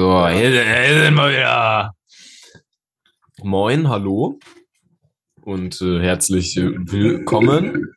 So, 0.00 0.26
hier, 0.28 0.48
hier 0.50 1.04
sind 1.04 1.14
wir 1.14 1.28
wieder. 1.28 1.94
Moin, 3.42 3.86
hallo 3.86 4.38
und 5.42 5.78
äh, 5.82 6.00
herzlich 6.00 6.56
äh, 6.56 6.72
willkommen, 6.74 7.92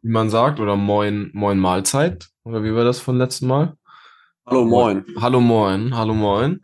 wie 0.00 0.08
man 0.08 0.30
sagt, 0.30 0.58
oder 0.58 0.74
moin, 0.76 1.28
moin 1.34 1.58
Mahlzeit, 1.58 2.30
oder 2.44 2.64
wie 2.64 2.74
war 2.74 2.84
das 2.84 2.98
von 2.98 3.18
letzten 3.18 3.46
Mal? 3.46 3.76
Hallo, 4.46 4.64
moin. 4.64 5.04
Hallo, 5.20 5.38
moin, 5.38 5.94
hallo, 5.94 6.14
moin 6.14 6.62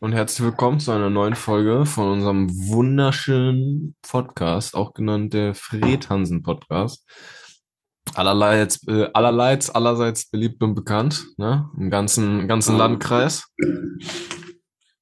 und 0.00 0.14
herzlich 0.14 0.44
willkommen 0.44 0.80
zu 0.80 0.90
einer 0.90 1.08
neuen 1.08 1.36
Folge 1.36 1.86
von 1.86 2.10
unserem 2.10 2.50
wunderschönen 2.50 3.94
Podcast, 4.02 4.74
auch 4.74 4.94
genannt 4.94 5.32
der 5.32 5.54
Fred 5.54 6.10
Hansen 6.10 6.42
Podcast. 6.42 7.06
Allerlei, 8.14 8.66
äh, 8.86 9.08
allerleits, 9.14 9.70
allerseits 9.70 10.30
beliebt 10.30 10.62
und 10.62 10.74
bekannt, 10.74 11.26
ne? 11.36 11.68
Im 11.76 11.90
ganzen, 11.90 12.48
ganzen 12.48 12.76
Landkreis. 12.76 13.46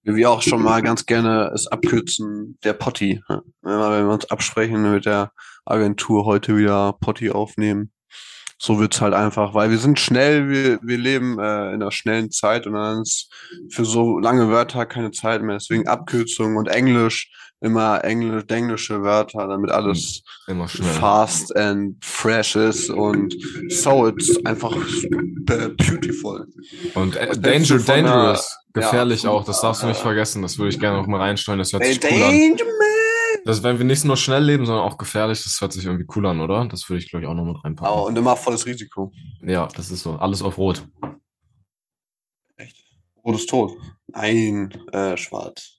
Wie 0.03 0.17
wir 0.17 0.31
auch 0.31 0.43
schon 0.43 0.63
mal 0.63 0.83
ganz 0.83 1.07
gerne 1.07 1.51
es 1.55 1.67
abkürzen, 1.67 2.59
der 2.65 2.73
Potti. 2.73 3.21
ne? 3.29 3.43
Wenn 3.63 4.07
wir 4.07 4.13
uns 4.13 4.31
absprechen 4.31 4.91
mit 4.91 5.07
der 5.07 5.33
Agentur 5.67 6.25
heute 6.25 6.57
wieder 6.57 6.95
Potti 6.95 7.31
aufnehmen. 7.31 7.93
So 8.61 8.81
wird's 8.81 9.01
halt 9.01 9.15
einfach, 9.15 9.55
weil 9.55 9.71
wir 9.71 9.79
sind 9.79 10.01
schnell, 10.01 10.49
wir, 10.49 10.81
wir 10.83 10.99
leben 10.99 11.39
äh, 11.39 11.69
in 11.69 11.83
einer 11.83 11.93
schnellen 11.93 12.33
Zeit 12.33 12.67
und 12.67 12.73
dann 12.73 13.03
ist 13.03 13.33
für 13.71 13.85
so 13.85 14.19
lange 14.19 14.49
Wörter 14.49 14.85
keine 14.85 15.13
Zeit 15.13 15.43
mehr. 15.43 15.59
Deswegen 15.59 15.87
Abkürzungen 15.87 16.57
und 16.57 16.67
Englisch, 16.67 17.31
immer 17.61 18.05
Englisch, 18.05 18.45
englische 18.49 19.03
Wörter, 19.03 19.47
damit 19.49 19.71
alles 19.71 20.23
schnell. 20.47 20.93
fast 20.95 21.55
and 21.57 21.97
fresh 22.05 22.55
ist 22.57 22.91
und 22.91 23.35
so 23.69 24.07
it's 24.09 24.45
einfach 24.47 24.75
be- 25.41 25.71
beautiful. 25.77 26.47
Und 26.95 27.17
äh, 27.17 27.37
danger, 27.39 27.79
dangerous, 27.79 28.57
gefährlich 28.73 29.25
ja, 29.25 29.31
auch, 29.31 29.45
das 29.45 29.61
darfst 29.61 29.83
du 29.83 29.87
nicht 29.87 30.01
vergessen, 30.01 30.43
das 30.43 30.59
würde 30.59 30.71
ich 30.71 30.79
gerne 30.79 30.99
noch 30.99 31.07
mal 31.07 31.21
reinsteuern, 31.21 31.59
das 31.59 31.73
hört 31.73 31.85
sich 31.85 32.01
cool 32.05 32.23
an. 32.23 32.57
Das, 33.45 33.63
wenn 33.63 33.79
wir 33.79 33.85
nicht 33.85 34.05
nur 34.05 34.17
schnell 34.17 34.43
leben, 34.45 34.67
sondern 34.67 34.85
auch 34.85 34.99
gefährlich, 34.99 35.43
das 35.43 35.61
hört 35.61 35.73
sich 35.73 35.85
irgendwie 35.85 36.07
cool 36.15 36.27
an, 36.27 36.41
oder? 36.41 36.67
Das 36.67 36.89
würde 36.89 37.03
ich, 37.03 37.09
glaube 37.09 37.25
ich, 37.25 37.29
auch 37.31 37.35
noch 37.35 37.45
mit 37.45 37.65
reinpacken. 37.65 37.93
Aber 37.93 38.05
und 38.05 38.17
immer 38.17 38.37
volles 38.37 38.67
Risiko. 38.67 39.11
Ja, 39.43 39.69
das 39.75 39.91
ist 39.91 40.03
so. 40.03 40.17
Alles 40.17 40.43
auf 40.43 40.59
Rot. 40.59 40.87
Echt? 42.57 42.77
Rot 43.25 43.37
ist 43.37 43.49
tot. 43.49 43.73
Nein, 44.09 44.71
äh, 44.93 45.17
schwarz. 45.17 45.78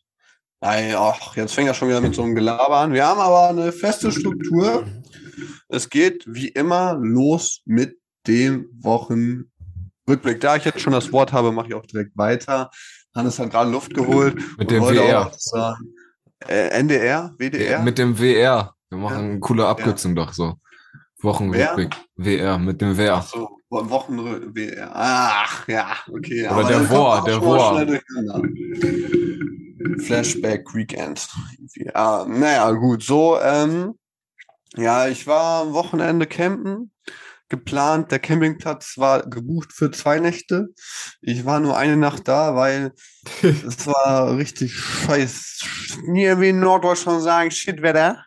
Ach, 0.61 1.35
jetzt 1.37 1.53
fängt 1.53 1.67
er 1.69 1.73
schon 1.73 1.87
wieder 1.87 2.01
mit 2.01 2.13
so 2.15 2.21
einem 2.23 2.35
Gelaber 2.35 2.77
an. 2.77 2.93
Wir 2.93 3.05
haben 3.05 3.19
aber 3.19 3.49
eine 3.49 3.71
feste 3.71 4.11
Struktur. 4.11 4.85
Es 5.69 5.89
geht 5.89 6.25
wie 6.27 6.49
immer 6.49 6.97
los 6.99 7.61
mit 7.65 7.97
dem 8.27 8.67
Wochenrückblick. 8.81 10.41
Da 10.41 10.57
ich 10.57 10.65
jetzt 10.65 10.81
schon 10.81 10.93
das 10.93 11.11
Wort 11.13 11.31
habe, 11.31 11.51
mache 11.51 11.67
ich 11.69 11.73
auch 11.75 11.85
direkt 11.85 12.17
weiter. 12.17 12.69
Hannes 13.15 13.39
hat 13.39 13.51
gerade 13.51 13.71
Luft 13.71 13.93
geholt. 13.93 14.35
Mit 14.57 14.69
dem 14.71 14.83
WR. 14.83 15.27
auch 15.27 15.33
sagen. 15.37 15.93
Äh, 16.47 16.69
NDR? 16.69 17.33
WDR? 17.37 17.81
Mit 17.81 17.97
dem 17.97 18.19
WR. 18.19 18.73
Wir 18.89 18.97
machen 18.97 19.13
Ja. 19.17 19.19
eine 19.31 19.39
coole 19.39 19.65
Abkürzung 19.67 20.15
doch 20.15 20.33
so. 20.33 20.55
Wochenrückblick. 21.21 21.95
WR, 22.15 22.57
mit 22.57 22.81
dem 22.81 22.97
WR. 22.97 23.21
so, 23.21 23.49
Wo- 23.69 23.89
Wochenrückblick. 23.89 24.71
WR. 24.75 24.91
Ach, 24.93 25.67
ja, 25.67 25.95
okay. 26.11 26.41
Oder 26.47 26.51
aber 26.51 26.63
der 26.63 26.81
auch 26.99 27.23
der 27.23 27.33
schon 27.33 27.43
mal 27.45 27.57
War. 27.57 27.73
schnell 27.73 27.85
durcheinander. 27.85 29.68
Flashback 29.99 30.73
Weekend. 30.73 31.27
Ah, 31.93 32.25
naja, 32.27 32.71
gut. 32.71 33.03
So, 33.03 33.39
ähm, 33.41 33.95
ja, 34.75 35.07
ich 35.07 35.25
war 35.27 35.63
am 35.63 35.73
Wochenende 35.73 36.27
campen. 36.27 36.91
Geplant, 37.49 38.11
der 38.11 38.19
Campingplatz 38.19 38.93
war 38.97 39.27
gebucht 39.27 39.73
für 39.73 39.89
zwei 39.89 40.19
Nächte. 40.19 40.67
Ich 41.21 41.45
war 41.45 41.59
nur 41.59 41.75
eine 41.75 41.97
Nacht 41.97 42.27
da, 42.27 42.55
weil 42.55 42.93
es 43.41 43.87
war 43.87 44.37
richtig 44.37 44.75
scheiß. 44.75 45.59
Hier 46.13 46.39
wie 46.39 46.49
in 46.49 46.59
Norddeutschland 46.59 47.23
sagen, 47.23 47.49
Shitwetter. 47.49 48.23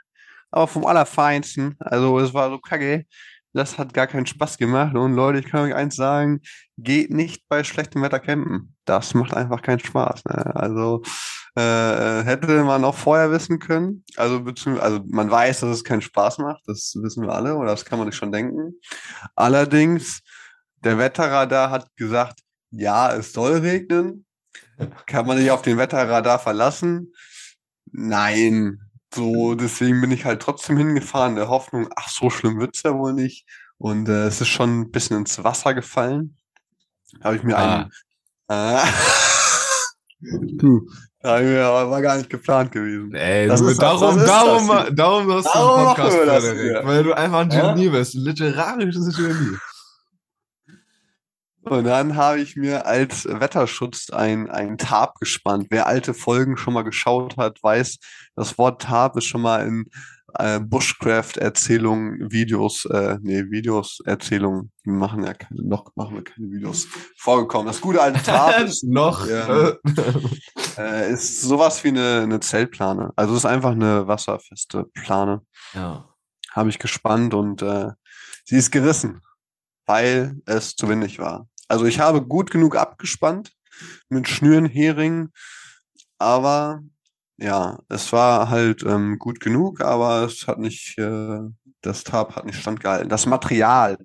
Aber 0.51 0.67
vom 0.67 0.85
Allerfeinsten. 0.85 1.77
Also, 1.79 2.19
es 2.19 2.35
war 2.35 2.51
so 2.51 2.59
kacke. 2.59 3.07
Das 3.55 3.79
hat 3.79 3.95
gar 3.95 4.07
keinen 4.07 4.27
Spaß 4.27 4.59
gemacht. 4.59 4.97
Und 4.97 5.15
Leute, 5.15 5.39
ich 5.39 5.47
kann 5.47 5.69
euch 5.69 5.75
eins 5.75 5.95
sagen, 5.95 6.41
geht 6.79 7.11
nicht 7.11 7.49
bei 7.49 7.63
schlechtem 7.65 8.03
Wetter 8.03 8.19
campen. 8.19 8.75
Das 8.87 9.15
macht 9.15 9.35
einfach 9.35 9.63
keinen 9.63 9.81
Spaß. 9.81 10.25
Ne? 10.25 10.57
Also 10.57 11.03
äh, 11.55 12.23
hätte 12.25 12.65
man 12.65 12.85
auch 12.85 12.95
vorher 12.95 13.31
wissen 13.31 13.59
können. 13.59 14.05
Also, 14.17 14.43
also 14.81 15.01
man 15.07 15.31
weiß, 15.31 15.61
dass 15.61 15.71
es 15.71 15.85
keinen 15.85 16.03
Spaß 16.03 16.39
macht. 16.39 16.63
Das 16.67 16.95
wissen 17.01 17.25
wir 17.27 17.33
alle 17.35 17.57
oder 17.57 17.71
das 17.71 17.85
kann 17.85 17.99
man 17.99 18.09
sich 18.09 18.17
schon 18.17 18.33
denken. 18.33 18.75
Allerdings, 19.37 20.23
der 20.85 20.99
Wetterradar 20.99 21.71
hat 21.71 21.95
gesagt, 21.97 22.41
ja, 22.71 23.13
es 23.15 23.33
soll 23.33 23.59
regnen. 23.59 24.25
Kann 25.07 25.27
man 25.27 25.37
sich 25.39 25.51
auf 25.51 25.63
den 25.63 25.79
Wetterradar 25.79 26.39
verlassen? 26.39 27.13
Nein. 27.93 28.81
So, 29.15 29.55
deswegen 29.55 30.01
bin 30.01 30.11
ich 30.11 30.25
halt 30.25 30.41
trotzdem 30.41 30.79
hingefahren, 30.79 31.33
in 31.33 31.37
der 31.37 31.49
Hoffnung, 31.49 31.89
ach, 31.97 32.09
so 32.09 32.31
schlimm 32.31 32.59
wird's 32.59 32.83
ja 32.83 32.95
wohl 32.97 33.13
nicht. 33.13 33.47
Und 33.77 34.09
äh, 34.09 34.27
es 34.27 34.41
ist 34.41 34.49
schon 34.49 34.81
ein 34.81 34.91
bisschen 34.91 35.19
ins 35.19 35.45
Wasser 35.45 35.75
gefallen. 35.75 36.39
Habe 37.23 37.37
ich 37.37 37.43
mir 37.43 37.59
Ah. 37.59 37.91
einen. 38.49 38.85
Äh, 38.85 38.87
du, 40.57 40.89
aber 41.23 41.91
war 41.91 42.03
gar 42.03 42.17
nicht 42.17 42.31
geplant 42.31 42.73
gewesen. 42.73 43.15
Ey, 43.15 43.47
Das 43.47 43.61
du, 43.61 43.69
ist 43.69 43.81
darum, 43.81 44.17
das 44.17 44.27
darum, 44.27 44.69
das 44.69 44.95
darum 44.95 45.33
hast 45.33 45.47
du 45.47 45.51
Darum 45.53 45.79
einen 45.79 45.87
Podcast, 45.87 46.17
Frederik. 46.17 46.87
Weil 46.87 47.05
du 47.05 47.13
einfach 47.13 47.39
ein 47.41 47.51
Ja? 47.51 47.73
Genie 47.75 47.89
bist. 47.89 48.15
Ein 48.15 48.21
literarisches 48.23 49.17
Genie. 49.17 49.57
Und 51.65 51.85
dann 51.85 52.17
habe 52.17 52.41
ich 52.41 52.57
mir 52.57 52.87
als 52.87 53.25
Wetterschutz 53.25 54.11
ein, 54.11 54.51
ein 54.51 54.79
Tarp 54.79 55.21
gespannt. 55.21 55.69
Wer 55.71 55.87
alte 55.87 56.13
Folgen 56.13 56.57
schon 56.57 56.75
mal 56.75 56.83
geschaut 56.83 57.37
hat, 57.37 57.63
weiß, 57.63 57.99
das 58.35 58.59
Wort 58.59 58.83
Tarp 58.83 59.17
ist 59.17 59.27
schon 59.27 59.43
mal 59.43 59.65
in 59.65 59.87
äh, 60.39 60.61
Bushcraft-Erzählungen, 60.61 62.31
Videos, 62.31 62.85
äh, 62.87 63.19
nee, 63.23 63.45
Videos, 63.51 64.01
Erzählungen, 64.05 64.73
wir 64.85 64.93
machen 64.93 65.25
ja 65.25 65.35
keine, 65.35 65.63
noch 65.63 65.91
machen 65.95 66.17
wir 66.17 66.25
keine 66.25 66.51
Videos 66.51 66.87
vorgekommen. 67.17 67.67
Das 67.67 67.81
gute 67.81 68.01
alte 68.01 68.19
ist, 68.65 68.85
Noch. 68.85 69.27
Ja. 69.27 69.73
äh, 70.79 71.13
ist 71.13 71.43
sowas 71.43 71.83
wie 71.85 71.89
eine, 71.89 72.21
eine 72.23 72.41
Zeltplane. 72.41 73.13
Also 73.17 73.35
es 73.35 73.41
ist 73.41 73.47
einfach 73.47 73.73
eine 73.73 74.07
wasserfeste 74.07 74.85
Plane. 74.95 75.43
ja. 75.75 76.09
Habe 76.51 76.69
ich 76.69 76.79
gespannt 76.79 77.33
und 77.33 77.63
äh, 77.63 77.89
sie 78.45 78.57
ist 78.57 78.71
gerissen, 78.71 79.23
weil 79.87 80.37
es 80.45 80.77
zu 80.77 80.87
windig 80.87 81.19
war. 81.19 81.49
Also 81.67 81.87
ich 81.87 81.99
habe 81.99 82.21
gut 82.27 82.51
genug 82.51 82.77
abgespannt 82.77 83.53
mit 84.11 84.29
Schnüren, 84.29 84.67
Heringen, 84.67 85.33
aber 86.19 86.83
ja, 87.39 87.79
es 87.89 88.13
war 88.13 88.51
halt 88.51 88.83
ähm, 88.85 89.19
gut 89.19 89.41
genug, 89.41 89.81
aber 89.81 90.25
es 90.25 90.47
hat 90.47 90.59
nicht, 90.59 90.99
äh, 90.99 91.41
das 91.81 92.05
Tarp 92.05 92.37
hat 92.37 92.47
nicht 92.47 92.61
standgehalten. 92.61 93.09
Das 93.09 93.27
Material 93.27 93.99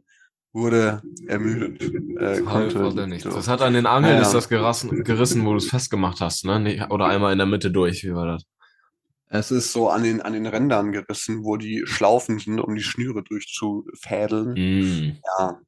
wurde 0.53 1.01
ermüdet. 1.27 1.81
Äh, 2.19 2.41
konnte 2.41 3.07
nicht. 3.07 3.23
so. 3.23 3.29
Das 3.29 3.47
hat 3.47 3.61
an 3.61 3.73
den 3.73 3.85
Angeln 3.85 4.15
Ja, 4.15 4.21
ist 4.21 4.33
das 4.33 4.49
gerissen, 4.49 5.03
gerissen, 5.03 5.45
wo 5.45 5.51
du 5.51 5.57
es 5.57 5.69
festgemacht 5.69 6.19
hast, 6.19 6.45
ne? 6.45 6.87
Oder 6.89 7.05
einmal 7.05 7.31
in 7.31 7.37
der 7.37 7.47
Mitte 7.47 7.69
durch, 7.69 8.03
wie 8.03 8.13
war 8.13 8.25
das? 8.25 8.43
Es 9.29 9.51
ist 9.51 9.73
so 9.73 9.89
an 9.89 10.03
den, 10.03 10.21
an 10.21 10.33
den 10.33 10.45
Rändern 10.45 10.91
gerissen, 10.91 11.43
wo 11.43 11.57
die 11.57 11.83
Schlaufen 11.85 12.39
sind, 12.39 12.59
um 12.59 12.75
die 12.75 12.83
Schnüre 12.83 13.23
durchzufädeln. 13.23 14.53
Mm. 14.53 15.17
Ja. 15.37 15.59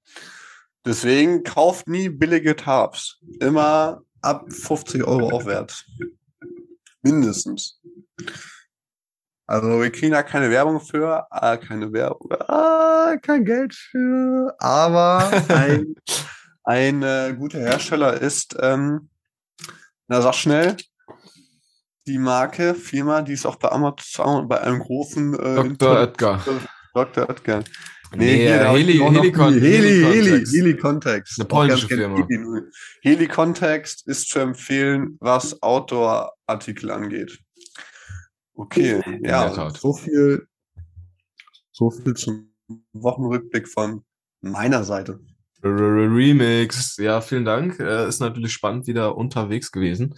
Deswegen 0.86 1.44
kauft 1.44 1.88
nie 1.88 2.09
billige 2.09 2.56
Tarps. 2.56 3.19
Immer 3.42 4.02
ab 4.22 4.45
50 4.50 5.04
Euro 5.04 5.30
aufwärts. 5.30 5.86
Mindestens. 7.11 7.79
Also 9.47 9.81
wir 9.81 9.91
kriegen 9.91 10.11
da 10.11 10.21
keine 10.23 10.50
Werbung 10.51 10.79
für, 10.79 11.25
äh, 11.31 11.57
keine 11.57 11.91
Werbung, 11.91 12.29
äh, 12.31 13.17
kein 13.19 13.45
Geld 13.45 13.73
für, 13.73 14.56
aber 14.59 15.31
ein, 15.50 15.95
ein 16.63 17.01
äh, 17.01 17.35
guter 17.38 17.59
Hersteller 17.59 18.21
ist, 18.21 18.56
ähm, 18.61 19.09
na 20.07 20.21
sag 20.21 20.35
schnell, 20.35 20.77
die 22.06 22.19
Marke, 22.19 22.75
Firma, 22.75 23.21
die 23.23 23.33
ist 23.33 23.45
auch 23.47 23.56
bei 23.56 23.69
Amazon, 23.71 24.47
bei 24.47 24.61
einem 24.61 24.79
großen 24.79 25.33
äh, 25.33 25.38
Dr. 25.38 25.65
Internet- 25.65 26.09
Edgar. 26.09 26.44
Dr. 26.94 27.29
Edgar. 27.29 27.63
Nee, 28.15 28.38
hier, 28.38 28.67
hab 28.67 28.75
ich 28.75 28.88
Heli, 28.88 28.94
die- 28.94 29.01
Heli, 29.03 29.59
Heli, 29.61 30.45
Helikontext. 30.45 30.53
Heli 30.56 30.77
Context. 30.77 31.39
Eine 31.39 31.47
polnische 31.47 31.88
Firma. 31.88 32.17
Heli. 32.17 32.61
Heli 33.03 33.27
Context 33.27 34.07
ist 34.07 34.29
zu 34.29 34.39
empfehlen, 34.39 35.17
was 35.19 35.61
Outdoor-Artikel 36.50 36.92
angeht. 36.92 37.40
Okay, 38.56 39.01
ja, 39.24 39.72
so 39.72 39.94
viel, 39.94 40.48
so 41.72 41.90
viel 41.92 42.13
zum 42.16 42.54
Wochenrückblick 42.94 43.69
von 43.69 44.04
meiner 44.42 44.84
Seite. 44.84 45.19
Remix. 45.63 46.98
Ja, 46.98 47.22
vielen 47.22 47.46
Dank. 47.46 47.80
Äh, 47.80 48.07
ist 48.07 48.19
natürlich 48.19 48.54
spannend 48.54 48.88
wieder 48.88 49.18
unterwegs 49.18 49.72
gewesen. 49.72 50.16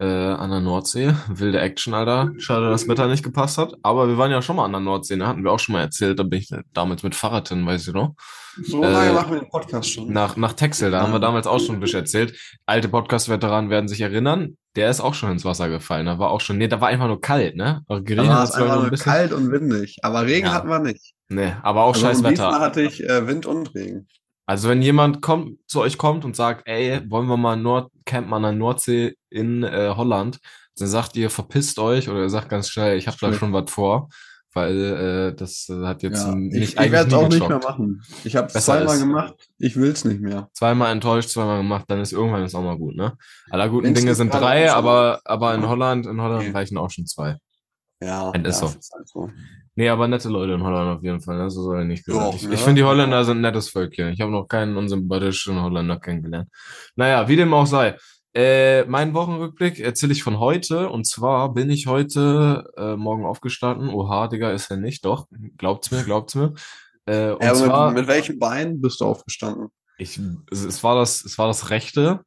Äh, 0.00 0.04
an 0.04 0.50
der 0.50 0.60
Nordsee. 0.60 1.14
Wilde 1.28 1.60
Action, 1.60 1.94
Alter. 1.94 2.32
Schade, 2.38 2.70
dass 2.70 2.82
das 2.82 2.88
Wetter 2.88 3.06
nicht 3.06 3.22
gepasst 3.22 3.58
hat. 3.58 3.74
Aber 3.82 4.08
wir 4.08 4.18
waren 4.18 4.30
ja 4.30 4.42
schon 4.42 4.56
mal 4.56 4.64
an 4.64 4.72
der 4.72 4.80
Nordsee, 4.80 5.16
ne? 5.16 5.26
Hatten 5.26 5.44
wir 5.44 5.52
auch 5.52 5.60
schon 5.60 5.74
mal 5.74 5.82
erzählt. 5.82 6.18
Da 6.18 6.22
bin 6.22 6.40
ich 6.40 6.48
damals 6.72 7.02
mit 7.02 7.14
Fahrrad 7.14 7.50
hin, 7.50 7.64
weißt 7.66 7.88
du 7.88 7.92
noch? 7.92 8.14
So 8.62 8.82
lange 8.82 9.12
machen 9.12 9.32
wir 9.32 9.40
den 9.40 9.48
Podcast 9.48 9.90
schon. 9.90 10.12
Nach, 10.12 10.36
nach 10.36 10.54
Texel, 10.54 10.90
da 10.90 11.02
haben 11.02 11.12
wir 11.12 11.20
damals 11.20 11.46
auch 11.46 11.60
schon 11.60 11.76
ein 11.76 11.80
bisschen 11.80 12.00
erzählt. 12.00 12.36
Alte 12.66 12.88
Podcast-Veteranen 12.88 13.70
werden 13.70 13.88
sich 13.88 14.00
erinnern. 14.00 14.56
Der 14.74 14.90
ist 14.90 15.00
auch 15.00 15.14
schon 15.14 15.30
ins 15.30 15.44
Wasser 15.44 15.68
gefallen. 15.68 16.06
Da 16.06 16.18
war 16.18 16.30
auch 16.30 16.40
schon, 16.40 16.58
nee, 16.58 16.68
da 16.68 16.80
war 16.80 16.88
einfach 16.88 17.06
nur 17.06 17.20
kalt, 17.20 17.56
ne? 17.56 17.82
Aber 17.86 18.00
da 18.00 18.26
war 18.26 18.44
es 18.44 18.52
einfach 18.52 18.82
nur 18.82 18.90
kalt 18.90 19.32
und 19.32 19.52
windig. 19.52 19.98
Aber 20.02 20.26
Regen 20.26 20.46
ja. 20.46 20.52
hatten 20.52 20.68
wir 20.68 20.80
nicht. 20.80 21.14
Nee, 21.28 21.52
aber 21.62 21.84
auch 21.84 21.94
also 21.94 22.06
scheiß 22.06 22.24
Wetter. 22.24 22.58
hatte 22.58 22.82
ich 22.82 23.04
äh, 23.04 23.26
Wind 23.26 23.46
und 23.46 23.74
Regen. 23.74 24.08
Also 24.50 24.68
wenn 24.68 24.82
jemand 24.82 25.22
kommt, 25.22 25.60
zu 25.68 25.80
euch 25.80 25.96
kommt 25.96 26.24
und 26.24 26.34
sagt, 26.34 26.66
ey, 26.66 27.08
wollen 27.08 27.28
wir 27.28 27.36
mal 27.36 27.54
Nord 27.54 27.92
campen 28.04 28.34
an 28.34 28.42
der 28.42 28.50
Nordsee 28.50 29.14
in 29.28 29.62
äh, 29.62 29.94
Holland, 29.96 30.40
dann 30.76 30.88
sagt 30.88 31.14
ihr, 31.14 31.30
verpisst 31.30 31.78
euch 31.78 32.08
oder 32.08 32.22
ihr 32.22 32.30
sagt 32.30 32.48
ganz 32.48 32.68
schnell, 32.68 32.98
ich 32.98 33.06
habe 33.06 33.16
da 33.20 33.32
schon 33.32 33.52
was 33.52 33.70
vor, 33.70 34.08
weil 34.52 34.76
äh, 34.76 35.36
das 35.36 35.68
äh, 35.68 35.86
hat 35.86 36.02
jetzt 36.02 36.24
ja, 36.24 36.34
nicht 36.34 36.56
ich, 36.56 36.76
Ich 36.76 36.90
werde 36.90 37.06
es 37.06 37.14
auch 37.14 37.28
nicht 37.28 37.48
mehr 37.48 37.60
machen. 37.60 38.02
Ich 38.24 38.34
habe 38.34 38.48
es 38.52 38.64
zweimal 38.64 38.96
ist. 38.96 39.00
gemacht, 39.00 39.34
ich 39.58 39.76
will 39.76 39.92
es 39.92 40.04
nicht 40.04 40.20
mehr. 40.20 40.50
Zweimal 40.52 40.90
enttäuscht, 40.90 41.30
zweimal 41.30 41.58
gemacht, 41.58 41.84
dann 41.86 42.00
ist 42.00 42.10
irgendwann 42.10 42.42
ist 42.42 42.56
auch 42.56 42.64
mal 42.64 42.76
gut, 42.76 42.96
ne? 42.96 43.16
Aller 43.50 43.68
guten 43.68 43.86
Wenn's 43.86 44.00
Dinge 44.00 44.16
sind 44.16 44.34
drei, 44.34 44.72
aber, 44.72 45.20
aber 45.26 45.54
in 45.54 45.68
Holland, 45.68 46.06
in 46.06 46.20
Holland 46.20 46.52
reichen 46.52 46.76
auch 46.76 46.90
schon 46.90 47.06
zwei. 47.06 47.36
Ja, 48.02 48.32
ist 48.32 48.44
ja, 48.44 48.52
so. 48.52 48.66
Ist 48.66 48.92
halt 48.92 49.08
so. 49.08 49.30
Nee, 49.80 49.88
aber 49.88 50.08
nette 50.08 50.28
Leute 50.28 50.52
in 50.52 50.62
Holland 50.62 50.98
auf 50.98 51.02
jeden 51.02 51.22
Fall, 51.22 51.38
ne? 51.38 51.48
so 51.48 51.62
soll 51.62 51.78
er 51.78 51.84
nicht 51.86 52.04
gesagt. 52.04 52.34
Ich 52.34 52.46
ne? 52.46 52.52
ich 52.52 52.60
finde, 52.60 52.82
die 52.82 52.84
Holländer 52.86 53.24
sind 53.24 53.38
ein 53.38 53.40
nettes 53.40 53.70
Völkchen. 53.70 54.12
Ich 54.12 54.20
habe 54.20 54.30
noch 54.30 54.46
keinen 54.46 54.76
unsympathischen 54.76 55.58
Holländer 55.62 55.98
kennengelernt. 55.98 56.50
Naja, 56.96 57.26
wie 57.28 57.36
dem 57.36 57.54
auch 57.54 57.64
sei. 57.64 57.96
Äh, 58.34 58.84
mein 58.84 59.14
Wochenrückblick 59.14 59.80
erzähle 59.80 60.12
ich 60.12 60.22
von 60.22 60.38
heute. 60.38 60.90
Und 60.90 61.06
zwar 61.06 61.54
bin 61.54 61.70
ich 61.70 61.86
heute 61.86 62.70
äh, 62.76 62.94
morgen 62.96 63.24
aufgestanden. 63.24 63.88
Oha, 63.88 64.28
Digga, 64.28 64.50
ist 64.50 64.70
er 64.70 64.76
nicht. 64.76 65.06
Doch, 65.06 65.28
glaubt's 65.56 65.90
mir, 65.90 66.04
glaubt's 66.04 66.34
mir. 66.34 66.52
Äh, 67.06 67.30
und 67.30 67.42
Ja, 67.42 67.54
zwar, 67.54 67.86
mit, 67.92 68.00
mit 68.00 68.08
welchem 68.08 68.38
Bein 68.38 68.82
bist 68.82 69.00
du 69.00 69.06
aufgestanden? 69.06 69.68
ich, 69.96 70.20
es, 70.50 70.62
es 70.62 70.84
war 70.84 70.96
das, 70.96 71.24
es 71.24 71.38
war 71.38 71.46
das 71.46 71.70
rechte, 71.70 72.20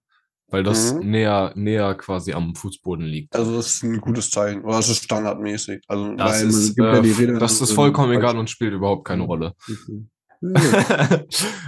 weil 0.54 0.64
das 0.64 0.94
Mhm. 0.94 1.10
näher, 1.10 1.52
näher 1.56 1.96
quasi 1.96 2.32
am 2.34 2.54
Fußboden 2.56 3.06
liegt. 3.06 3.36
Also 3.36 3.56
das 3.58 3.74
ist 3.76 3.84
ein 3.84 4.00
gutes 4.00 4.30
Zeichen. 4.30 4.64
Oder 4.64 4.78
das 4.78 4.90
ist 4.90 5.04
standardmäßig. 5.04 5.82
Also 5.88 6.16
Das 6.16 6.42
weil 6.42 6.48
ist, 6.50 6.76
gibt 6.76 6.88
ja 6.88 7.02
die 7.02 7.10
äh, 7.10 7.16
Rede, 7.16 7.40
das 7.40 7.60
ist 7.60 7.72
vollkommen 7.74 8.12
egal 8.14 8.32
falsch- 8.32 8.40
und 8.40 8.50
spielt 8.50 8.74
überhaupt 8.74 9.06
keine 9.06 9.24
Rolle. 9.24 9.54
Okay. 10.46 11.26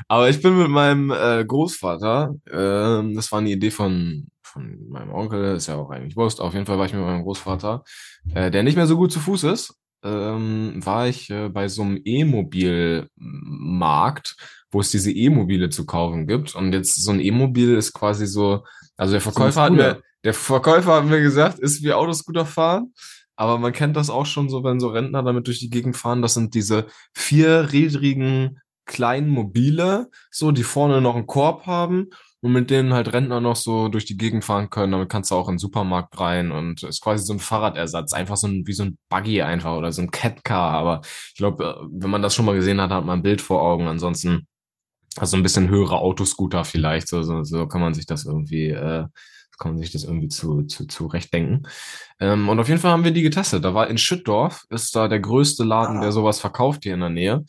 Aber 0.10 0.30
ich 0.30 0.42
bin 0.42 0.58
mit 0.58 0.68
meinem 0.70 1.10
äh, 1.10 1.46
Großvater, 1.46 2.36
ähm, 2.52 3.16
das 3.16 3.32
war 3.32 3.40
eine 3.40 3.52
Idee 3.52 3.72
von, 3.72 4.28
von 4.44 4.90
meinem 4.90 5.14
Onkel, 5.14 5.56
ist 5.56 5.68
ja 5.68 5.76
auch 5.76 5.90
eigentlich 5.92 6.18
Wurst. 6.18 6.42
Auf 6.42 6.54
jeden 6.54 6.66
Fall 6.66 6.78
war 6.78 6.86
ich 6.86 6.92
mit 6.94 7.02
meinem 7.02 7.24
Großvater, 7.24 7.86
äh, 8.34 8.52
der 8.52 8.64
nicht 8.64 8.76
mehr 8.76 8.86
so 8.86 8.98
gut 8.98 9.14
zu 9.14 9.22
Fuß 9.22 9.44
ist, 9.46 9.76
ähm, 10.04 10.86
war 10.86 11.08
ich 11.08 11.30
äh, 11.30 11.50
bei 11.50 11.68
so 11.68 11.82
einem 11.82 12.00
E-Mobil-Markt, 12.04 14.36
wo 14.72 14.82
es 14.82 14.92
diese 14.92 15.12
E-Mobile 15.12 15.70
zu 15.70 15.86
kaufen 15.86 16.28
gibt. 16.28 16.56
Und 16.56 16.74
jetzt 16.74 17.04
so 17.04 17.12
ein 17.12 17.20
E-Mobil 17.20 17.76
ist 17.76 17.94
quasi 17.94 18.28
so, 18.28 18.64
also 18.98 19.14
der 19.14 19.22
Verkäufer 19.22 19.62
hat 19.62 19.74
Scooter. 19.74 19.96
mir, 19.96 20.02
der 20.24 20.34
Verkäufer 20.34 20.96
hat 20.96 21.06
mir 21.06 21.22
gesagt, 21.22 21.60
ist 21.60 21.84
wie 21.84 21.94
Autoscooter 21.94 22.46
fahren. 22.46 22.94
Aber 23.38 23.58
man 23.58 23.74
kennt 23.74 23.98
das 23.98 24.10
auch 24.10 24.26
schon 24.26 24.50
so, 24.50 24.64
wenn 24.64 24.80
so 24.80 24.88
Rentner 24.90 25.22
damit 25.22 25.48
durch 25.48 25.60
die 25.60 25.70
Gegend 25.70 25.98
fahren. 25.98 26.22
Das 26.22 26.36
sind 26.36 26.54
diese 26.54 26.86
vierrädrigen 27.14 28.62
kleinen 28.86 29.30
Mobile, 29.30 30.10
so, 30.32 30.52
die 30.52 30.64
vorne 30.64 31.02
noch 31.02 31.16
einen 31.16 31.28
Korb 31.28 31.66
haben 31.66 32.10
und 32.46 32.52
mit 32.52 32.70
denen 32.70 32.94
halt 32.94 33.12
Rentner 33.12 33.42
noch 33.42 33.56
so 33.56 33.88
durch 33.88 34.06
die 34.06 34.18
Gegend 34.18 34.46
fahren 34.46 34.70
können. 34.70 34.92
Damit 34.92 35.10
kannst 35.10 35.32
du 35.32 35.36
auch 35.36 35.48
in 35.50 35.56
den 35.56 35.60
Supermarkt 35.60 36.20
rein 36.20 36.52
und 36.52 36.84
ist 36.84 37.02
quasi 37.02 37.26
so 37.26 37.34
ein 37.34 37.40
Fahrradersatz. 37.40 38.14
Einfach 38.14 38.38
so 38.38 38.46
ein, 38.46 38.68
wie 38.68 38.74
so 38.74 38.84
ein 38.84 39.00
Buggy 39.10 39.42
einfach 39.42 39.76
oder 39.76 39.92
so 39.92 40.04
ein 40.04 40.12
Catcar. 40.12 40.72
Aber 40.74 41.02
ich 41.04 41.38
glaube, 41.38 41.88
wenn 41.92 42.12
man 42.12 42.22
das 42.22 42.36
schon 42.36 42.46
mal 42.46 42.54
gesehen 42.54 42.80
hat, 42.80 42.92
hat 42.92 43.04
man 43.04 43.18
ein 43.18 43.24
Bild 43.24 43.42
vor 43.42 43.64
Augen. 43.64 43.88
Ansonsten, 43.88 44.46
also 45.18 45.38
ein 45.38 45.42
bisschen 45.42 45.70
höhere 45.70 45.98
Autoscooter 45.98 46.66
vielleicht. 46.66 47.08
So, 47.08 47.24
so, 47.24 47.44
so 47.44 47.68
kann 47.68 47.82
man 47.82 47.96
sich 47.96 48.06
das 48.06 48.26
irgendwie, 48.28 48.70
äh, 48.70 49.06
kann 49.58 49.72
man 49.72 49.80
sich 49.80 49.92
das 49.92 50.04
irgendwie 50.04 50.28
zu, 50.28 50.66
zu, 50.66 50.86
zurechtdenken. 50.86 51.68
Ähm, 52.20 52.48
und 52.48 52.60
auf 52.60 52.68
jeden 52.68 52.80
Fall 52.80 52.92
haben 52.92 53.04
wir 53.06 53.12
die 53.12 53.24
getestet. 53.24 53.66
Da 53.66 53.74
war 53.74 53.88
in 53.88 53.98
Schüttdorf, 53.98 54.66
ist 54.70 54.96
da 54.96 55.08
der 55.08 55.20
größte 55.20 55.64
Laden, 55.64 55.98
Ah. 55.98 56.02
der 56.02 56.12
sowas 56.12 56.40
verkauft 56.40 56.84
hier 56.84 56.94
in 56.94 57.00
der 57.00 57.10
Nähe. 57.10 57.44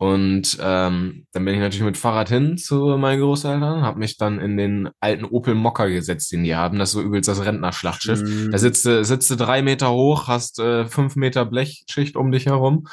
Und 0.00 0.56
ähm, 0.60 1.26
dann 1.32 1.44
bin 1.44 1.54
ich 1.54 1.60
natürlich 1.60 1.84
mit 1.84 1.96
Fahrrad 1.96 2.28
hin 2.28 2.56
zu 2.56 2.96
meinen 2.98 3.20
Großeltern, 3.20 3.82
habe 3.82 3.98
mich 3.98 4.16
dann 4.16 4.38
in 4.38 4.56
den 4.56 4.90
alten 5.00 5.24
Opel 5.24 5.56
Mokka 5.56 5.86
gesetzt, 5.86 6.30
den 6.30 6.44
die 6.44 6.54
haben. 6.54 6.78
Das 6.78 6.90
ist 6.90 6.92
so 6.92 7.02
übelst 7.02 7.28
das 7.28 7.44
Rentnerschlachtschiff. 7.44 8.20
Mhm. 8.20 8.52
Da 8.52 8.58
sitzt 8.58 8.86
du, 8.86 9.04
sitzt 9.04 9.28
du 9.28 9.34
drei 9.34 9.60
Meter 9.60 9.90
hoch, 9.90 10.28
hast 10.28 10.60
äh, 10.60 10.86
fünf 10.86 11.16
Meter 11.16 11.44
Blechschicht 11.44 12.14
um 12.14 12.30
dich 12.30 12.46
herum 12.46 12.86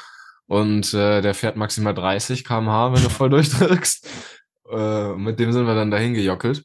und 0.46 0.94
äh, 0.94 1.20
der 1.22 1.34
fährt 1.34 1.56
maximal 1.56 1.94
30 1.94 2.44
km/h, 2.44 2.92
wenn 2.94 3.02
du 3.02 3.08
voll 3.08 3.30
durchdrückst. 3.30 4.08
Äh, 4.70 5.14
mit 5.14 5.38
dem 5.38 5.52
sind 5.52 5.66
wir 5.66 5.76
dann 5.76 5.92
dahin 5.92 6.14
gejockelt. 6.14 6.64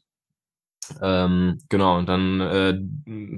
Ähm, 1.00 1.58
genau, 1.68 1.98
und 1.98 2.08
dann 2.08 2.40
äh, 2.40 2.78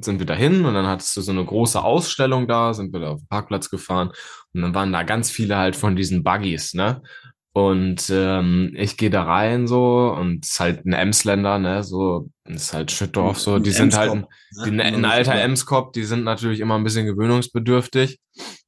sind 0.02 0.18
wir 0.18 0.26
dahin 0.26 0.64
und 0.64 0.74
dann 0.74 0.86
hattest 0.86 1.16
du 1.16 1.20
so 1.20 1.32
eine 1.32 1.44
große 1.44 1.82
Ausstellung 1.82 2.48
da, 2.48 2.74
sind 2.74 2.92
wir 2.92 3.00
da 3.00 3.10
auf 3.10 3.20
den 3.20 3.28
Parkplatz 3.28 3.70
gefahren 3.70 4.10
und 4.52 4.62
dann 4.62 4.74
waren 4.74 4.92
da 4.92 5.02
ganz 5.02 5.30
viele 5.30 5.56
halt 5.56 5.76
von 5.76 5.96
diesen 5.96 6.22
Buggies, 6.22 6.74
ne? 6.74 7.02
Und 7.56 8.10
ähm, 8.10 8.72
ich 8.74 8.96
gehe 8.96 9.10
da 9.10 9.22
rein 9.22 9.68
so 9.68 10.12
und 10.18 10.44
es 10.44 10.52
ist 10.52 10.60
halt 10.60 10.84
ein 10.84 10.92
Emsländer, 10.92 11.60
ne? 11.60 11.84
So, 11.84 12.28
ist 12.44 12.74
halt 12.74 12.90
Schüttorf, 12.90 13.38
so, 13.38 13.60
die 13.60 13.70
sind 13.70 13.96
halt 13.96 14.10
ein, 14.10 14.26
die, 14.64 14.80
ein 14.80 15.04
alter 15.04 15.34
Emskop, 15.34 15.92
die 15.92 16.02
sind 16.02 16.24
natürlich 16.24 16.58
immer 16.58 16.74
ein 16.74 16.82
bisschen 16.82 17.06
gewöhnungsbedürftig. 17.06 18.18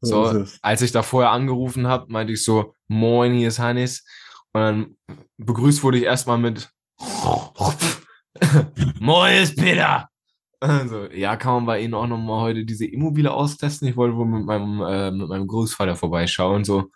So, 0.00 0.44
als 0.62 0.82
ich 0.82 0.92
da 0.92 1.02
vorher 1.02 1.32
angerufen 1.32 1.88
habe, 1.88 2.12
meinte 2.12 2.32
ich 2.32 2.44
so, 2.44 2.74
moin, 2.86 3.34
hier 3.34 3.48
ist 3.48 3.58
Hannes. 3.58 4.04
Und 4.52 4.60
dann 4.60 4.96
begrüßt 5.38 5.82
wurde 5.82 5.98
ich 5.98 6.04
erstmal 6.04 6.38
mit 6.38 6.70
Moin, 9.00 9.42
ist 9.42 9.56
Peter. 9.56 10.08
Also, 10.60 11.06
ja, 11.12 11.36
kann 11.36 11.54
man 11.54 11.66
bei 11.66 11.80
Ihnen 11.80 11.94
auch 11.94 12.06
nochmal 12.06 12.40
heute 12.40 12.64
diese 12.64 12.86
Immobile 12.86 13.32
austesten? 13.32 13.88
Ich 13.88 13.96
wollte 13.96 14.16
wohl 14.16 14.26
mit 14.26 14.46
meinem, 14.46 14.80
äh, 14.80 15.10
mit 15.10 15.28
meinem 15.28 15.46
Großvater 15.46 15.96
vorbeischauen. 15.96 16.64
So, 16.64 16.90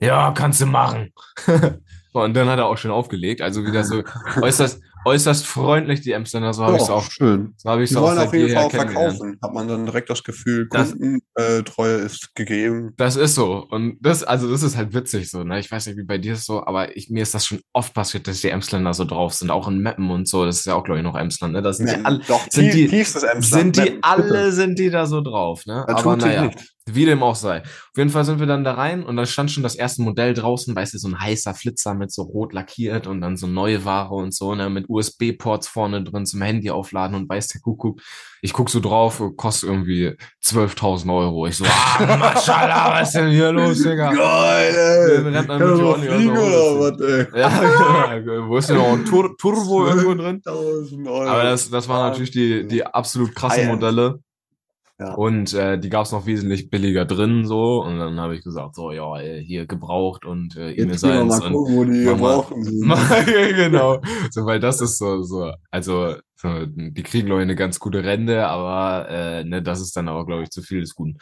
ja, 0.00 0.32
kannst 0.32 0.60
du 0.60 0.66
machen. 0.66 1.12
Und 2.12 2.34
dann 2.34 2.48
hat 2.48 2.58
er 2.58 2.66
auch 2.66 2.76
schon 2.76 2.90
aufgelegt. 2.90 3.40
Also 3.40 3.64
wieder 3.64 3.84
so 3.84 4.02
äußerst, 4.40 4.82
äußerst 5.04 5.46
freundlich, 5.46 6.00
die 6.00 6.12
Emsländer. 6.12 6.52
So 6.52 6.64
habe 6.64 6.76
ich 6.76 6.82
es 6.82 6.88
Ja, 6.88 6.94
auch. 6.94 7.10
schön. 7.10 7.54
So 7.56 7.70
habe 7.70 7.82
ich 7.82 7.88
Die 7.90 7.94
es 7.94 7.98
auch 8.00 8.04
wollen 8.04 8.16
seit 8.16 8.28
auf 8.28 8.34
jeden 8.34 8.54
Fall 8.54 8.68
kennengelernt. 8.68 9.16
verkaufen. 9.16 9.38
Hat 9.42 9.52
man 9.54 9.68
dann 9.68 9.84
direkt 9.86 10.10
das 10.10 10.22
Gefühl, 10.24 10.68
Kundentreue 10.68 11.96
ist 11.96 12.34
gegeben. 12.34 12.94
Das 12.96 13.16
ist 13.16 13.34
so. 13.34 13.66
Und 13.70 13.98
das, 14.00 14.22
also 14.24 14.50
das 14.50 14.62
ist 14.62 14.76
halt 14.76 14.94
witzig 14.94 15.30
so, 15.30 15.44
ne? 15.44 15.58
Ich 15.58 15.70
weiß 15.70 15.86
nicht, 15.86 15.96
wie 15.98 16.04
bei 16.04 16.18
dir 16.18 16.34
ist 16.34 16.46
so, 16.46 16.64
aber 16.64 16.96
ich, 16.96 17.10
mir 17.10 17.22
ist 17.22 17.34
das 17.34 17.46
schon 17.46 17.60
oft 17.72 17.94
passiert, 17.94 18.26
dass 18.28 18.40
die 18.40 18.48
Emsländer 18.48 18.94
so 18.94 19.04
drauf 19.04 19.34
sind, 19.34 19.50
auch 19.50 19.68
in 19.68 19.78
Meppen 19.78 20.10
und 20.10 20.28
so. 20.28 20.44
Das 20.44 20.58
ist 20.60 20.66
ja 20.66 20.74
auch, 20.74 20.84
glaube 20.84 20.98
ich, 20.98 21.04
noch 21.04 21.16
Emsland, 21.16 21.52
ne? 21.54 21.62
Das 21.62 21.78
sind 21.78 21.88
die 21.90 22.04
alle, 22.04 22.20
Doch, 22.26 22.46
sind 22.50 22.72
die- 22.74 22.88
tiefstes 22.88 23.22
Emsland. 23.22 23.44
sind 23.44 23.76
die 23.76 23.90
Bitte. 23.92 23.98
alle, 24.02 24.52
sind 24.52 24.78
die 24.78 24.90
da 24.90 25.06
so 25.06 25.20
drauf, 25.20 25.66
ne? 25.66 25.84
Da 25.86 25.96
Aber 25.96 26.16
naja, 26.16 26.44
nichts. 26.46 26.72
Wie 26.86 27.04
dem 27.04 27.22
auch 27.22 27.36
sei. 27.36 27.60
Auf 27.60 27.96
jeden 27.96 28.10
Fall 28.10 28.24
sind 28.24 28.40
wir 28.40 28.46
dann 28.46 28.64
da 28.64 28.74
rein 28.74 29.04
und 29.04 29.16
da 29.16 29.24
stand 29.24 29.50
schon 29.50 29.62
das 29.62 29.76
erste 29.76 30.02
Modell 30.02 30.34
draußen, 30.34 30.74
weißt 30.74 30.94
du, 30.94 30.98
so 30.98 31.08
ein 31.08 31.20
heißer 31.20 31.54
Flitzer 31.54 31.94
mit 31.94 32.10
so 32.12 32.22
rot 32.22 32.52
lackiert 32.52 33.06
und 33.06 33.20
dann 33.20 33.36
so 33.36 33.46
neue 33.46 33.84
Ware 33.84 34.14
und 34.14 34.34
so, 34.34 34.54
ne? 34.54 34.68
Mit 34.68 34.86
USB-Ports 34.88 35.68
vorne 35.68 36.02
drin 36.02 36.26
zum 36.26 36.42
Handy 36.42 36.70
aufladen 36.70 37.16
und 37.16 37.28
weiß 37.28 37.48
der 37.48 37.60
Kuckuck. 37.60 38.00
Ich 38.40 38.52
guck 38.52 38.70
so 38.70 38.80
drauf, 38.80 39.22
kostet 39.36 39.68
irgendwie 39.70 40.16
12.000 40.44 41.16
Euro. 41.16 41.46
Ich 41.46 41.58
so, 41.58 41.64
ah, 41.64 42.16
Maschallah, 42.18 43.00
was 43.00 43.08
ist 43.08 43.14
denn 43.14 43.30
hier 43.30 43.52
los, 43.52 43.80
Digga? 43.80 44.12
Geil, 44.12 44.74
ey. 44.74 45.16
rennt 45.32 45.48
man 45.48 45.58
Kann 45.60 45.70
mit 45.70 45.80
Johnny 45.80 46.06
fliegen 46.08 46.34
der 46.34 46.42
oder 46.42 46.80
was, 46.80 47.00
ey? 47.00 47.26
Ja, 47.40 48.18
genau. 48.18 48.48
Wo 48.48 48.56
ist 48.56 48.68
denn 48.68 48.76
noch 48.76 48.92
ein 48.92 49.04
Tur 49.04 49.36
Turbo 49.36 49.86
irgendwo 49.86 50.14
drin? 50.14 50.42
1000 50.44 51.06
Euro. 51.06 51.28
Aber 51.28 51.44
das, 51.44 51.70
das 51.70 51.88
waren 51.88 52.10
natürlich 52.10 52.32
die, 52.32 52.66
die 52.66 52.84
absolut 52.84 53.34
krassen. 53.34 53.68
Modelle. 53.68 54.18
Ja. 55.02 55.14
Und 55.14 55.52
äh, 55.54 55.78
die 55.78 55.88
gab 55.88 56.04
es 56.04 56.12
noch 56.12 56.26
wesentlich 56.26 56.70
billiger 56.70 57.04
drin 57.04 57.44
so. 57.44 57.82
Und 57.82 57.98
dann 57.98 58.20
habe 58.20 58.36
ich 58.36 58.44
gesagt, 58.44 58.76
so, 58.76 58.92
ja, 58.92 59.18
hier 59.18 59.66
gebraucht 59.66 60.24
und 60.24 60.56
äh, 60.56 60.84
mal 60.84 60.96
seins. 60.96 61.40
Und 61.40 61.52
gucken, 61.52 61.76
wo 61.76 61.84
die 61.84 62.04
gebrauchen 62.04 62.62
genau. 63.56 64.00
So, 64.30 64.46
weil 64.46 64.60
das 64.60 64.80
ist 64.80 64.98
so, 64.98 65.22
so, 65.22 65.52
also 65.70 66.14
so, 66.36 66.66
die 66.66 67.02
kriegen, 67.02 67.28
ich, 67.28 67.32
eine 67.34 67.56
ganz 67.56 67.78
gute 67.78 68.04
Rente, 68.04 68.46
aber 68.46 69.08
äh, 69.08 69.44
ne, 69.44 69.62
das 69.62 69.80
ist 69.80 69.96
dann 69.96 70.08
aber, 70.08 70.26
glaube 70.26 70.42
ich, 70.42 70.50
zu 70.50 70.62
viel 70.62 70.80
des 70.80 70.94
Guten. 70.94 71.18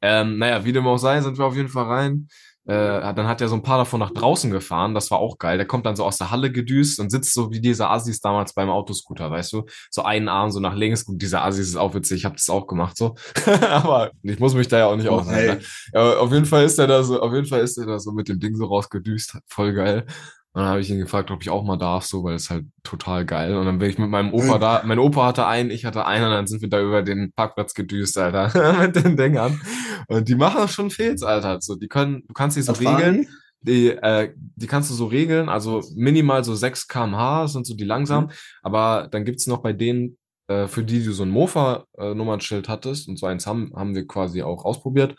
Ähm, 0.00 0.38
naja, 0.38 0.64
wie 0.64 0.72
dem 0.72 0.86
auch 0.86 0.98
sei, 0.98 1.20
sind 1.20 1.38
wir 1.38 1.44
auf 1.44 1.56
jeden 1.56 1.68
Fall 1.68 1.84
rein. 1.84 2.28
Äh, 2.64 2.74
hat- 3.02 3.18
dann 3.18 3.26
hat 3.26 3.40
er 3.40 3.48
so 3.48 3.56
ein 3.56 3.62
paar 3.62 3.78
davon 3.78 3.98
nach 3.98 4.12
draußen 4.12 4.50
gefahren, 4.50 4.94
das 4.94 5.10
war 5.10 5.18
auch 5.18 5.38
geil. 5.38 5.56
Der 5.56 5.66
kommt 5.66 5.84
dann 5.84 5.96
so 5.96 6.04
aus 6.04 6.18
der 6.18 6.30
Halle 6.30 6.52
gedüst 6.52 7.00
und 7.00 7.10
sitzt 7.10 7.34
so 7.34 7.50
wie 7.50 7.60
diese 7.60 7.88
Assis 7.90 8.20
damals 8.20 8.52
beim 8.54 8.70
Autoscooter, 8.70 9.30
weißt 9.30 9.52
du? 9.52 9.64
So 9.90 10.02
einen 10.04 10.28
Arm 10.28 10.50
so 10.50 10.60
nach 10.60 10.74
links. 10.76 11.04
Gut, 11.04 11.20
diese 11.20 11.40
Assis 11.42 11.68
ist 11.68 11.76
auch 11.76 11.94
witzig, 11.94 12.18
ich 12.18 12.24
habe 12.24 12.36
das 12.36 12.48
auch 12.48 12.66
gemacht 12.68 12.96
so. 12.96 13.14
aber 13.68 14.12
ich 14.22 14.38
muss 14.38 14.54
mich 14.54 14.68
da 14.68 14.78
ja 14.78 14.86
auch 14.86 14.96
nicht 14.96 15.08
Oh, 15.08 15.24
ey. 15.28 15.56
ne? 15.56 15.60
Ja, 15.92 16.18
auf 16.18 16.30
jeden 16.32 16.46
Fall 16.46 16.64
ist 16.64 16.78
er 16.78 16.86
da 16.86 17.02
so, 17.02 17.20
auf 17.20 17.32
jeden 17.32 17.46
Fall 17.46 17.60
ist 17.60 17.76
er 17.78 17.86
da 17.86 17.98
so 17.98 18.12
mit 18.12 18.28
dem 18.28 18.38
Ding 18.38 18.54
so 18.54 18.66
rausgedüst, 18.66 19.38
voll 19.48 19.72
geil. 19.72 20.06
Und 20.54 20.60
dann 20.60 20.68
habe 20.68 20.80
ich 20.80 20.90
ihn 20.90 20.98
gefragt, 20.98 21.30
ob 21.30 21.40
ich 21.40 21.48
auch 21.48 21.64
mal 21.64 21.78
darf, 21.78 22.04
so, 22.04 22.24
weil 22.24 22.34
es 22.34 22.50
halt 22.50 22.66
total 22.82 23.24
geil. 23.24 23.56
Und 23.56 23.64
dann 23.64 23.78
bin 23.78 23.88
ich 23.88 23.98
mit 23.98 24.10
meinem 24.10 24.34
Opa 24.34 24.58
da. 24.58 24.82
Mein 24.84 24.98
Opa 24.98 25.26
hatte 25.26 25.46
einen, 25.46 25.70
ich 25.70 25.86
hatte 25.86 26.04
einen, 26.04 26.26
und 26.26 26.30
dann 26.30 26.46
sind 26.46 26.60
wir 26.60 26.68
da 26.68 26.80
über 26.80 27.02
den 27.02 27.32
Parkplatz 27.32 27.72
gedüst, 27.72 28.18
Alter, 28.18 28.76
mit 28.80 28.94
den 28.96 29.16
Dingern. 29.16 29.60
Und 30.08 30.28
die 30.28 30.34
machen 30.34 30.68
schon 30.68 30.90
Fails, 30.90 31.22
Alter. 31.22 31.58
So, 31.62 31.76
die 31.76 31.88
können, 31.88 32.24
du 32.28 32.34
kannst 32.34 32.58
die 32.58 32.62
so 32.62 32.72
Was 32.72 32.80
fahren 32.80 32.96
regeln. 32.96 33.28
Die, 33.62 33.90
äh, 33.90 34.34
die 34.36 34.66
kannst 34.66 34.90
du 34.90 34.94
so 34.94 35.06
regeln, 35.06 35.48
also 35.48 35.82
minimal 35.94 36.42
so 36.42 36.54
6 36.54 36.88
km/h 36.88 37.46
sind 37.46 37.64
so 37.64 37.74
die 37.74 37.84
langsam, 37.84 38.30
aber 38.62 39.08
dann 39.08 39.24
gibt's 39.24 39.46
noch 39.46 39.62
bei 39.62 39.72
denen, 39.72 40.18
äh, 40.48 40.66
für 40.66 40.82
die 40.82 41.04
du 41.04 41.12
so 41.12 41.22
ein 41.22 41.30
Mofa-Nummernschild 41.30 42.68
hattest, 42.68 43.08
und 43.08 43.20
so 43.20 43.26
eins 43.26 43.46
haben, 43.46 43.72
haben 43.76 43.94
wir 43.94 44.04
quasi 44.04 44.42
auch 44.42 44.64
ausprobiert, 44.64 45.14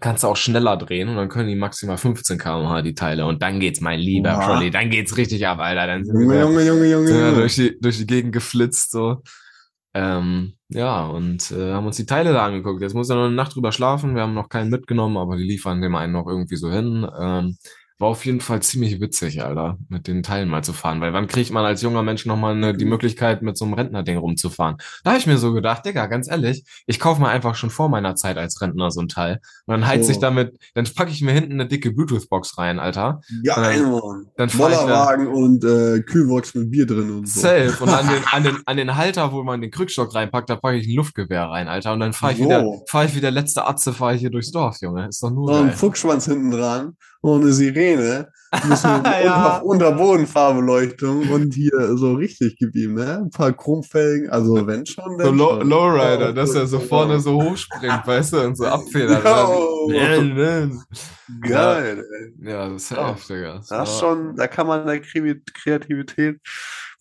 kannst 0.00 0.24
du 0.24 0.28
auch 0.28 0.36
schneller 0.36 0.76
drehen 0.76 1.08
und 1.08 1.16
dann 1.16 1.28
können 1.28 1.48
die 1.48 1.54
maximal 1.54 1.96
15 1.96 2.38
km/h 2.38 2.82
die 2.82 2.94
Teile 2.94 3.26
und 3.26 3.42
dann 3.42 3.60
geht's, 3.60 3.80
mein 3.80 4.00
lieber. 4.00 4.38
Prolly, 4.38 4.70
dann 4.70 4.90
geht's 4.90 5.16
richtig 5.16 5.46
ab, 5.46 5.58
Alter, 5.60 5.86
dann 5.86 6.04
sind 6.04 6.20
Junge, 6.20 6.34
wir, 6.34 6.40
Junge, 6.40 6.66
Junge, 6.66 6.90
Junge, 6.90 7.10
Junge. 7.10 7.34
durch 7.34 7.54
die, 7.54 7.78
durch 7.80 7.98
die 7.98 8.06
Gegend 8.06 8.32
geflitzt, 8.32 8.90
so. 8.90 9.22
Ähm, 9.96 10.54
ja, 10.70 11.06
und 11.06 11.52
äh, 11.52 11.72
haben 11.72 11.86
uns 11.86 11.96
die 11.96 12.06
Teile 12.06 12.32
da 12.32 12.44
angeguckt. 12.44 12.82
Jetzt 12.82 12.94
muss 12.94 13.08
er 13.10 13.16
noch 13.16 13.26
eine 13.26 13.34
Nacht 13.34 13.54
drüber 13.54 13.70
schlafen. 13.70 14.16
Wir 14.16 14.22
haben 14.22 14.34
noch 14.34 14.48
keinen 14.48 14.68
mitgenommen, 14.68 15.16
aber 15.16 15.36
die 15.36 15.44
liefern 15.44 15.80
dem 15.80 15.94
einen 15.94 16.12
noch 16.12 16.26
irgendwie 16.26 16.56
so 16.56 16.68
hin. 16.68 17.06
Ähm, 17.16 17.56
war 17.98 18.08
auf 18.08 18.26
jeden 18.26 18.40
Fall 18.40 18.60
ziemlich 18.60 19.00
witzig, 19.00 19.44
Alter, 19.44 19.78
mit 19.88 20.08
den 20.08 20.24
Teilen 20.24 20.48
mal 20.48 20.64
zu 20.64 20.72
fahren. 20.72 21.00
Weil 21.00 21.12
wann 21.12 21.28
kriegt 21.28 21.52
man 21.52 21.64
als 21.64 21.80
junger 21.80 22.02
Mensch 22.02 22.26
nochmal 22.26 22.54
eine, 22.56 22.74
die 22.76 22.84
Möglichkeit, 22.84 23.40
mit 23.42 23.56
so 23.56 23.64
einem 23.64 23.74
Rentnerding 23.74 24.16
rumzufahren? 24.18 24.78
Da 25.04 25.10
habe 25.10 25.20
ich 25.20 25.26
mir 25.28 25.38
so 25.38 25.52
gedacht, 25.52 25.86
Digga, 25.86 26.06
ganz 26.06 26.28
ehrlich, 26.28 26.64
ich 26.86 26.98
kaufe 26.98 27.20
mir 27.20 27.28
einfach 27.28 27.54
schon 27.54 27.70
vor 27.70 27.88
meiner 27.88 28.16
Zeit 28.16 28.36
als 28.36 28.60
Rentner 28.60 28.90
so 28.90 29.00
ein 29.00 29.06
Teil. 29.08 29.38
Und 29.66 29.72
dann 29.74 29.86
heiz 29.86 30.06
So. 30.06 30.12
ich 30.12 30.18
damit, 30.18 30.58
dann 30.74 30.86
packe 30.92 31.12
ich 31.12 31.22
mir 31.22 31.30
hinten 31.32 31.52
eine 31.52 31.66
dicke 31.68 31.92
Bluetooth-Box 31.92 32.58
rein, 32.58 32.80
Alter. 32.80 33.20
Ähm, 33.30 33.90
Mann. 33.92 34.26
dann 34.36 34.48
fahr 34.48 34.70
ich 34.70 34.76
da- 34.76 34.82
Bollerwagen 34.82 35.26
und 35.28 35.64
äh, 35.64 36.00
Kühlbox 36.02 36.54
mit 36.56 36.72
Bier 36.72 36.86
drin 36.86 37.10
und 37.10 37.28
so. 37.28 37.40
Safe. 37.42 37.76
Und 37.80 37.90
an 37.90 38.08
den, 38.08 38.24
an, 38.32 38.42
den, 38.42 38.56
an 38.66 38.76
den 38.76 38.96
Halter, 38.96 39.32
wo 39.32 39.44
man 39.44 39.60
den 39.60 39.70
Krückstock 39.70 40.12
reinpackt, 40.14 40.50
da 40.50 40.56
packe 40.56 40.78
ich 40.78 40.88
ein 40.88 40.96
Luftgewehr 40.96 41.44
rein, 41.44 41.68
Alter. 41.68 41.92
Und 41.92 42.00
dann 42.00 42.12
fahre 42.12 42.32
ich 42.32 42.38
So. 42.38 42.44
wieder, 42.46 42.64
fahre 42.88 43.06
ich 43.06 43.14
wie 43.14 43.20
der 43.20 43.30
letzte 43.30 43.64
Atze, 43.66 43.92
fahre 43.92 44.14
ich 44.16 44.20
hier 44.20 44.30
durchs 44.30 44.50
Dorf, 44.50 44.78
Junge. 44.80 45.06
Ist 45.08 45.22
doch 45.22 45.30
nur 45.30 45.48
Noch 45.48 45.58
ein 45.60 45.68
geil. 45.68 45.76
Fuchsschwanz 45.76 46.24
hinten 46.26 46.50
dran 46.50 46.96
und 47.24 47.40
eine 47.42 47.52
Sirene. 47.52 48.28
Bisschen 48.68 49.02
Ja. 49.24 49.58
unter, 49.58 49.64
Unterbodenfahrbeleuchtung 49.64 51.30
und 51.30 51.54
hier 51.54 51.96
so 51.96 52.12
richtig 52.14 52.56
geblieben, 52.58 52.94
ne? 52.94 53.18
Ein 53.24 53.30
paar 53.30 53.52
Chromfelgen, 53.52 54.28
also 54.30 54.66
wenn 54.66 54.84
schon, 54.86 55.18
So 55.18 55.24
dann 55.24 55.36
Low, 55.38 55.58
schon. 55.58 55.68
Lowrider, 55.68 56.28
Oh, 56.30 56.32
dass 56.32 56.54
er 56.54 56.66
so 56.66 56.78
gut, 56.78 56.88
vorne 56.88 57.14
ja. 57.14 57.20
so 57.20 57.42
hochspringt, 57.42 58.06
weißt 58.06 58.32
du, 58.34 58.40
und 58.42 58.56
so 58.56 58.66
abfedert. 58.66 59.24
Ja, 59.24 60.68
Geil, 61.40 62.04
ey. 62.38 62.48
Ja, 62.50 62.68
das 62.68 62.82
ist 62.82 62.88
safe, 62.88 63.34
Digga. 63.34 63.60
Das 63.68 63.90
ist 63.90 63.98
schon, 64.00 64.36
da 64.36 64.46
kann 64.46 64.66
man 64.66 64.86
der 64.86 65.02
Kre- 65.02 65.40
Kreativität 65.54 66.38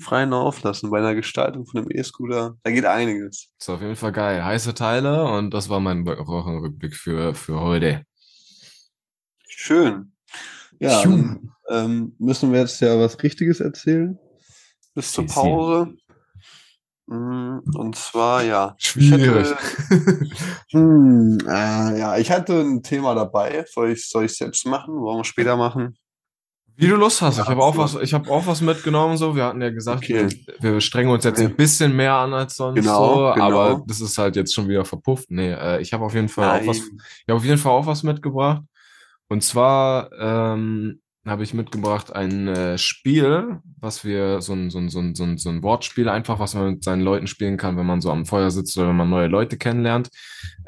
freien 0.02 0.30
Lauf 0.32 0.64
lassen 0.64 0.90
bei 0.90 1.00
einer 1.00 1.14
Gestaltung 1.16 1.66
von 1.66 1.82
einem 1.82 1.92
E-Scooter. 1.92 2.56
Da 2.64 2.72
geht 2.72 2.86
einiges. 2.86 3.50
ist 3.60 3.70
auf 3.70 3.82
jeden 3.82 3.96
Fall 3.98 4.12
geil. 4.14 4.44
Heiße 4.44 4.74
Teile 4.74 5.24
und 5.26 5.54
das 5.54 5.70
war 5.70 5.80
mein 5.82 6.06
Wochenrückblick 6.06 6.96
für, 6.96 7.36
für 7.36 7.60
heute. 7.60 8.04
Schön. 9.48 10.13
Ja, 10.80 11.02
dann, 11.04 11.52
ähm, 11.70 12.16
müssen 12.20 12.52
wir 12.52 12.60
jetzt 12.60 12.82
ja 12.82 13.00
was 13.00 13.22
Richtiges 13.24 13.60
erzählen. 13.60 14.18
Bis 14.96 15.12
zur. 15.12 15.26
Pause. 15.26 15.94
Mm, 17.08 17.60
Und 17.76 17.96
zwar, 17.96 18.44
ja. 18.44 18.76
Schwierig. 18.78 19.50
Hätte, 19.90 20.30
hm, 20.72 21.38
äh, 21.48 22.00
ja, 22.00 22.18
ich 22.18 22.32
hatte 22.32 22.62
ein 22.62 22.82
Thema 22.84 23.14
dabei. 23.16 23.66
Soll 23.72 23.92
ich 23.92 24.10
soll 24.10 24.26
ich 24.26 24.40
jetzt 24.40 24.66
machen? 24.66 24.96
Wollen 24.96 25.20
wir 25.20 25.24
später 25.26 25.58
machen? 25.58 25.98
Wie 26.76 26.88
du 26.88 26.96
Lust 26.96 27.22
hast. 27.22 27.38
Ja, 27.38 27.44
Ich 27.44 27.50
habe 27.50 27.62
auch 27.62 27.78
was, 27.78 27.96
ich 27.96 28.14
habe 28.16 28.30
auch 28.32 28.48
was 28.48 28.62
mitgenommen, 28.62 29.18
so. 29.18 29.36
Wir 29.36 29.46
hatten 29.46 29.62
ja 29.62 29.70
gesagt, 29.70 30.00
Okay. 30.04 30.28
wir, 30.60 30.74
wir 30.74 30.82
strengen 30.82 31.12
uns 31.12 31.24
jetzt 31.24 31.40
ein 31.40 31.56
bisschen 31.56 31.96
mehr 31.96 32.16
an 32.16 32.34
als 32.34 32.56
sonst, 32.56 32.76
Genau, 32.80 33.28
so. 33.30 33.34
genau. 33.36 33.46
Aber 33.62 33.84
das 33.86 34.02
ist 34.02 34.18
halt 34.18 34.36
jetzt 34.36 34.56
schon 34.56 34.68
wieder 34.68 34.84
verpufft. 34.84 35.30
Nee, 35.30 35.52
äh, 35.52 35.82
ich 35.82 35.94
habe 35.94 36.04
auf 36.04 36.16
jeden 36.16 36.30
Fall 36.30 36.62
auch 36.62 36.66
was, 36.68 36.80
Nein. 36.80 36.98
ich 37.20 37.26
habe 37.30 37.38
auf 37.38 37.46
jeden 37.46 37.58
Fall 37.60 37.72
auch 37.74 37.86
was 37.86 38.02
mitgebracht. 38.02 38.64
Und 39.30 39.44
zwar 39.44 40.12
ähm, 40.20 41.02
habe 41.26 41.44
ich 41.44 41.54
mitgebracht 41.54 42.14
ein 42.14 42.48
äh, 42.50 42.78
Spiel, 42.78 43.60
was 43.80 44.04
wir, 44.04 44.42
so 44.42 44.54
ein, 44.54 44.70
so, 44.70 44.80
ein, 44.80 44.90
so, 44.90 45.00
ein, 45.00 45.16
so, 45.16 45.24
ein, 45.24 45.38
so 45.38 45.50
ein 45.50 45.64
Wortspiel 45.64 46.10
einfach, 46.10 46.40
was 46.40 46.54
man 46.54 46.72
mit 46.72 46.84
seinen 46.84 47.02
Leuten 47.02 47.28
spielen 47.28 47.58
kann, 47.58 47.78
wenn 47.78 47.86
man 47.86 48.02
so 48.02 48.12
am 48.12 48.26
Feuer 48.26 48.52
sitzt 48.52 48.78
oder 48.78 48.90
wenn 48.90 48.98
man 48.98 49.10
neue 49.10 49.28
Leute 49.28 49.58
kennenlernt. 49.58 50.10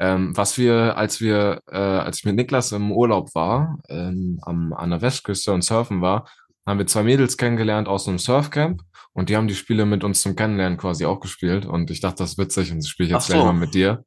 Ähm, 0.00 0.34
was 0.36 0.56
wir, 0.56 0.96
als 0.96 1.20
wir, 1.20 1.60
äh, 1.70 1.76
als 1.76 2.18
ich 2.18 2.24
mit 2.24 2.36
Niklas 2.36 2.72
im 2.72 2.90
Urlaub 2.90 3.34
war, 3.34 3.78
ähm, 3.88 4.38
am, 4.42 4.72
an 4.72 4.90
der 4.90 5.02
Westküste 5.02 5.52
und 5.52 5.62
surfen 5.62 6.00
war, 6.00 6.26
haben 6.64 6.78
wir 6.78 6.86
zwei 6.86 7.02
Mädels 7.02 7.36
kennengelernt 7.36 7.86
aus 7.86 8.08
einem 8.08 8.18
Surfcamp 8.18 8.82
und 9.12 9.28
die 9.28 9.36
haben 9.36 9.48
die 9.48 9.54
Spiele 9.54 9.86
mit 9.86 10.04
uns 10.04 10.22
zum 10.22 10.36
Kennenlernen 10.36 10.78
quasi 10.78 11.04
auch 11.04 11.20
gespielt 11.20 11.66
und 11.66 11.90
ich 11.90 12.00
dachte, 12.00 12.18
das 12.18 12.32
ist 12.32 12.38
witzig 12.38 12.72
und 12.72 12.78
das 12.78 12.88
spiele 12.88 13.08
ich 13.08 13.12
jetzt 13.12 13.24
Ach 13.24 13.28
gleich 13.28 13.40
so. 13.40 13.46
mal 13.46 13.52
mit 13.52 13.74
dir. 13.74 14.04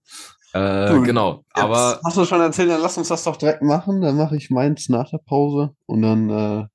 Äh, 0.53 0.87
Du, 0.89 1.01
genau, 1.03 1.43
aber 1.53 1.99
hast 2.03 2.17
du 2.17 2.25
schon 2.25 2.41
erzählt, 2.41 2.69
dann 2.71 2.81
lass 2.81 2.97
uns 2.97 3.09
das 3.09 3.23
doch 3.23 3.35
direkt 3.35 3.61
machen. 3.61 4.01
Dann 4.01 4.17
mache 4.17 4.35
ich 4.35 4.49
meins 4.49 4.89
nach 4.89 5.09
der 5.11 5.19
Pause 5.19 5.75
und 5.85 6.01
dann 6.01 6.29
äh, 6.29 6.67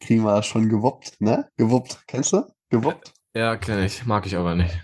kriegen 0.00 0.22
wir 0.24 0.34
das 0.36 0.46
schon 0.46 0.68
gewuppt, 0.68 1.20
ne? 1.20 1.48
Gewuppt. 1.56 2.02
Kennst 2.06 2.32
du? 2.32 2.44
Gewuppt? 2.70 3.12
ja, 3.34 3.56
kenne 3.56 3.84
ich, 3.84 4.06
mag 4.06 4.26
ich 4.26 4.36
aber 4.36 4.54
nicht. 4.54 4.80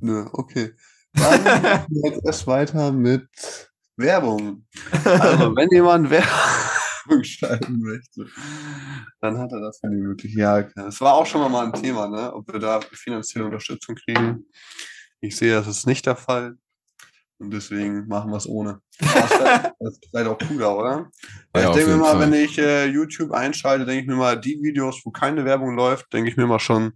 Nö, 0.00 0.26
okay. 0.32 0.72
Dann 1.12 1.44
machen 1.62 1.86
wir 1.90 2.10
jetzt 2.10 2.24
erst 2.26 2.46
weiter 2.46 2.92
mit 2.92 3.28
Werbung. 3.96 4.66
Also, 5.04 5.54
wenn 5.56 5.68
jemand 5.70 6.10
Werbung 6.10 7.22
schalten 7.24 7.80
möchte, 7.80 8.26
dann 9.20 9.38
hat 9.38 9.52
er 9.52 9.60
das 9.60 9.78
für 9.80 9.90
die 9.90 9.96
Möglichkeit. 9.96 10.72
Ja, 10.76 10.84
das 10.84 11.00
war 11.00 11.14
auch 11.14 11.26
schon 11.26 11.50
mal 11.50 11.66
ein 11.66 11.72
Thema, 11.72 12.08
ne? 12.08 12.32
Ob 12.32 12.52
wir 12.52 12.58
da 12.58 12.80
finanzielle 12.80 13.46
Unterstützung 13.46 13.94
kriegen. 13.96 14.46
Ich 15.20 15.36
sehe, 15.36 15.54
das 15.54 15.66
ist 15.66 15.86
nicht 15.86 16.06
der 16.06 16.16
Fall. 16.16 16.56
Und 17.40 17.50
deswegen 17.52 18.06
machen 18.06 18.30
wir 18.30 18.36
es 18.36 18.46
ohne. 18.48 18.80
Das 19.00 19.30
ist 19.30 19.40
das 19.80 19.92
ist 19.94 20.06
vielleicht 20.10 20.28
auch 20.28 20.38
cooler, 20.38 20.76
oder? 20.76 21.10
Weil 21.52 21.62
Ja, 21.62 21.70
ich 21.70 21.76
denke 21.76 21.90
mir 21.92 21.96
mal, 21.96 22.10
Fall. 22.12 22.20
wenn 22.20 22.32
ich 22.34 22.58
äh, 22.58 22.86
YouTube 22.86 23.32
einschalte, 23.32 23.86
denke 23.86 24.02
ich 24.02 24.06
mir 24.08 24.14
mal, 24.16 24.38
die 24.38 24.60
Videos, 24.62 25.00
wo 25.04 25.10
keine 25.10 25.44
Werbung 25.46 25.74
läuft, 25.74 26.12
denke 26.12 26.30
ich 26.30 26.36
mir 26.36 26.46
mal 26.46 26.58
schon, 26.60 26.92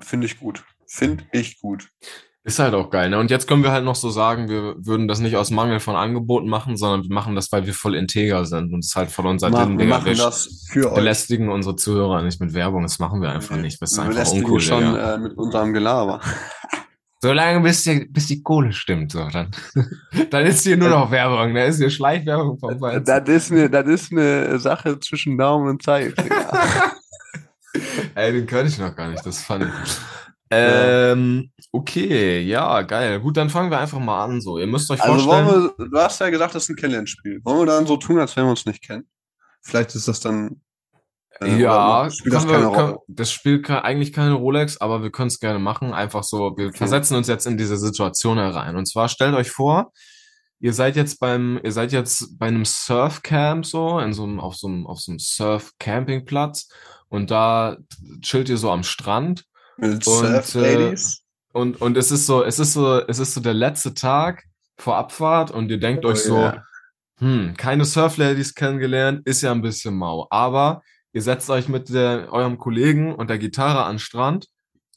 finde 0.00 0.26
ich 0.26 0.38
gut. 0.40 0.64
Finde 0.86 1.24
ich 1.32 1.60
gut. 1.60 1.88
Ist 2.44 2.60
halt 2.60 2.74
auch 2.74 2.90
geil, 2.90 3.10
ne? 3.10 3.18
Und 3.18 3.28
jetzt 3.32 3.48
können 3.48 3.64
wir 3.64 3.72
halt 3.72 3.84
noch 3.84 3.96
so 3.96 4.08
sagen, 4.08 4.48
wir 4.48 4.76
würden 4.78 5.08
das 5.08 5.18
nicht 5.18 5.34
aus 5.34 5.50
Mangel 5.50 5.80
von 5.80 5.96
Angeboten 5.96 6.48
machen, 6.48 6.76
sondern 6.76 7.02
wir 7.02 7.12
machen 7.12 7.34
das, 7.34 7.50
weil 7.50 7.66
wir 7.66 7.74
voll 7.74 7.96
integer 7.96 8.44
sind 8.44 8.72
und 8.72 8.84
es 8.84 8.94
halt 8.94 9.10
voll 9.10 9.26
unser 9.26 9.50
Ma- 9.50 9.64
Ding, 9.64 9.76
wir 9.80 9.86
machen 9.86 10.04
Wir 10.06 10.14
das 10.14 10.64
für 10.70 10.88
euch. 10.90 10.94
belästigen 10.94 11.48
unsere 11.48 11.74
Zuhörer 11.74 12.22
nicht 12.22 12.40
mit 12.40 12.54
Werbung, 12.54 12.84
das 12.84 13.00
machen 13.00 13.20
wir 13.20 13.30
einfach 13.30 13.56
nicht. 13.56 13.82
Das 13.82 13.90
ist 13.90 13.96
Wir 13.98 14.02
einfach 14.04 14.14
belästigen 14.14 14.44
uncool, 14.44 14.60
schon 14.60 14.78
Digga. 14.84 15.14
äh, 15.14 15.18
mit 15.18 15.36
unserem 15.36 15.72
Gelaber. 15.72 16.20
Solange 17.22 17.60
bis 17.60 17.82
die, 17.82 18.04
bis 18.06 18.26
die 18.26 18.42
Kohle 18.42 18.72
stimmt, 18.72 19.12
so, 19.12 19.26
dann, 19.28 19.50
dann 20.30 20.46
ist 20.46 20.64
hier 20.64 20.76
nur 20.76 20.90
noch 20.90 21.10
Werbung, 21.10 21.54
da 21.54 21.64
ist 21.64 21.78
hier 21.78 21.90
Schleichwerbung 21.90 22.58
vom 22.58 22.80
Weizen. 22.80 23.04
Das 23.04 23.28
ist 23.28 23.50
eine, 23.50 23.70
das 23.70 23.86
ist 23.86 24.12
eine 24.12 24.58
Sache 24.58 24.98
zwischen 25.00 25.38
Daumen 25.38 25.68
und 25.68 25.82
Zeigefinger. 25.82 26.50
Ey, 28.14 28.32
den 28.32 28.46
könnte 28.46 28.68
ich 28.68 28.78
noch 28.78 28.94
gar 28.94 29.08
nicht, 29.08 29.24
das 29.24 29.42
fand 29.42 29.64
ich. 29.64 29.96
Ähm, 30.50 31.50
okay, 31.72 32.40
ja, 32.40 32.82
geil. 32.82 33.20
Gut, 33.20 33.36
dann 33.36 33.50
fangen 33.50 33.70
wir 33.70 33.80
einfach 33.80 33.98
mal 33.98 34.24
an, 34.24 34.40
so. 34.40 34.58
Ihr 34.58 34.66
müsst 34.66 34.90
euch 34.90 35.02
Also 35.02 35.28
vorstellen. 35.28 35.70
wir, 35.76 35.88
du 35.88 35.98
hast 35.98 36.20
ja 36.20 36.30
gesagt, 36.30 36.54
das 36.54 36.64
ist 36.64 36.68
ein 36.70 36.76
Kennenlernspiel. 36.76 37.40
Wollen 37.44 37.58
wir 37.60 37.66
dann 37.66 37.86
so 37.86 37.96
tun, 37.96 38.18
als 38.20 38.36
wenn 38.36 38.44
wir 38.44 38.50
uns 38.50 38.64
nicht 38.64 38.82
kennen? 38.82 39.08
Vielleicht 39.62 39.94
ist 39.96 40.06
das 40.06 40.20
dann. 40.20 40.60
Äh, 41.40 41.60
Ja, 41.60 42.02
oder 42.02 42.10
spielt 42.10 42.34
das 42.34 42.46
wir, 42.46 42.70
können, 42.70 42.96
das 43.08 43.30
spielt 43.32 43.68
eigentlich 43.70 44.12
keine 44.12 44.34
Rolex, 44.34 44.78
aber 44.80 45.02
wir 45.02 45.10
können 45.10 45.28
es 45.28 45.40
gerne 45.40 45.58
machen. 45.58 45.92
Einfach 45.92 46.22
so, 46.24 46.56
wir 46.56 46.68
Okay. 46.68 46.76
versetzen 46.78 47.16
uns 47.16 47.28
jetzt 47.28 47.46
in 47.46 47.56
diese 47.58 47.76
Situation 47.76 48.38
herein. 48.38 48.76
Und 48.76 48.86
zwar 48.86 49.08
stellt 49.08 49.34
euch 49.34 49.50
vor, 49.50 49.92
ihr 50.60 50.72
seid 50.72 50.96
jetzt 50.96 51.20
beim, 51.20 51.60
ihr 51.62 51.72
seid 51.72 51.92
jetzt 51.92 52.38
bei 52.38 52.46
einem 52.46 52.64
Surfcamp 52.64 53.66
so, 53.66 53.98
in 54.00 54.12
so 54.12 54.24
einem, 54.24 54.40
auf 54.40 54.56
so 54.56 54.68
einem, 54.68 54.86
auf 54.86 55.00
so 55.00 55.12
einem 55.12 55.18
Surf-Campingplatz 55.18 56.68
und 57.08 57.30
da 57.30 57.76
chillt 58.22 58.48
ihr 58.48 58.56
so 58.56 58.70
am 58.70 58.82
Strand 58.82 59.44
Mit 59.76 60.06
und, 60.06 60.44
Surf 60.44 60.54
äh, 60.54 60.74
Ladies. 60.86 61.22
und, 61.52 61.80
und 61.80 61.96
es 61.96 62.10
ist 62.10 62.26
so, 62.26 62.42
es 62.42 62.58
ist 62.58 62.72
so, 62.72 63.00
es 63.06 63.18
ist 63.18 63.34
so 63.34 63.40
der 63.40 63.54
letzte 63.54 63.94
Tag 63.94 64.44
vor 64.78 64.96
Abfahrt 64.96 65.50
und 65.50 65.70
ihr 65.70 65.78
denkt 65.78 66.04
euch 66.04 66.20
so, 66.20 66.36
Oh 66.38 66.40
ja. 66.40 66.62
hm, 67.18 67.54
keine 67.56 67.84
Surf-Ladies 67.84 68.54
kennengelernt, 68.54 69.26
ist 69.26 69.42
ja 69.42 69.52
ein 69.52 69.62
bisschen 69.62 69.94
mau. 69.96 70.26
Aber 70.30 70.82
ihr 71.16 71.22
setzt 71.22 71.48
euch 71.48 71.68
mit 71.68 71.88
der, 71.88 72.30
eurem 72.30 72.58
Kollegen 72.58 73.14
und 73.14 73.30
der 73.30 73.38
Gitarre 73.38 73.84
an 73.84 73.94
den 73.94 73.98
Strand 73.98 74.48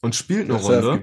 und 0.02 0.14
spielt 0.14 0.50
eine 0.50 0.60
Runde 0.60 1.00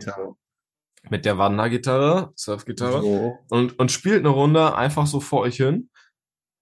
mit 1.10 1.26
der 1.26 1.38
Wandergitarre, 1.40 2.32
Surfgitarre 2.36 3.02
So. 3.02 3.38
und, 3.50 3.80
und 3.80 3.92
spielt 3.92 4.20
eine 4.20 4.30
Runde 4.30 4.76
einfach 4.76 5.08
so 5.08 5.20
vor 5.20 5.42
euch 5.42 5.56
hin. 5.58 5.90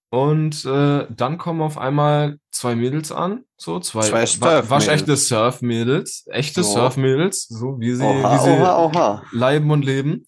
Und 0.10 0.64
äh, 0.64 1.06
dann 1.10 1.38
kommen 1.38 1.62
auf 1.62 1.78
einmal 1.78 2.38
zwei 2.52 2.76
Mädels 2.76 3.12
an, 3.12 3.44
so 3.58 3.82
zwei, 3.82 4.08
Zwei 4.08 4.26
Surf-Mädels. 4.26 4.70
waschechte 4.70 5.18
Surf-Mädels, 5.18 6.24
echte 6.28 6.64
So. 6.64 6.74
Surf-Mädels, 6.76 7.48
so 7.50 7.78
wie 7.82 7.94
sie, 7.94 8.04
Oha, 8.06 8.34
wie 8.36 8.44
sie 8.44 8.52
oha, 8.52 8.78
oha. 8.86 9.24
leiben 9.34 9.70
und 9.72 9.84
leben. 9.84 10.26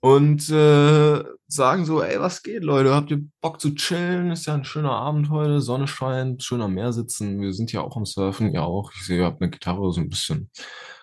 Und 0.00 0.48
äh, 0.50 1.24
sagen 1.48 1.84
so, 1.84 2.02
ey, 2.02 2.20
was 2.20 2.42
geht, 2.42 2.62
Leute? 2.62 2.94
Habt 2.94 3.10
ihr 3.10 3.22
Bock 3.40 3.60
zu 3.60 3.74
chillen? 3.74 4.30
Ist 4.30 4.46
ja 4.46 4.54
ein 4.54 4.64
schöner 4.64 4.92
Abend 4.92 5.30
heute, 5.30 5.60
Sonne 5.60 5.88
scheint, 5.88 6.42
schön 6.42 6.60
am 6.60 6.74
Meer 6.74 6.92
sitzen. 6.92 7.40
Wir 7.40 7.52
sind 7.52 7.72
ja 7.72 7.80
auch 7.80 7.96
am 7.96 8.06
Surfen, 8.06 8.52
ihr 8.52 8.62
auch. 8.62 8.92
Ich 8.94 9.06
sehe, 9.06 9.18
ihr 9.18 9.24
habt 9.24 9.42
eine 9.42 9.50
Gitarre, 9.50 9.92
so 9.92 10.00
ein 10.00 10.08
bisschen, 10.08 10.50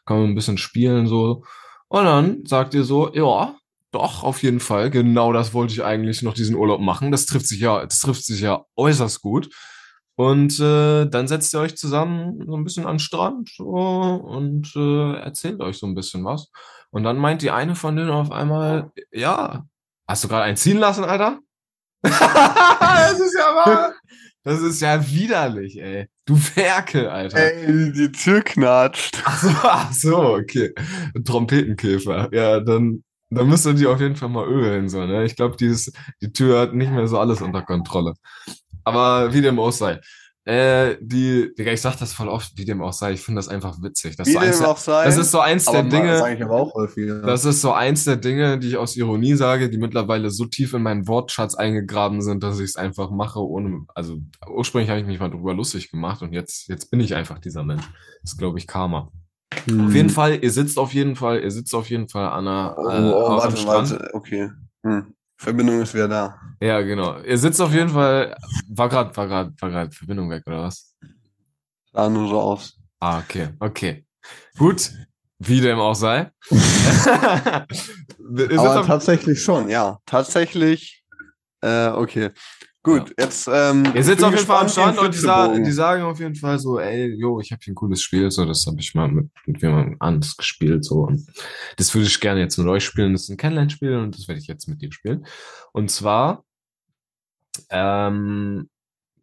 kann 0.05 0.19
man 0.21 0.29
ein 0.29 0.35
bisschen 0.35 0.57
spielen, 0.57 1.07
so. 1.07 1.43
Und 1.87 2.05
dann 2.05 2.45
sagt 2.45 2.73
ihr 2.73 2.83
so, 2.83 3.13
ja, 3.13 3.55
doch, 3.91 4.23
auf 4.23 4.43
jeden 4.43 4.59
Fall. 4.59 4.89
Genau 4.91 5.33
das 5.33 5.53
wollte 5.53 5.73
ich 5.73 5.83
eigentlich 5.83 6.21
noch 6.21 6.33
diesen 6.33 6.55
Urlaub 6.55 6.81
machen. 6.81 7.11
Das 7.11 7.25
trifft 7.25 7.47
sich 7.47 7.59
ja, 7.59 7.85
das 7.85 7.99
trifft 8.01 8.25
sich 8.25 8.41
ja 8.41 8.65
äußerst 8.75 9.21
gut. 9.21 9.49
Und 10.17 10.59
äh, 10.59 11.05
dann 11.07 11.27
setzt 11.27 11.53
ihr 11.53 11.59
euch 11.59 11.75
zusammen 11.77 12.41
so 12.45 12.55
ein 12.55 12.63
bisschen 12.63 12.85
an 12.85 12.95
den 12.95 12.99
Strand 12.99 13.49
so, 13.55 13.65
und 13.65 14.73
äh, 14.75 15.13
erzählt 15.19 15.59
euch 15.61 15.77
so 15.77 15.87
ein 15.87 15.95
bisschen 15.95 16.23
was. 16.23 16.49
Und 16.95 17.03
dann 17.03 17.17
meint 17.17 17.41
die 17.41 17.51
eine 17.51 17.75
von 17.75 17.97
denen 17.97 18.09
auf 18.09 18.31
einmal, 18.31 18.89
ja, 19.11 19.65
hast 20.07 20.23
du 20.23 20.29
gerade 20.29 20.43
einen 20.43 20.55
ziehen 20.55 20.77
lassen, 20.77 21.03
Alter? 21.03 21.39
das 22.01 23.19
ist 23.19 23.35
ja 23.37 23.53
wahr. 23.53 23.93
Das 24.43 24.61
ist 24.61 24.79
ja 24.79 25.05
widerlich, 25.05 25.77
ey. 25.77 26.07
Du 26.23 26.37
Ferkel, 26.37 27.09
Alter. 27.09 27.37
Ey, 27.37 27.91
die 27.91 28.13
Tür 28.13 28.41
knatscht. 28.43 29.21
Ach 29.25 29.43
so, 29.43 29.49
ach 29.49 29.91
so, 29.91 30.35
okay. 30.35 30.73
Trompetenkäfer. 31.25 32.29
Ja, 32.31 32.61
dann, 32.61 33.03
dann 33.29 33.49
müsst 33.49 33.65
ihr 33.65 33.73
die 33.73 33.87
auf 33.87 33.99
jeden 33.99 34.15
Fall 34.15 34.29
mal 34.29 34.47
ölen, 34.47 34.87
so, 34.87 35.05
ne? 35.05 35.25
Ich 35.25 35.35
glaube, 35.35 35.57
die, 35.57 35.75
die 36.21 36.31
Tür 36.31 36.61
hat 36.61 36.73
nicht 36.75 36.93
mehr 36.93 37.09
so 37.09 37.19
alles 37.19 37.41
unter 37.41 37.63
Kontrolle. 37.63 38.13
Aber 38.85 39.33
wie 39.33 39.41
dem 39.41 39.59
auch 39.59 39.73
sei. 39.73 39.99
Äh, 40.47 40.97
die, 41.01 41.51
Digga, 41.57 41.71
ich 41.71 41.81
sag 41.81 41.95
das 41.97 42.13
voll 42.13 42.27
oft, 42.27 42.55
wie 42.55 42.65
dem 42.65 42.79
auch 42.83 42.93
sei. 42.93 43.13
Ich 43.13 43.21
finde 43.21 43.39
das 43.39 43.47
einfach 43.47 43.81
witzig. 43.81 44.15
Das, 44.15 44.27
Wie 44.27 44.33
ist 44.33 44.37
so 44.37 44.39
eins, 44.39 44.55
dem 44.57 44.61
der- 44.61 44.69
auch 44.69 44.77
sei. 44.77 45.05
das 45.05 45.17
ist 45.17 45.31
so 45.31 45.39
eins 45.39 45.65
der 45.65 45.81
Dinge. 45.83 46.11
Das 46.19 46.49
auch 46.51 46.73
häufiger. 46.75 47.21
Das 47.23 47.45
ist 47.45 47.61
so 47.61 47.71
eins 47.73 48.03
der 48.05 48.17
Dinge, 48.17 48.59
die 48.59 48.67
ich 48.67 48.77
aus 48.77 48.95
Ironie 48.95 49.33
sage, 49.33 49.71
die 49.71 49.79
mittlerweile 49.79 50.29
so 50.29 50.45
tief 50.45 50.75
in 50.75 50.83
meinen 50.83 51.07
Wortschatz 51.07 51.55
eingegraben 51.55 52.21
sind, 52.21 52.43
dass 52.43 52.59
ich 52.59 52.65
es 52.65 52.75
einfach 52.75 53.09
mache, 53.09 53.39
ohne, 53.39 53.85
also 53.95 54.19
ursprünglich 54.47 54.91
habe 54.91 54.99
ich 54.99 55.07
mich 55.07 55.19
mal 55.19 55.31
drüber 55.31 55.55
lustig 55.55 55.89
gemacht 55.89 56.21
und 56.21 56.31
jetzt, 56.31 56.67
jetzt 56.69 56.91
bin 56.91 56.99
ich 56.99 57.15
einfach 57.15 57.39
dieser 57.39 57.63
Mensch. 57.63 57.83
Das 58.21 58.33
ist, 58.33 58.37
glaube 58.37 58.59
ich, 58.59 58.67
Karma. 58.67 59.11
Hm. 59.67 59.87
Auf 59.87 59.95
jeden 59.95 60.09
Fall, 60.11 60.37
ihr 60.43 60.51
sitzt 60.51 60.77
auf 60.77 60.93
jeden 60.93 61.15
Fall, 61.15 61.41
ihr 61.41 61.49
sitzt 61.49 61.73
auf 61.73 61.89
jeden 61.89 62.07
Fall 62.07 62.27
an 62.27 62.47
einer, 62.47 62.75
Oh, 62.77 62.87
äh, 62.87 63.13
oh, 63.15 63.29
warte, 63.37 63.65
warte. 63.65 64.09
Okay. 64.13 64.51
Hm. 64.85 65.14
Verbindung 65.37 65.81
ist 65.81 65.93
wieder 65.93 66.07
da. 66.07 66.39
Ja, 66.61 66.81
genau. 66.81 67.19
Ihr 67.21 67.37
sitzt 67.37 67.61
auf 67.61 67.73
jeden 67.73 67.89
Fall, 67.89 68.35
war 68.69 68.89
gerade, 68.89 69.15
war 69.15 69.27
gerade, 69.27 69.53
war 69.59 69.69
gerade 69.69 69.91
Verbindung 69.91 70.29
weg, 70.29 70.43
oder 70.45 70.63
was? 70.63 70.95
Sah 71.91 72.09
nur 72.09 72.27
so 72.27 72.39
aus. 72.39 72.77
Ah, 72.99 73.19
okay, 73.19 73.49
okay. 73.59 74.05
Gut, 74.57 74.91
wie 75.39 75.61
dem 75.61 75.79
auch 75.79 75.95
sei. 75.95 76.31
Aber 78.57 78.83
tatsächlich 78.85 79.41
schon, 79.41 79.69
ja. 79.69 79.99
Tatsächlich. 80.05 81.03
Äh, 81.61 81.87
okay. 81.89 82.31
Gut, 82.85 83.15
jetzt. 83.17 83.49
Ähm, 83.51 83.83
Ihr 83.95 84.03
sitzt 84.03 84.23
auf 84.23 84.31
jeden 84.31 84.45
Fall 84.45 84.61
am 84.61 84.93
den 84.93 84.99
und 84.99 85.13
die, 85.15 85.17
sa 85.17 85.47
die 85.57 85.71
sagen 85.71 86.03
auf 86.03 86.19
jeden 86.19 86.35
Fall 86.35 86.59
so, 86.59 86.79
ey, 86.79 87.15
jo, 87.15 87.39
ich 87.39 87.51
habe 87.51 87.59
hier 87.63 87.71
ein 87.71 87.75
cooles 87.75 87.99
Spiel, 87.99 88.29
so, 88.29 88.45
das 88.45 88.67
habe 88.67 88.79
ich 88.79 88.93
mal 88.93 89.07
mit, 89.07 89.31
mit 89.47 89.59
jemandem 89.59 89.95
anders 89.99 90.37
gespielt, 90.37 90.85
so, 90.85 90.99
und 90.99 91.25
das 91.77 91.95
würde 91.95 92.05
ich 92.05 92.19
gerne 92.19 92.41
jetzt 92.41 92.57
mit 92.57 92.67
euch 92.67 92.85
spielen. 92.85 93.13
Das 93.13 93.23
ist 93.23 93.29
ein 93.29 93.37
Kennenlernspiel 93.37 93.97
und 93.97 94.15
das 94.15 94.27
werde 94.27 94.39
ich 94.39 94.45
jetzt 94.45 94.67
mit 94.67 94.83
dir 94.83 94.91
spielen. 94.91 95.25
Und 95.71 95.89
zwar, 95.89 96.45
ähm, 97.71 98.69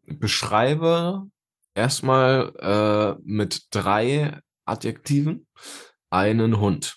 beschreibe 0.07 1.29
erstmal 1.77 2.53
äh, 2.59 3.23
mit 3.23 3.67
drei 3.71 4.41
Adjektiven 4.65 5.47
einen 6.11 6.59
Hund. 6.59 6.97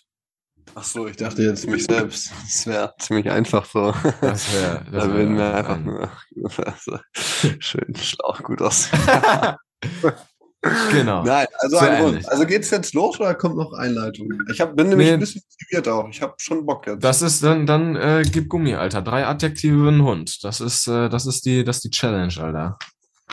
Ach 0.77 0.83
so, 0.83 1.07
ich 1.07 1.15
dachte 1.15 1.41
jetzt 1.41 1.65
mich 1.67 1.85
selbst. 1.85 2.31
Das 2.43 2.67
wäre 2.67 2.93
ziemlich 2.99 3.29
einfach 3.31 3.65
so. 3.65 3.93
Das 4.21 4.53
wäre, 4.53 4.85
das 4.91 5.03
da 5.07 5.13
würden 5.13 5.37
wir 5.37 5.53
einfach 5.55 5.75
ein- 5.75 5.85
nur 5.85 6.09
schön 7.59 7.95
schlau 7.95 8.35
gut 8.43 8.61
aus. 8.61 8.89
genau. 10.91 11.23
Nein, 11.23 11.47
also 11.59 11.77
ein 11.77 11.99
Hund. 12.01 12.09
ähnlich. 12.15 12.29
Also 12.29 12.45
geht's 12.45 12.69
jetzt 12.71 12.93
los 12.93 13.19
oder 13.19 13.35
kommt 13.35 13.55
noch 13.55 13.71
Einleitung? 13.73 14.27
Ich 14.51 14.59
hab, 14.59 14.75
bin 14.75 14.89
nämlich 14.89 15.07
Nee. 15.07 15.13
ein 15.13 15.19
bisschen 15.21 15.41
motiviert 15.49 15.87
auch. 15.87 16.09
Ich 16.09 16.21
habe 16.21 16.33
schon 16.37 16.65
Bock 16.65 16.87
jetzt. 16.87 17.03
Das 17.03 17.21
ist 17.21 17.41
dann, 17.43 17.65
dann 17.65 17.95
äh, 17.95 18.23
gib 18.29 18.49
Gummi, 18.49 18.75
Alter. 18.75 19.01
Drei 19.01 19.25
Adjektive 19.25 19.87
ein 19.89 20.01
Hund. 20.03 20.43
Das 20.43 20.59
ist, 20.59 20.87
äh, 20.87 21.07
das 21.09 21.25
ist 21.25 21.45
die, 21.45 21.63
das 21.63 21.77
ist 21.77 21.83
die 21.85 21.91
Challenge, 21.91 22.33
Alter. 22.41 22.77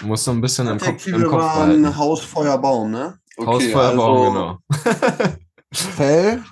Du 0.00 0.07
musst 0.07 0.24
so 0.24 0.31
ein 0.31 0.40
bisschen 0.40 0.68
im 0.68 0.78
Kopf, 0.78 1.07
im 1.07 1.22
Kopf 1.24 1.33
waren 1.42 1.83
behalten. 1.83 1.96
Haus, 1.98 2.20
Feuer, 2.22 2.57
Baum, 2.59 2.90
ne? 2.92 3.18
Haus, 3.44 3.64
Feuer, 3.64 3.94
Baum, 3.96 4.37
also 4.37 4.59
genau. 4.70 5.38
Fell, 5.72 6.42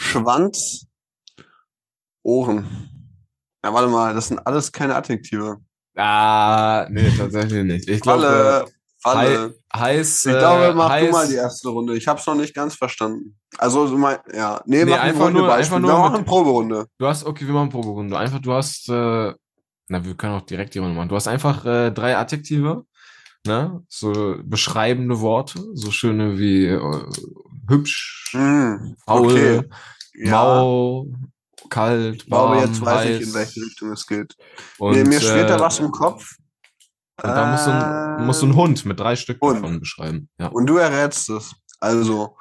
Schwanz, 0.00 0.86
Ohren. 2.22 2.66
Ja, 3.64 3.74
warte 3.74 3.88
mal, 3.88 4.14
das 4.14 4.28
sind 4.28 4.38
alles 4.46 4.70
keine 4.70 4.94
Adjektive. 4.94 5.56
Ah, 5.96 6.86
nee, 6.88 7.10
tatsächlich 7.16 7.64
nicht. 7.64 7.88
Ich 7.88 8.00
glaube, 8.00 8.22
Falle, 8.22 8.66
Falle. 9.02 9.54
heiß, 9.74 10.26
Ich 10.26 10.32
äh, 10.32 10.38
glaube, 10.38 10.72
mach 10.74 10.88
heiß, 10.90 11.06
du 11.06 11.12
mal 11.12 11.26
die 11.28 11.34
erste 11.34 11.68
Runde. 11.70 11.96
Ich 11.96 12.06
habe 12.06 12.20
es 12.20 12.26
noch 12.26 12.36
nicht 12.36 12.54
ganz 12.54 12.76
verstanden. 12.76 13.36
Also, 13.58 13.88
so 13.88 13.98
mein, 13.98 14.18
ja. 14.32 14.62
Nee, 14.66 14.84
Nee, 14.84 14.90
mach 14.92 15.00
ein 15.00 15.08
einfach 15.10 15.18
nur- 15.30 15.40
Hundebeispiel. 15.40 15.76
einfach 15.76 15.78
nur 15.80 15.90
Wir 15.90 15.98
machen 15.98 16.14
eine 16.16 16.24
Proberunde. 16.24 16.86
Du 16.98 17.06
hast, 17.06 17.24
okay, 17.26 17.44
wir 17.46 17.54
machen 17.54 17.70
Proberunde. 17.70 18.16
Einfach, 18.16 18.38
du 18.40 18.52
hast, 18.52 18.88
äh, 18.88 19.34
na, 19.88 20.04
wir 20.04 20.14
können 20.14 20.34
auch 20.34 20.42
direkt 20.42 20.74
die 20.74 20.78
Runde 20.78 20.94
machen. 20.94 21.08
Du 21.08 21.16
hast 21.16 21.26
einfach 21.26 21.64
äh, 21.66 21.90
drei 21.90 22.16
Adjektive, 22.16 22.84
ne? 23.44 23.82
So 23.88 24.36
beschreibende 24.44 25.20
Worte, 25.20 25.60
so 25.74 25.90
schöne 25.90 26.38
wie 26.38 26.66
äh, 26.66 27.02
hübsch, 27.68 28.30
Hm, 28.32 28.96
faul, 29.06 29.26
okay. 29.26 29.62
Ja, 30.14 30.32
mau, 30.32 31.06
kalt, 31.70 32.16
ich 32.16 32.26
glaube, 32.26 32.56
warm, 32.56 32.68
jetzt 32.68 32.80
weiß 32.80 33.04
ich, 33.10 33.20
heiß. 33.20 33.28
in 33.28 33.34
welche 33.34 33.60
Richtung 33.60 33.92
es 33.92 34.06
geht. 34.06 34.34
Und, 34.78 34.92
mir, 34.96 35.04
mir 35.04 35.20
schwirrt 35.20 35.50
äh, 35.50 35.56
da 35.56 35.60
was 35.60 35.78
im 35.78 35.90
Kopf. 35.90 36.36
Und 37.22 37.30
da 37.30 37.46
musst 37.50 37.66
du, 37.66 37.70
ein, 37.72 38.26
musst 38.26 38.42
du 38.42 38.46
einen 38.46 38.54
Hund 38.56 38.84
mit 38.84 38.98
drei 39.00 39.16
Stück 39.16 39.40
Hund. 39.40 39.56
davon 39.56 39.80
beschreiben. 39.80 40.28
Ja. 40.38 40.48
Und 40.48 40.66
du 40.66 40.76
errätst 40.76 41.28
es. 41.30 41.54
Also, 41.80 42.36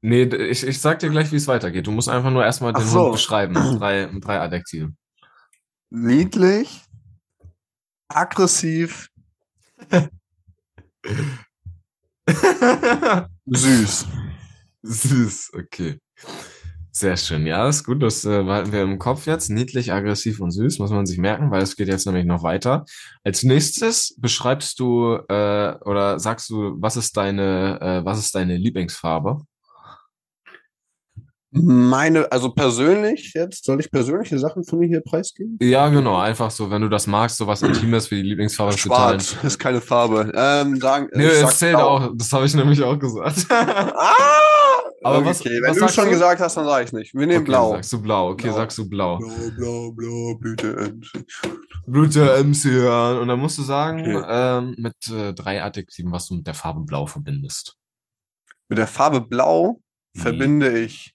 Nee, 0.00 0.22
ich, 0.24 0.64
ich 0.64 0.80
sag 0.80 1.00
dir 1.00 1.10
gleich, 1.10 1.32
wie 1.32 1.36
es 1.36 1.48
weitergeht. 1.48 1.86
Du 1.88 1.90
musst 1.90 2.08
einfach 2.08 2.30
nur 2.30 2.44
erstmal 2.44 2.72
den 2.72 2.86
so. 2.86 3.02
Hund 3.06 3.12
beschreiben 3.12 3.52
mit 3.54 3.80
drei, 3.80 4.06
mit 4.12 4.24
drei 4.24 4.40
Adjektiven. 4.40 4.96
niedlich, 5.90 6.84
aggressiv, 8.08 9.08
süß. 13.46 14.06
Süß, 14.82 15.52
okay. 15.54 15.98
Sehr 16.98 17.16
schön. 17.16 17.46
Ja, 17.46 17.68
ist 17.68 17.84
gut. 17.84 18.02
Das 18.02 18.24
äh, 18.24 18.42
behalten 18.42 18.72
wir 18.72 18.82
im 18.82 18.98
Kopf 18.98 19.26
jetzt. 19.26 19.50
Niedlich, 19.50 19.92
aggressiv 19.92 20.40
und 20.40 20.50
süß 20.50 20.80
muss 20.80 20.90
man 20.90 21.06
sich 21.06 21.18
merken, 21.18 21.52
weil 21.52 21.62
es 21.62 21.76
geht 21.76 21.86
jetzt 21.86 22.06
nämlich 22.06 22.24
noch 22.24 22.42
weiter. 22.42 22.86
Als 23.22 23.44
nächstes 23.44 24.16
beschreibst 24.18 24.80
du 24.80 25.14
äh, 25.28 25.76
oder 25.84 26.18
sagst 26.18 26.50
du, 26.50 26.74
was 26.80 26.96
ist 26.96 27.16
deine, 27.16 27.78
äh, 27.80 28.04
was 28.04 28.18
ist 28.18 28.34
deine 28.34 28.56
Lieblingsfarbe? 28.56 29.42
Meine, 31.50 32.30
also 32.32 32.50
persönlich 32.50 33.32
jetzt, 33.34 33.64
soll 33.64 33.78
ich 33.80 33.90
persönliche 33.90 34.38
Sachen 34.38 34.64
von 34.64 34.80
mir 34.80 34.88
hier 34.88 35.00
preisgeben? 35.00 35.56
Ja, 35.62 35.88
genau. 35.88 36.18
Einfach 36.18 36.50
so, 36.50 36.68
wenn 36.70 36.82
du 36.82 36.88
das 36.88 37.06
magst, 37.06 37.36
so 37.38 37.46
was 37.46 37.62
Intimes 37.62 38.10
wie 38.10 38.16
die 38.16 38.28
Lieblingsfarbe 38.30 38.76
zu 38.76 38.88
teilen. 38.88 39.22
Ist 39.44 39.58
keine 39.58 39.80
Farbe. 39.80 40.32
Ähm, 40.34 40.80
sagen, 40.80 41.08
sag 41.12 41.50
es 41.50 41.58
zählt 41.58 41.76
blau. 41.76 41.88
auch. 41.88 42.10
Das 42.16 42.32
habe 42.32 42.44
ich 42.44 42.54
nämlich 42.54 42.82
auch 42.82 42.98
gesagt. 42.98 43.46
Ah! 43.50 44.57
Aber 45.08 45.18
okay, 45.18 45.26
was- 45.28 45.44
wenn 45.44 45.62
was 45.62 45.74
du 45.74 45.80
sagst 45.80 45.94
schon 45.96 46.04
du? 46.06 46.10
gesagt 46.10 46.40
hast, 46.40 46.56
dann 46.56 46.64
sage 46.64 46.84
ich 46.84 46.92
nicht. 46.92 47.14
Wir 47.14 47.26
nehmen 47.26 47.40
Okay, 47.42 47.44
blau. 47.50 47.70
Sagst 47.72 47.92
du 47.92 48.02
blau. 48.02 48.30
Okay, 48.30 48.46
Blau. 48.48 48.56
sagst 48.56 48.78
du 48.78 48.88
blau. 48.88 49.18
Blau, 49.18 49.50
blau, 49.56 49.92
blau, 49.92 50.34
bitte. 50.40 50.98
Blute 51.86 52.44
MC 52.44 52.64
hören. 52.70 53.18
Und 53.18 53.28
dann 53.28 53.38
musst 53.40 53.58
du 53.58 53.62
sagen, 53.62 54.00
Okay. 54.16 54.26
ähm, 54.28 54.74
mit 54.78 54.94
äh, 55.10 55.32
drei 55.34 55.62
Adjektiven, 55.62 56.12
was 56.12 56.26
du 56.28 56.34
mit 56.36 56.46
der 56.46 56.54
Farbe 56.54 56.80
blau 56.80 57.06
verbindest. 57.06 57.76
Mit 58.68 58.78
der 58.78 58.86
Farbe 58.86 59.20
blau 59.20 59.80
Mhm. 60.14 60.20
verbinde 60.20 60.78
ich. 60.78 61.14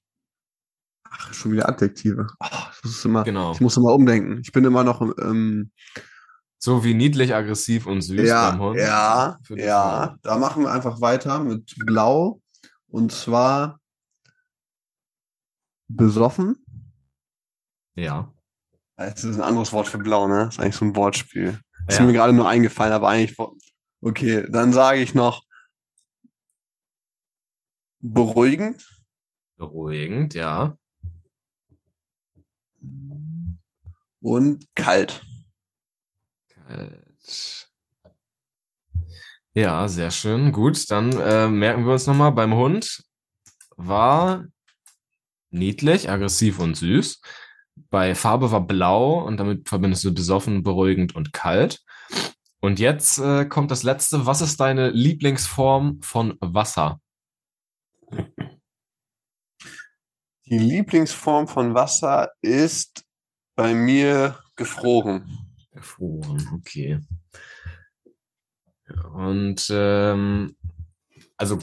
Ach, 1.10 1.34
schon 1.34 1.52
wieder 1.52 1.70
Adjektive. 1.70 2.28
Ah, 2.40 2.70
ich, 2.76 2.84
muss 2.84 3.06
immer, 3.06 3.24
Genau. 3.24 3.52
ich 3.54 3.62
muss 3.62 3.78
immer 3.78 3.94
umdenken. 3.94 4.40
Ich 4.44 4.52
bin 4.52 4.64
immer 4.66 4.84
noch 4.84 5.02
im. 5.02 5.14
Ähm, 5.20 5.72
So 6.58 6.84
wie 6.86 6.94
niedlich, 6.94 7.36
aggressiv 7.36 7.86
und 7.88 8.02
süß 8.02 8.26
ja, 8.28 8.52
beim 8.52 8.60
Hund. 8.62 8.78
ja, 8.80 9.38
ja. 9.50 9.84
Farbe. 9.84 10.20
Da 10.24 10.38
machen 10.38 10.64
wir 10.64 10.72
einfach 10.72 11.02
weiter 11.02 11.40
mit 11.44 11.76
blau. 11.86 12.40
Und 12.88 13.12
zwar 13.12 13.80
besoffen. 15.96 16.64
Ja. 17.96 18.34
Das 18.96 19.24
ist 19.24 19.36
ein 19.36 19.42
anderes 19.42 19.74
Wort 19.74 19.88
für 19.88 19.98
blau, 19.98 20.28
ne? 20.28 20.46
Das 20.46 20.56
ist 20.56 20.60
eigentlich 20.60 20.76
so 20.76 20.86
ein 20.86 20.96
Wortspiel. 20.96 21.60
Ist 21.88 22.00
Ja. 22.00 22.06
mir 22.06 22.14
gerade 22.14 22.34
nur 22.34 22.48
eingefallen, 22.48 22.94
aber 22.94 23.10
eigentlich. 23.10 23.38
Okay, 24.02 24.46
dann 24.50 24.74
sage 24.74 25.00
ich 25.02 25.14
noch 25.14 25.44
beruhigend. 28.00 28.88
Beruhigend, 29.58 30.34
ja. 30.34 30.78
und 34.24 34.66
kalt. 34.76 35.24
Kalt. 36.48 37.70
Ja, 39.54 39.88
sehr 39.88 40.10
schön. 40.12 40.52
Gut, 40.52 40.90
dann 40.90 41.12
äh, 41.14 41.48
merken 41.48 41.86
wir 41.86 41.94
uns 41.94 42.08
nochmal, 42.08 42.32
beim 42.32 42.56
Hund 42.56 43.04
war 43.76 44.46
niedlich, 45.54 46.10
aggressiv 46.10 46.60
und 46.60 46.76
süß. 46.76 47.22
bei 47.90 48.14
Farbe 48.16 48.52
war 48.52 48.66
blau 48.66 49.24
und 49.26 49.38
damit 49.38 49.68
verbindest 49.68 50.04
du 50.04 50.14
besoffen, 50.14 50.64
beruhigend 50.64 51.16
und 51.16 51.34
kalt. 51.34 51.84
Und 52.60 52.80
jetzt 52.80 53.18
äh, 53.18 53.46
kommt 53.46 53.72
das 53.72 53.84
letzte. 53.84 54.26
Was 54.26 54.42
ist 54.42 54.60
deine 54.60 54.90
Lieblingsform 54.90 56.02
von 56.02 56.38
Wasser? 56.40 57.02
Die 60.46 60.60
Lieblingsform 60.60 61.48
von 61.48 61.74
Wasser 61.74 62.32
ist 62.42 63.06
bei 63.56 63.74
mir 63.74 64.40
gefroren. 64.56 65.48
Gefroren, 65.72 66.50
okay. 66.54 67.00
Und 69.14 69.68
ähm, 69.70 70.56
also 71.38 71.60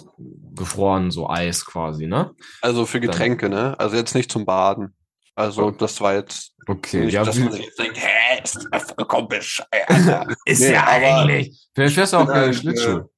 gefroren, 0.54 1.10
so 1.10 1.28
Eis 1.28 1.64
quasi, 1.64 2.06
ne? 2.06 2.34
Also 2.60 2.86
für 2.86 3.00
Getränke, 3.00 3.50
Dann, 3.50 3.70
ne? 3.70 3.78
Also 3.78 3.96
jetzt 3.96 4.14
nicht 4.14 4.30
zum 4.30 4.44
Baden. 4.44 4.94
Also 5.34 5.64
okay. 5.64 5.76
das 5.78 6.00
war 6.00 6.14
jetzt 6.14 6.52
okay. 6.66 7.06
Nicht, 7.06 7.14
ja, 7.14 7.24
dass 7.24 7.38
man 7.38 7.54
jetzt 7.54 7.78
denkt, 7.78 7.98
hä, 7.98 8.42
ist 8.42 8.68
das 8.70 8.92
vollkommen 8.92 9.28
bescheuert. 9.28 9.68
ist 10.44 10.60
nee, 10.60 10.72
ja 10.72 10.86
eigentlich. 10.86 11.68
Vielleicht 11.74 11.94
fährst 11.94 12.12
du 12.12 12.18
auch 12.18 12.26
gerne 12.26 12.52
Schlittschuh. 12.52 13.08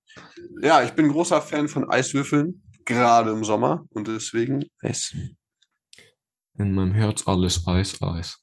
Äh, 0.61 0.67
ja, 0.67 0.83
ich 0.83 0.93
bin 0.93 1.09
großer 1.09 1.43
Fan 1.43 1.69
von 1.69 1.91
Eiswürfeln, 1.91 2.63
gerade 2.85 3.33
im 3.33 3.45
Sommer 3.45 3.85
und 3.91 4.07
deswegen 4.07 4.65
Eis. 4.81 5.15
In 6.59 6.75
meinem 6.75 6.93
Herz 6.93 7.27
alles 7.27 7.67
Eis, 7.67 8.01
Eis. 8.03 8.39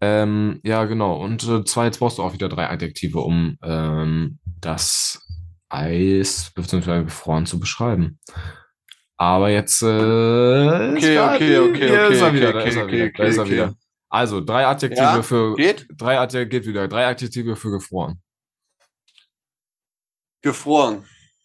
Ähm, 0.00 0.60
ja, 0.64 0.84
genau. 0.84 1.22
Und 1.22 1.44
äh, 1.44 1.64
zwar, 1.64 1.86
jetzt 1.86 1.98
brauchst 1.98 2.18
du 2.18 2.22
auch 2.22 2.32
wieder 2.32 2.48
drei 2.48 2.68
Adjektive, 2.68 3.20
um 3.20 3.58
ähm, 3.62 4.38
das 4.60 5.27
Eis 5.68 6.50
bzw. 6.54 7.04
gefroren 7.04 7.46
zu 7.46 7.58
beschreiben. 7.60 8.18
Aber 9.16 9.50
jetzt. 9.50 9.82
Äh, 9.82 9.86
okay, 9.86 11.18
okay, 11.18 11.58
okay, 11.58 11.58
okay. 11.58 11.86
Er 11.86 13.50
wieder. 13.50 13.74
Also, 14.10 14.40
drei 14.40 14.66
Adjektive 14.66 15.02
ja, 15.02 15.22
für. 15.22 15.54
Geht? 15.56 15.86
Drei 15.96 16.18
Adjektive, 16.18 16.48
geht 16.48 16.66
wieder. 16.66 16.88
Drei 16.88 17.06
Adjektive 17.06 17.56
für 17.56 17.70
gefroren. 17.70 18.22
Gefroren. 20.42 21.04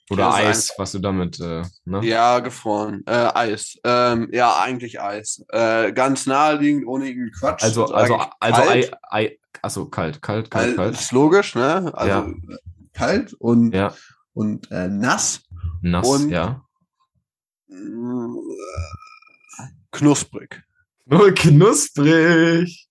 Oder 0.09 0.23
ja, 0.23 0.33
Eis, 0.33 0.73
was 0.77 0.91
du 0.91 0.99
damit, 0.99 1.39
äh, 1.39 1.63
ne? 1.85 2.05
Ja, 2.05 2.39
gefroren. 2.39 3.03
Äh, 3.07 3.31
Eis. 3.33 3.79
Ähm, 3.83 4.29
ja, 4.31 4.59
eigentlich 4.59 5.01
Eis. 5.01 5.43
Äh, 5.49 5.93
ganz 5.93 6.27
naheliegend, 6.27 6.85
ohne 6.85 7.07
irgendeinen 7.07 7.31
Quatsch. 7.31 7.63
Also, 7.63 7.85
also, 7.85 8.19
also 8.39 8.61
Ei, 8.61 8.91
Ei, 9.09 9.39
achso, 9.61 9.85
kalt, 9.87 10.21
kalt, 10.21 10.51
kalt, 10.51 10.75
kalt. 10.75 10.93
Ist 10.93 11.11
logisch, 11.11 11.55
ne? 11.55 11.91
Also 11.95 12.09
ja. 12.09 12.33
kalt 12.93 13.33
und, 13.33 13.73
ja. 13.73 13.93
Und 14.33 14.71
äh, 14.71 14.87
nass. 14.87 15.41
Nass, 15.81 16.07
und, 16.07 16.29
ja. 16.29 16.63
Knusprig. 19.91 20.63
Oh, 21.09 21.29
knusprig. 21.35 22.87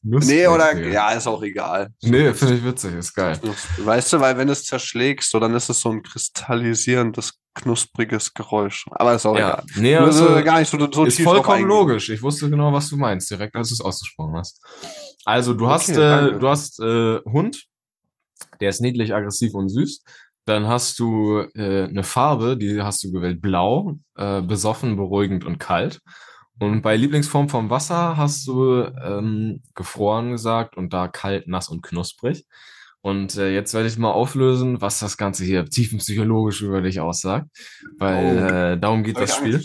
Knusprig, 0.00 0.36
nee, 0.36 0.46
oder 0.46 0.76
ja. 0.76 0.88
ja, 0.88 1.10
ist 1.12 1.26
auch 1.26 1.42
egal. 1.42 1.90
Nee, 2.02 2.32
finde 2.34 2.56
ich 2.56 2.64
witzig, 2.64 2.94
ist 2.94 3.14
geil. 3.14 3.40
Weißt 3.78 4.12
du, 4.12 4.20
weil 4.20 4.36
wenn 4.36 4.46
du 4.46 4.52
es 4.52 4.64
zerschlägst, 4.64 5.30
so, 5.30 5.40
dann 5.40 5.54
ist 5.54 5.70
es 5.70 5.80
so 5.80 5.90
ein 5.90 6.02
kristallisierendes, 6.02 7.40
knuspriges 7.54 8.34
Geräusch. 8.34 8.86
Aber 8.90 9.14
ist 9.14 9.24
auch 9.24 9.36
ja. 9.38 9.54
egal. 9.54 9.64
Nee, 9.76 9.96
also, 9.96 10.42
gar 10.42 10.58
nicht 10.58 10.70
so, 10.70 10.92
so 10.92 11.04
ist 11.04 11.20
vollkommen 11.22 11.64
logisch. 11.64 12.10
Ich 12.10 12.22
wusste 12.22 12.50
genau, 12.50 12.72
was 12.72 12.90
du 12.90 12.96
meinst, 12.96 13.30
direkt 13.30 13.56
als 13.56 13.68
du 13.68 13.74
es 13.74 13.80
ausgesprochen 13.80 14.36
hast. 14.36 14.62
Also, 15.24 15.54
du 15.54 15.64
okay, 15.64 15.72
hast, 15.72 15.88
äh, 15.90 16.38
du 16.38 16.48
hast 16.48 16.80
äh, 16.80 17.20
Hund, 17.24 17.64
der 18.60 18.68
ist 18.68 18.80
niedlich, 18.80 19.14
aggressiv 19.14 19.54
und 19.54 19.68
süß. 19.70 20.02
Dann 20.44 20.66
hast 20.66 20.98
du 20.98 21.40
äh, 21.54 21.84
eine 21.84 22.02
Farbe, 22.02 22.56
die 22.56 22.82
hast 22.82 23.02
du 23.04 23.12
gewählt, 23.12 23.40
blau, 23.40 23.98
äh, 24.16 24.42
besoffen, 24.42 24.96
beruhigend 24.96 25.44
und 25.44 25.58
kalt. 25.58 26.00
Und 26.58 26.82
bei 26.82 26.96
Lieblingsform 26.96 27.48
vom 27.48 27.70
Wasser 27.70 28.16
hast 28.16 28.46
du 28.46 28.84
ähm, 29.02 29.62
gefroren 29.74 30.30
gesagt 30.30 30.76
und 30.76 30.92
da 30.92 31.08
kalt, 31.08 31.48
nass 31.48 31.68
und 31.68 31.82
knusprig. 31.82 32.46
Und 33.00 33.36
äh, 33.36 33.52
jetzt 33.52 33.74
werde 33.74 33.88
ich 33.88 33.98
mal 33.98 34.12
auflösen, 34.12 34.80
was 34.80 34.98
das 34.98 35.16
Ganze 35.16 35.44
hier 35.44 35.66
tiefenpsychologisch 35.66 36.62
über 36.62 36.80
dich 36.80 37.00
aussagt, 37.00 37.48
weil 37.98 38.38
oh. 38.38 38.54
äh, 38.54 38.80
darum 38.80 39.02
geht 39.02 39.18
das 39.18 39.34
Spiel. 39.34 39.62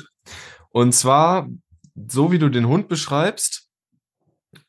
Und 0.72 0.94
zwar, 0.94 1.48
so 1.96 2.32
wie 2.32 2.40
du 2.40 2.50
den 2.50 2.68
Hund 2.68 2.90
beschreibst, 2.90 3.69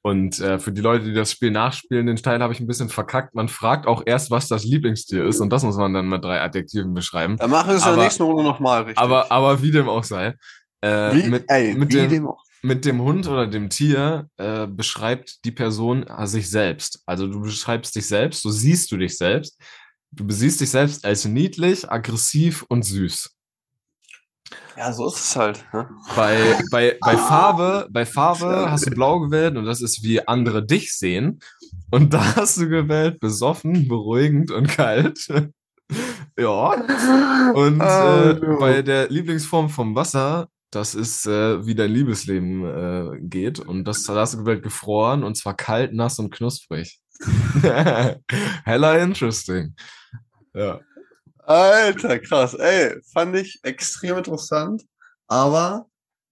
und 0.03 0.41
äh, 0.41 0.59
für 0.59 0.73
die 0.73 0.81
Leute, 0.81 1.05
die 1.05 1.13
das 1.13 1.31
Spiel 1.31 1.51
nachspielen, 1.51 2.07
den 2.07 2.17
Teil 2.17 2.41
habe 2.43 2.53
ich 2.53 2.61
ein 2.61 2.67
bisschen 2.67 2.89
verkackt. 2.89 3.35
Man 3.35 3.49
fragt 3.49 3.87
auch 3.87 4.03
erst, 4.07 4.31
was 4.31 4.49
das 4.49 4.65
Lieblingstier 4.65 5.25
ist 5.25 5.41
und 5.41 5.51
das 5.51 5.63
muss 5.63 5.77
man 5.77 5.93
dann 5.93 6.09
mit 6.09 6.25
drei 6.25 6.41
Adjektiven 6.41 6.95
beschreiben. 6.95 7.37
Dann 7.37 7.51
machen 7.51 7.69
wir 7.69 7.77
es 7.77 7.85
in 7.85 7.95
der 7.95 8.05
nächsten 8.05 8.23
Runde 8.23 8.43
nochmal 8.43 8.83
richtig. 8.83 8.99
Aber, 8.99 9.31
aber 9.31 9.63
wie 9.63 9.71
dem 9.71 9.89
auch 9.89 10.05
sei. 10.05 10.35
Äh, 10.81 11.15
wie? 11.15 11.29
Mit, 11.29 11.45
Ey, 11.49 11.75
mit, 11.75 11.93
wie 11.93 11.97
dem, 11.97 12.11
dem 12.11 12.29
auch. 12.29 12.43
mit 12.63 12.85
dem 12.87 13.03
Hund 13.03 13.29
oder 13.29 13.47
dem 13.47 13.69
Tier 13.69 14.29
äh, 14.39 14.67
beschreibt 14.67 15.45
die 15.45 15.53
Person 15.53 16.07
sich 16.25 16.49
selbst. 16.49 17.03
Also 17.05 17.27
du 17.27 17.43
beschreibst 17.43 17.95
dich 17.95 18.07
selbst, 18.07 18.43
so 18.43 18.51
siehst 18.51 18.91
du 18.93 18.97
dich 18.97 19.19
selbst. 19.19 19.61
Du 20.13 20.27
besiehst 20.27 20.61
dich 20.61 20.71
selbst 20.71 21.05
als 21.05 21.25
niedlich, 21.25 21.89
aggressiv 21.91 22.65
und 22.69 22.85
süß. 22.85 23.31
Ja, 24.77 24.93
so 24.93 25.07
ist 25.09 25.17
es 25.17 25.37
halt. 25.37 25.65
Ne? 25.73 25.89
Bei, 26.17 26.59
bei, 26.71 26.97
bei 27.01 27.17
Farbe, 27.17 27.89
bei 27.91 28.07
Farbe 28.07 28.71
hast 28.71 28.87
du 28.87 28.91
blau 28.91 29.21
gewählt 29.21 29.57
und 29.57 29.65
das 29.65 29.81
ist 29.81 30.03
wie 30.03 30.27
andere 30.27 30.65
dich 30.65 30.97
sehen. 30.97 31.41
Und 31.91 32.15
da 32.15 32.37
hast 32.37 32.59
du 32.59 32.69
gewählt 32.69 33.21
besoffen, 33.21 33.89
beruhigend 33.89 34.51
und 34.51 34.69
kalt. 34.69 35.29
ja. 36.39 36.71
Und 37.53 37.81
äh, 37.81 38.35
bei 38.59 38.83
der 38.83 39.11
Lieblingsform 39.11 39.69
vom 39.69 39.95
Wasser, 39.95 40.49
das 40.71 40.95
ist 40.95 41.27
äh, 41.27 41.67
wie 41.67 41.75
dein 41.75 41.91
Liebesleben 41.91 42.65
äh, 42.65 43.21
geht. 43.21 43.59
Und 43.59 43.85
das 43.85 44.05
da 44.05 44.15
hast 44.15 44.35
du 44.35 44.39
gewählt 44.39 44.63
gefroren 44.63 45.25
und 45.25 45.37
zwar 45.37 45.55
kalt, 45.55 45.93
nass 45.93 46.19
und 46.19 46.31
knusprig. 46.31 47.01
Hella 48.65 48.97
interesting. 48.97 49.75
Ja. 50.55 50.81
Alter, 51.51 52.21
krass. 52.21 52.55
Ey, 52.55 53.01
fand 53.13 53.35
ich 53.35 53.59
extrem 53.65 54.19
interessant. 54.19 54.85
Aber 55.27 55.87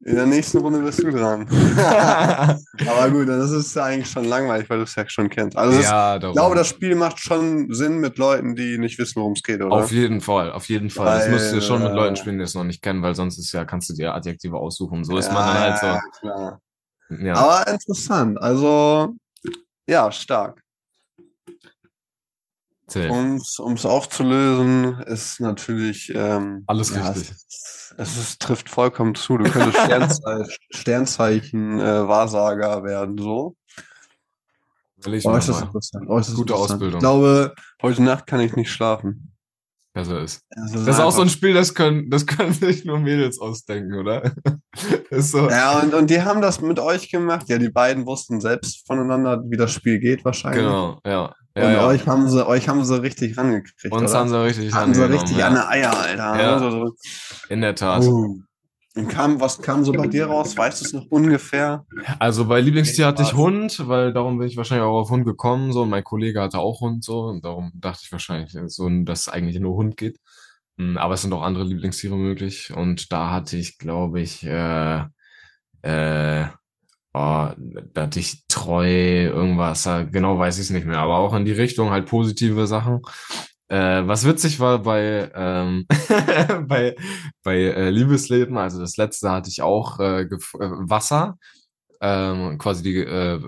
in 0.04 0.14
der 0.14 0.26
nächsten 0.26 0.58
Runde 0.58 0.78
bist 0.78 1.02
du 1.02 1.10
dran. 1.10 1.48
aber 2.86 3.10
gut, 3.10 3.28
das 3.28 3.50
ist 3.50 3.74
ja 3.74 3.84
eigentlich 3.84 4.08
schon 4.08 4.26
langweilig, 4.26 4.70
weil 4.70 4.78
du 4.78 4.84
es 4.84 4.94
ja 4.94 5.08
schon 5.08 5.28
kennst. 5.28 5.56
Also 5.56 5.80
ja, 5.80 6.14
ist, 6.14 6.24
ich 6.24 6.32
glaube, 6.32 6.54
das 6.54 6.68
Spiel 6.68 6.94
macht 6.94 7.18
schon 7.18 7.72
Sinn 7.74 7.98
mit 7.98 8.16
Leuten, 8.16 8.54
die 8.54 8.78
nicht 8.78 9.00
wissen, 9.00 9.16
worum 9.16 9.32
es 9.32 9.42
geht, 9.42 9.60
oder? 9.60 9.74
Auf 9.74 9.90
jeden 9.90 10.20
Fall, 10.20 10.52
auf 10.52 10.68
jeden 10.68 10.88
Fall. 10.88 11.06
Weil, 11.06 11.18
das 11.18 11.28
musst 11.30 11.52
du 11.52 11.60
schon 11.60 11.82
mit 11.82 11.92
Leuten 11.94 12.14
spielen, 12.14 12.38
die 12.38 12.44
es 12.44 12.54
noch 12.54 12.62
nicht 12.62 12.80
kennen, 12.80 13.02
weil 13.02 13.16
sonst 13.16 13.38
ist 13.38 13.52
ja, 13.52 13.64
kannst 13.64 13.90
du 13.90 13.94
dir 13.94 14.14
Adjektive 14.14 14.56
aussuchen. 14.56 15.02
So 15.02 15.18
ist 15.18 15.26
ja, 15.26 15.32
man 15.32 15.46
dann 15.46 15.58
halt 15.58 15.78
so. 15.78 16.20
Klar. 16.20 16.60
Ja. 17.20 17.34
Aber 17.34 17.72
interessant. 17.72 18.40
Also, 18.40 19.16
ja, 19.88 20.12
stark. 20.12 20.62
Um 22.96 23.36
es 23.74 23.86
aufzulösen, 23.86 25.00
ist 25.02 25.40
natürlich 25.40 26.12
ähm, 26.14 26.64
alles 26.66 26.94
ja, 26.94 27.08
richtig. 27.08 27.30
Es, 27.30 27.94
es 27.98 28.16
ist, 28.16 28.40
trifft 28.40 28.70
vollkommen 28.70 29.14
zu. 29.14 29.36
Du 29.36 29.50
könntest 29.50 29.78
Sternzeichen, 29.84 30.54
Sternzeichen 30.70 31.80
äh, 31.80 32.08
Wahrsager 32.08 32.82
werden, 32.84 33.18
so. 33.18 33.56
Das 34.96 35.12
interessant. 35.12 35.74
Ist 35.74 35.94
das 35.94 36.34
Gute 36.34 36.54
interessant. 36.54 36.54
Ausbildung. 36.54 36.94
Ich 36.94 37.00
glaube, 37.00 37.54
heute 37.82 38.02
Nacht 38.02 38.26
kann 38.26 38.40
ich 38.40 38.56
nicht 38.56 38.70
schlafen. 38.70 39.32
Besser 39.92 40.20
ist. 40.20 40.44
Also 40.50 40.84
das 40.84 40.96
ist 40.96 41.00
auch 41.00 41.10
so 41.10 41.22
ein 41.22 41.28
Spiel, 41.28 41.54
das 41.54 41.74
können, 41.74 42.10
das 42.10 42.26
können 42.26 42.52
sich 42.52 42.84
nur 42.84 42.98
Mädels 42.98 43.40
ausdenken, 43.40 43.94
oder? 43.94 44.32
so. 45.10 45.48
Ja, 45.48 45.80
und, 45.80 45.94
und 45.94 46.10
die 46.10 46.22
haben 46.22 46.40
das 46.40 46.60
mit 46.60 46.78
euch 46.78 47.10
gemacht. 47.10 47.48
Ja, 47.48 47.58
die 47.58 47.70
beiden 47.70 48.06
wussten 48.06 48.40
selbst 48.40 48.86
voneinander, 48.86 49.42
wie 49.46 49.56
das 49.56 49.72
Spiel 49.72 49.98
geht, 49.98 50.24
wahrscheinlich. 50.24 50.62
Genau, 50.62 51.00
ja. 51.04 51.34
Ja, 51.58 51.66
und 51.66 51.72
ja. 51.72 51.86
euch 51.86 52.06
haben 52.06 52.28
sie, 52.28 52.46
euch 52.46 52.68
haben 52.68 52.84
sie 52.84 53.02
richtig 53.02 53.36
rangekriegt. 53.36 53.92
Uns 53.92 54.10
oder? 54.10 54.20
haben 54.20 54.28
sie 54.28 54.44
richtig 54.44 54.72
haben 54.72 54.94
sie 54.94 55.10
richtig 55.10 55.38
ja. 55.38 55.48
an 55.48 55.54
der 55.54 55.68
Eier, 55.68 55.98
Alter. 55.98 56.40
Ja. 56.40 56.56
Also, 56.56 56.94
In 57.48 57.60
der 57.60 57.74
Tat. 57.74 58.04
Uh. 58.04 58.42
Und 58.94 59.06
kam, 59.08 59.40
was 59.40 59.62
kam 59.62 59.84
so 59.84 59.92
bei 59.92 60.08
dir 60.08 60.26
raus? 60.26 60.56
Weißt 60.56 60.80
du 60.80 60.84
es 60.84 60.92
noch 60.92 61.06
ungefähr? 61.08 61.86
Also 62.18 62.46
bei 62.46 62.60
Lieblingstier 62.60 63.06
hatte 63.06 63.22
ich 63.22 63.32
Hund, 63.32 63.86
weil 63.86 64.12
darum 64.12 64.38
bin 64.38 64.48
ich 64.48 64.56
wahrscheinlich 64.56 64.84
auch 64.84 65.02
auf 65.02 65.10
Hund 65.10 65.24
gekommen. 65.24 65.72
So, 65.72 65.82
und 65.82 65.90
mein 65.90 66.02
Kollege 66.02 66.40
hatte 66.40 66.58
auch 66.58 66.80
Hund 66.80 67.04
so 67.04 67.26
und 67.26 67.44
darum 67.44 67.70
dachte 67.74 68.00
ich 68.02 68.10
wahrscheinlich 68.10 68.56
so, 68.66 68.88
dass 69.04 69.20
es 69.20 69.28
eigentlich 69.28 69.60
nur 69.60 69.76
Hund 69.76 69.96
geht. 69.96 70.18
Hm, 70.78 70.96
aber 70.96 71.14
es 71.14 71.22
sind 71.22 71.32
auch 71.32 71.42
andere 71.42 71.64
Lieblingstiere 71.64 72.16
möglich. 72.16 72.72
Und 72.74 73.12
da 73.12 73.30
hatte 73.30 73.56
ich, 73.56 73.78
glaube 73.78 74.20
ich, 74.20 74.44
äh, 74.44 75.04
äh, 75.82 76.46
oh, 77.14 77.48
da 77.92 78.02
hatte 78.02 78.20
ich 78.20 78.44
treu, 78.48 78.86
irgendwas, 79.26 79.88
genau 80.10 80.38
weiß 80.38 80.56
ich 80.58 80.64
es 80.64 80.70
nicht 80.70 80.86
mehr, 80.86 80.98
aber 80.98 81.18
auch 81.18 81.34
in 81.34 81.44
die 81.44 81.52
Richtung 81.52 81.90
halt 81.90 82.06
positive 82.06 82.66
Sachen. 82.66 83.02
Äh, 83.68 84.06
was 84.06 84.24
witzig 84.26 84.60
war 84.60 84.78
bei, 84.78 85.30
ähm, 85.34 85.86
bei, 86.68 86.96
bei 87.42 87.56
äh, 87.56 87.90
Liebesleben, 87.90 88.56
also 88.56 88.80
das 88.80 88.96
letzte 88.96 89.30
hatte 89.30 89.50
ich 89.50 89.60
auch 89.60 90.00
äh, 90.00 90.22
äh, 90.22 90.28
Wasser 90.58 91.36
ähm, 92.00 92.58
quasi 92.58 92.82
die 92.82 92.96
äh, 92.98 93.40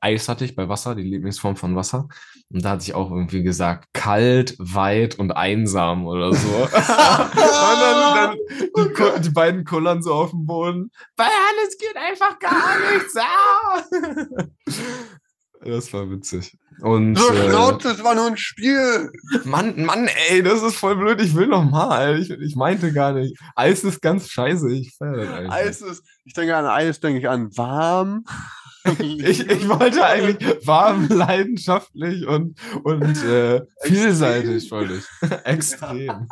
Eis 0.00 0.28
hatte 0.28 0.44
ich 0.44 0.54
bei 0.54 0.68
Wasser, 0.68 0.94
die 0.94 1.02
Lieblingsform 1.02 1.56
von 1.56 1.74
Wasser. 1.76 2.08
Und 2.50 2.64
da 2.64 2.70
hatte 2.70 2.84
ich 2.84 2.94
auch 2.94 3.10
irgendwie 3.10 3.42
gesagt, 3.42 3.88
kalt, 3.92 4.56
weit 4.58 5.18
und 5.18 5.32
einsam 5.32 6.06
oder 6.06 6.32
so. 6.32 6.48
und 6.48 6.72
dann, 6.72 8.14
dann 8.14 8.36
die, 8.76 9.20
die, 9.22 9.30
beiden 9.30 9.64
kullern 9.64 10.02
so 10.02 10.14
auf 10.14 10.30
dem 10.30 10.46
Boden. 10.46 10.92
Bei 11.16 11.24
Hannes 11.24 11.76
geht 11.78 11.96
einfach 11.96 12.38
gar 12.38 12.78
nichts. 12.92 13.14
Das 15.60 15.92
war 15.92 16.10
witzig. 16.10 16.56
Und, 16.80 17.18
so 17.18 17.32
äh, 17.32 17.48
laut, 17.48 17.84
das 17.84 18.04
war 18.04 18.14
nur 18.14 18.26
ein 18.26 18.36
Spiel. 18.36 19.10
Mann, 19.44 19.84
Mann, 19.84 20.08
ey, 20.28 20.42
das 20.42 20.62
ist 20.62 20.76
voll 20.76 20.96
blöd. 20.96 21.20
Ich 21.20 21.34
will 21.34 21.48
noch 21.48 21.64
mal. 21.64 22.18
Ich, 22.20 22.30
ich 22.30 22.54
meinte 22.54 22.92
gar 22.92 23.12
nicht. 23.12 23.36
Eis 23.56 23.82
ist 23.82 24.00
ganz 24.00 24.28
scheiße. 24.30 24.70
Ich 24.72 24.94
feiere 24.96 25.16
das 25.16 25.28
eigentlich. 25.28 25.52
Eis 25.52 25.82
ist, 25.82 26.04
ich 26.24 26.34
denke 26.34 26.56
an 26.56 26.66
Eis, 26.66 27.00
denke 27.00 27.18
ich 27.18 27.28
an 27.28 27.56
warm. 27.56 28.24
ich, 29.00 29.48
ich 29.48 29.68
wollte 29.68 30.04
eigentlich 30.04 30.66
warm, 30.66 31.08
leidenschaftlich 31.08 32.26
und, 32.26 32.58
und 32.84 33.24
äh, 33.24 33.62
vielseitig, 33.82 34.70
wollte 34.70 34.94
ich. 34.94 35.30
Extrem. 35.44 36.28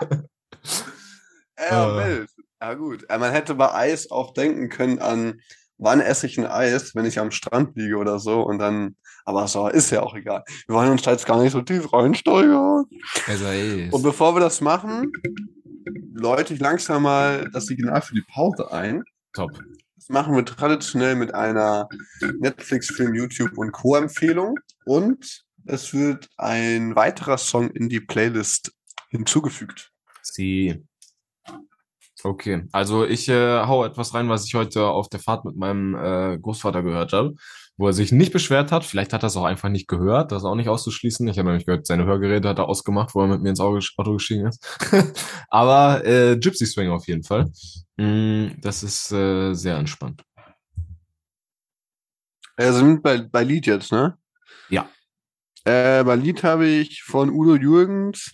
Ja, 1.59 1.97
wild. 1.97 2.31
Ja, 2.61 2.75
gut. 2.75 3.05
Äh, 3.09 3.19
man 3.19 3.33
hätte 3.33 3.55
bei 3.57 3.73
Eis 3.75 4.11
auch 4.11 4.33
denken 4.33 4.69
können 4.69 5.01
an, 5.01 5.41
wann 5.79 6.01
esse 6.01 6.27
ich 6.27 6.39
ein 6.39 6.47
Eis, 6.47 6.95
wenn 6.95 7.05
ich 7.05 7.19
am 7.19 7.33
Strand 7.33 7.77
liege 7.77 7.97
oder 7.97 8.19
so 8.21 8.43
und 8.43 8.59
dann 8.59 8.97
aber 9.27 9.49
so, 9.49 9.67
ist 9.67 9.91
ja 9.91 10.03
auch 10.03 10.15
egal. 10.15 10.45
Wir 10.69 10.77
wollen 10.77 10.93
uns 10.93 11.03
da 11.03 11.11
jetzt 11.11 11.27
gar 11.27 11.43
nicht 11.43 11.51
so 11.51 11.61
tief 11.61 11.93
reinsteuern. 11.93 12.85
Also. 13.27 13.45
Und 13.91 14.03
bevor 14.03 14.37
wir 14.37 14.41
das 14.41 14.61
machen, 14.61 15.11
läute 16.15 16.55
ich 16.55 16.61
langsam 16.61 17.03
mal 17.03 17.51
das 17.53 17.67
Signal 17.67 18.01
für 18.03 18.15
die 18.15 18.25
Pause 18.33 18.73
ein. 18.73 19.03
Top. 19.33 19.51
Das 19.97 20.09
machen 20.11 20.37
wir 20.37 20.45
traditionell 20.45 21.17
mit 21.17 21.35
einer 21.35 21.89
Netflix-Film, 22.39 23.15
YouTube 23.15 23.59
und 23.59 23.73
Co-Empfehlung. 23.73 24.55
Und 24.85 25.43
es 25.65 25.93
wird 25.93 26.29
ein 26.37 26.95
weiterer 26.95 27.37
Song 27.37 27.71
in 27.71 27.89
die 27.89 28.01
Playlist 28.01 28.73
hinzugefügt. 29.11 29.91
Sie. 30.23 30.85
Okay, 32.23 32.65
also 32.71 33.05
ich 33.05 33.29
äh, 33.29 33.67
hau 33.67 33.85
etwas 33.85 34.15
rein, 34.15 34.29
was 34.29 34.47
ich 34.47 34.55
heute 34.55 34.87
auf 34.87 35.09
der 35.09 35.21
Fahrt 35.21 35.45
mit 35.45 35.57
meinem 35.57 35.97
äh, 35.97 36.39
Großvater 36.39 36.83
gehört 36.85 37.12
habe 37.12 37.35
wo 37.77 37.87
er 37.87 37.93
sich 37.93 38.12
nicht 38.12 38.33
beschwert 38.33 38.73
hat. 38.73 38.85
Vielleicht 38.85 39.12
hat 39.12 39.23
er 39.23 39.27
es 39.27 39.37
auch 39.37 39.45
einfach 39.45 39.69
nicht 39.69 39.89
gehört, 39.89 40.33
das 40.33 40.43
ist 40.43 40.47
auch 40.47 40.55
nicht 40.55 40.69
auszuschließen. 40.69 41.29
Ich 41.29 41.39
habe 41.39 41.49
nämlich 41.49 41.67
gehört, 41.67 41.87
seine 41.87 42.05
Hörgeräte 42.05 42.49
hat 42.49 42.59
er 42.59 42.69
ausgemacht, 42.69 43.15
wo 43.15 43.23
er 43.23 43.29
mit 43.29 43.43
mir 43.43 43.51
ins 43.51 43.61
Auto 43.61 44.12
gestiegen 44.12 44.47
ist. 44.47 44.65
Aber 45.49 46.05
äh, 46.05 46.37
Gypsy 46.39 46.67
Swing 46.67 46.91
auf 46.91 47.07
jeden 47.07 47.23
Fall. 47.23 47.51
Mm, 47.97 48.61
das 48.61 48.83
ist 48.83 49.12
äh, 49.12 49.53
sehr 49.55 49.77
entspannt. 49.77 50.23
Also 52.57 52.79
sind 52.79 53.03
bei, 53.03 53.19
bei 53.19 53.45
Lied 53.45 53.67
jetzt, 53.67 53.93
ne? 53.93 54.17
Ja. 54.71 54.89
Äh, 55.65 56.05
bei 56.05 56.17
Lied 56.17 56.43
habe 56.43 56.67
ich 56.67 57.03
von 57.03 57.29
Udo 57.29 57.57
Jürgens, 57.57 58.33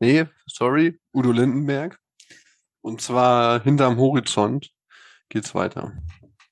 nee, 0.00 0.26
sorry, 0.46 0.98
Udo 1.12 1.30
Lindenberg. 1.30 1.98
Und 2.80 3.00
zwar 3.00 3.62
hinterm 3.62 3.98
Horizont 3.98 4.70
geht's 5.28 5.54
weiter. 5.54 5.92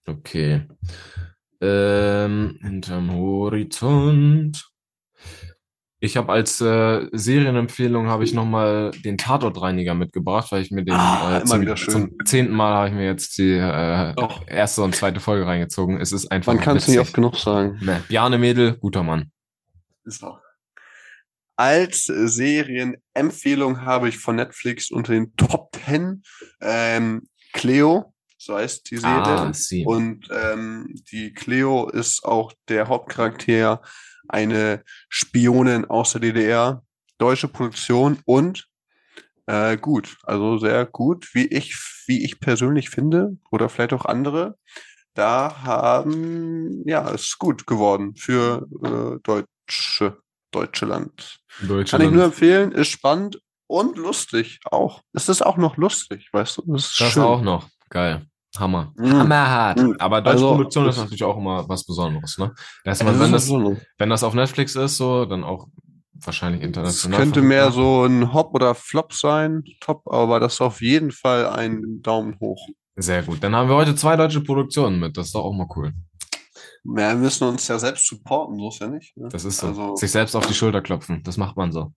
Okay. 0.06 0.66
Ähm, 1.66 2.58
hinterm 2.60 3.14
Horizont. 3.14 4.70
Ich 5.98 6.18
habe 6.18 6.30
als 6.32 6.60
äh, 6.60 7.08
Serienempfehlung 7.12 8.08
habe 8.08 8.24
ich 8.24 8.34
noch 8.34 8.44
mal 8.44 8.90
den 8.90 9.16
Tatortreiniger 9.16 9.94
mitgebracht, 9.94 10.52
weil 10.52 10.60
ich 10.60 10.70
mir 10.70 10.84
den 10.84 10.94
ah, 10.94 11.38
äh, 11.38 11.44
zum, 11.44 11.76
zum, 11.76 12.12
zehnten 12.26 12.54
Mal 12.54 12.74
habe 12.74 12.88
ich 12.88 12.94
mir 12.94 13.06
jetzt 13.06 13.38
die 13.38 13.52
äh, 13.52 14.14
erste 14.46 14.82
und 14.82 14.94
zweite 14.94 15.20
Folge 15.20 15.46
reingezogen. 15.46 15.98
Es 15.98 16.12
ist 16.12 16.30
einfach. 16.30 16.52
Man 16.52 16.62
kann 16.62 16.76
es 16.76 16.88
nicht 16.88 16.98
oft 16.98 17.14
genug 17.14 17.36
sagen. 17.36 17.78
Ne, 17.80 18.02
Bjarne 18.08 18.36
Mädel, 18.36 18.76
guter 18.76 19.02
Mann. 19.02 19.30
Ist 20.04 20.22
auch. 20.22 20.40
Als 21.56 22.04
Serienempfehlung 22.04 23.80
habe 23.80 24.10
ich 24.10 24.18
von 24.18 24.36
Netflix 24.36 24.90
unter 24.90 25.14
den 25.14 25.34
Top 25.36 25.72
Ten 25.72 26.22
ähm, 26.60 27.22
Cleo 27.54 28.13
so 28.44 28.56
heißt 28.56 28.90
die 28.90 28.98
Serie. 28.98 29.22
Ah, 29.22 29.52
und 29.86 30.28
ähm, 30.30 30.94
die 31.10 31.32
Cleo 31.32 31.88
ist 31.88 32.24
auch 32.24 32.52
der 32.68 32.88
Hauptcharakter, 32.88 33.82
eine 34.28 34.82
Spionin 35.08 35.84
aus 35.84 36.12
der 36.12 36.20
DDR, 36.20 36.82
deutsche 37.18 37.48
Produktion 37.48 38.18
und 38.24 38.66
äh, 39.46 39.76
gut, 39.76 40.16
also 40.22 40.58
sehr 40.58 40.86
gut, 40.86 41.28
wie 41.34 41.46
ich, 41.46 41.76
wie 42.06 42.24
ich 42.24 42.40
persönlich 42.40 42.90
finde, 42.90 43.36
oder 43.50 43.68
vielleicht 43.68 43.92
auch 43.92 44.06
andere. 44.06 44.56
Da 45.14 45.62
haben, 45.62 46.82
ja, 46.86 47.08
ist 47.10 47.38
gut 47.38 47.66
geworden 47.66 48.16
für 48.16 48.66
äh, 48.82 49.20
Deutsche, 49.22 50.18
Deutsche 50.50 50.86
Land. 50.86 51.38
Deutsche 51.60 51.96
Kann 51.96 52.06
ich 52.06 52.12
nur 52.12 52.24
empfehlen, 52.24 52.72
ist 52.72 52.88
spannend 52.88 53.38
und 53.66 53.96
lustig 53.96 54.60
auch. 54.64 55.02
Es 55.12 55.28
ist 55.28 55.42
auch 55.42 55.56
noch 55.56 55.76
lustig, 55.76 56.30
weißt 56.32 56.58
du? 56.58 56.62
Das, 56.66 56.86
ist 56.86 57.00
das 57.00 57.12
schön. 57.12 57.22
auch 57.22 57.42
noch. 57.42 57.68
Geil. 57.90 58.26
Hammer. 58.58 58.92
Mm. 58.96 59.12
Hammerhart. 59.12 59.80
Mm. 59.80 59.92
Aber 59.98 60.20
deutsche 60.20 60.34
also, 60.34 60.48
Produktion 60.50 60.88
ist 60.88 60.98
natürlich 60.98 61.24
auch 61.24 61.36
immer 61.36 61.68
was 61.68 61.84
Besonderes, 61.84 62.38
ne? 62.38 62.52
Erstmal, 62.84 63.18
wenn 63.18 63.32
das, 63.32 63.50
wenn 63.50 64.10
das 64.10 64.22
auf 64.22 64.34
Netflix 64.34 64.76
ist, 64.76 64.96
so, 64.96 65.24
dann 65.24 65.44
auch 65.44 65.68
wahrscheinlich 66.14 66.62
international. 66.62 67.18
Es 67.18 67.22
könnte 67.22 67.42
mehr 67.42 67.70
so 67.70 68.04
ein 68.04 68.32
Hop 68.32 68.54
oder 68.54 68.74
Flop 68.74 69.12
sein, 69.12 69.64
top, 69.80 70.02
aber 70.06 70.40
das 70.40 70.54
ist 70.54 70.60
auf 70.60 70.80
jeden 70.80 71.10
Fall 71.10 71.48
ein 71.48 72.00
Daumen 72.02 72.38
hoch. 72.40 72.68
Sehr 72.96 73.22
gut. 73.22 73.42
Dann 73.42 73.54
haben 73.56 73.68
wir 73.68 73.76
heute 73.76 73.96
zwei 73.96 74.16
deutsche 74.16 74.40
Produktionen 74.40 75.00
mit. 75.00 75.16
Das 75.16 75.26
ist 75.26 75.34
doch 75.34 75.44
auch 75.44 75.52
mal 75.52 75.66
cool. 75.76 75.92
Ja, 76.84 77.08
wir 77.08 77.14
müssen 77.16 77.48
uns 77.48 77.66
ja 77.66 77.78
selbst 77.78 78.06
supporten, 78.06 78.58
so 78.58 78.68
ist 78.68 78.80
ja 78.80 78.86
nicht. 78.86 79.16
Ne? 79.16 79.28
Das 79.30 79.44
ist 79.44 79.58
so. 79.58 79.68
Also, 79.68 79.96
Sich 79.96 80.10
selbst 80.10 80.36
auf 80.36 80.46
die 80.46 80.54
Schulter 80.54 80.82
klopfen. 80.82 81.22
Das 81.24 81.36
macht 81.36 81.56
man 81.56 81.72
so. 81.72 81.84
Ne? 81.84 81.92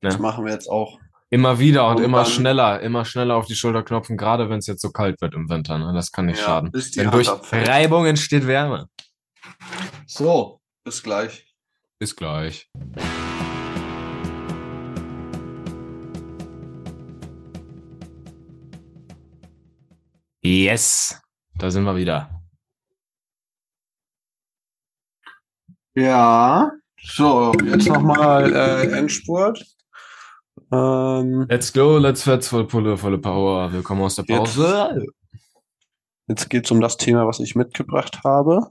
Das 0.00 0.18
machen 0.18 0.44
wir 0.44 0.52
jetzt 0.52 0.70
auch. 0.70 0.98
Immer 1.30 1.58
wieder 1.58 1.86
und, 1.88 1.96
und 1.96 2.04
immer 2.04 2.24
schneller, 2.24 2.80
immer 2.80 3.04
schneller 3.04 3.36
auf 3.36 3.44
die 3.44 3.54
Schulter 3.54 3.82
klopfen, 3.82 4.16
gerade 4.16 4.48
wenn 4.48 4.60
es 4.60 4.66
jetzt 4.66 4.80
so 4.80 4.90
kalt 4.90 5.20
wird 5.20 5.34
im 5.34 5.50
Winter. 5.50 5.76
Ne? 5.76 5.92
Das 5.92 6.10
kann 6.10 6.24
nicht 6.24 6.38
ja, 6.38 6.44
schaden. 6.44 6.72
Denn 6.96 7.10
durch 7.10 7.28
abfällt. 7.28 7.68
Reibung 7.68 8.06
entsteht 8.06 8.46
Wärme. 8.46 8.88
So, 10.06 10.62
bis 10.84 11.02
gleich. 11.02 11.54
Bis 11.98 12.16
gleich. 12.16 12.70
Yes, 20.40 21.20
da 21.56 21.70
sind 21.70 21.84
wir 21.84 21.94
wieder. 21.94 22.30
Ja, 25.94 26.70
so, 27.02 27.52
jetzt 27.64 27.86
nochmal 27.86 28.54
äh, 28.54 28.96
Endspurt. 28.96 29.62
Ähm, 30.70 31.46
let's 31.48 31.72
go, 31.72 31.96
let's 31.96 32.24
fetz, 32.24 32.48
voll 32.48 32.66
Pulle, 32.66 32.98
volle 32.98 33.18
Power. 33.18 33.72
Willkommen 33.72 34.02
aus 34.02 34.16
der 34.16 34.24
Pause. 34.24 35.02
Jetzt, 35.32 35.42
jetzt 36.26 36.50
geht 36.50 36.64
es 36.66 36.70
um 36.70 36.82
das 36.82 36.98
Thema, 36.98 37.26
was 37.26 37.40
ich 37.40 37.54
mitgebracht 37.54 38.20
habe. 38.22 38.68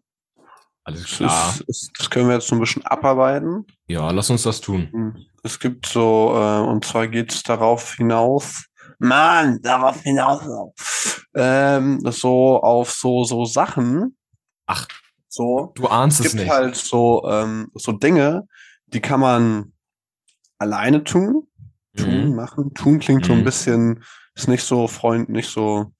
Alles 0.83 1.05
klar. 1.05 1.29
Das, 1.29 1.61
ist, 1.61 1.91
das, 1.97 2.09
können 2.11 2.27
wir 2.27 2.35
jetzt 2.35 2.47
so 2.47 2.55
ein 2.55 2.59
bisschen 2.59 2.85
abarbeiten. 2.85 3.65
Ja, 3.87 4.11
lass 4.11 4.29
uns 4.29 4.43
das 4.43 4.61
tun. 4.61 4.89
Hm. 4.91 5.25
Es 5.41 5.59
gibt 5.59 5.87
so, 5.87 6.33
äh, 6.35 6.69
und 6.69 6.85
zwar 6.85 7.07
geht 7.07 7.33
es 7.33 7.41
darauf 7.41 7.95
hinaus, 7.95 8.65
Mann, 8.99 9.59
darauf 9.63 9.99
hinaus, 10.01 11.25
ähm, 11.33 11.99
so 12.11 12.61
auf 12.61 12.91
so, 12.91 13.23
so 13.23 13.45
Sachen. 13.45 14.15
Ach, 14.67 14.87
so. 15.27 15.71
Du 15.73 15.87
ahnst 15.87 16.19
es, 16.19 16.27
es 16.27 16.35
gibt 16.35 16.49
halt 16.49 16.75
so, 16.75 17.27
ähm, 17.27 17.71
so 17.73 17.91
Dinge, 17.91 18.47
die 18.85 19.01
kann 19.01 19.19
man 19.19 19.73
alleine 20.59 21.03
tun 21.03 21.46
tun, 21.97 22.29
mhm. 22.29 22.35
machen. 22.35 22.73
Tun 22.73 22.99
klingt 22.99 23.25
so 23.25 23.33
ein 23.33 23.39
mhm. 23.39 23.45
bisschen, 23.45 24.03
ist 24.35 24.47
nicht 24.47 24.63
so 24.63 24.87
freund, 24.87 25.29
nicht 25.29 25.49
so, 25.49 25.91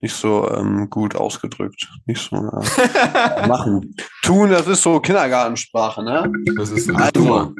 nicht 0.00 0.14
so 0.14 0.50
ähm, 0.50 0.90
gut 0.90 1.14
ausgedrückt. 1.16 1.88
Nicht 2.06 2.28
so 2.28 2.36
äh, 2.36 3.46
machen. 3.48 3.94
Tun, 4.22 4.50
das 4.50 4.66
ist 4.66 4.82
so 4.82 5.00
Kindergartensprache, 5.00 6.02
ne? 6.02 6.30
Das 6.56 6.70
ist 6.70 6.90
also, 6.90 7.54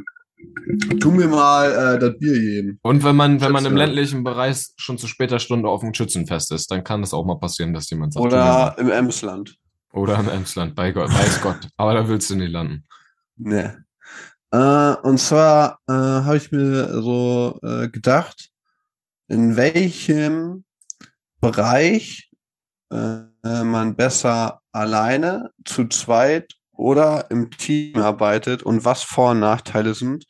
tu 1.01 1.11
mir 1.11 1.29
mal 1.29 1.95
äh, 1.95 1.99
das 1.99 2.19
Bier 2.19 2.39
geben. 2.39 2.79
Und 2.83 3.05
wenn 3.05 3.17
man, 3.17 3.41
wenn 3.41 3.53
man 3.53 3.65
im 3.65 3.77
ländlichen 3.77 4.25
Bereich 4.25 4.67
schon 4.77 4.99
zu 4.99 5.07
später 5.07 5.39
Stunde 5.39 5.69
auf 5.69 5.81
dem 5.81 5.95
Schützenfest 5.95 6.53
ist, 6.53 6.71
dann 6.71 6.85
kann 6.85 7.01
das 7.01 7.15
auch 7.15 7.25
mal 7.25 7.39
passieren, 7.39 7.73
dass 7.73 7.89
jemand 7.91 8.15
sagt. 8.15 8.25
Oder 8.25 8.75
im 8.79 8.91
Emsland. 8.91 9.57
Oder 9.93 10.19
im 10.19 10.29
Emsland, 10.29 10.75
bei 10.75 10.93
Gott, 10.93 11.11
weiß 11.11 11.41
Gott. 11.41 11.69
Aber 11.77 11.95
da 11.95 12.09
willst 12.09 12.29
du 12.31 12.37
nicht 12.37 12.51
landen. 12.51 12.85
Ne. 13.37 13.86
Äh, 14.53 14.95
und 15.03 15.19
zwar 15.19 15.81
äh, 15.89 15.93
habe 15.93 16.37
ich 16.37 16.53
mir 16.53 17.03
so 17.03 17.59
äh, 17.63 17.89
gedacht, 17.89 18.51
in 19.29 19.57
welchem 19.57 20.65
Bereich 21.41 22.31
äh, 22.91 23.23
man 23.43 23.97
besser 23.97 24.61
alleine, 24.73 25.51
zu 25.65 25.87
zweit 25.89 26.55
oder 26.73 27.31
im 27.31 27.51
Team 27.51 27.97
arbeitet 27.97 28.63
und 28.63 28.85
was 28.85 29.03
Vor- 29.03 29.31
und 29.31 29.41
Nachteile 29.41 29.95
sind. 29.95 30.27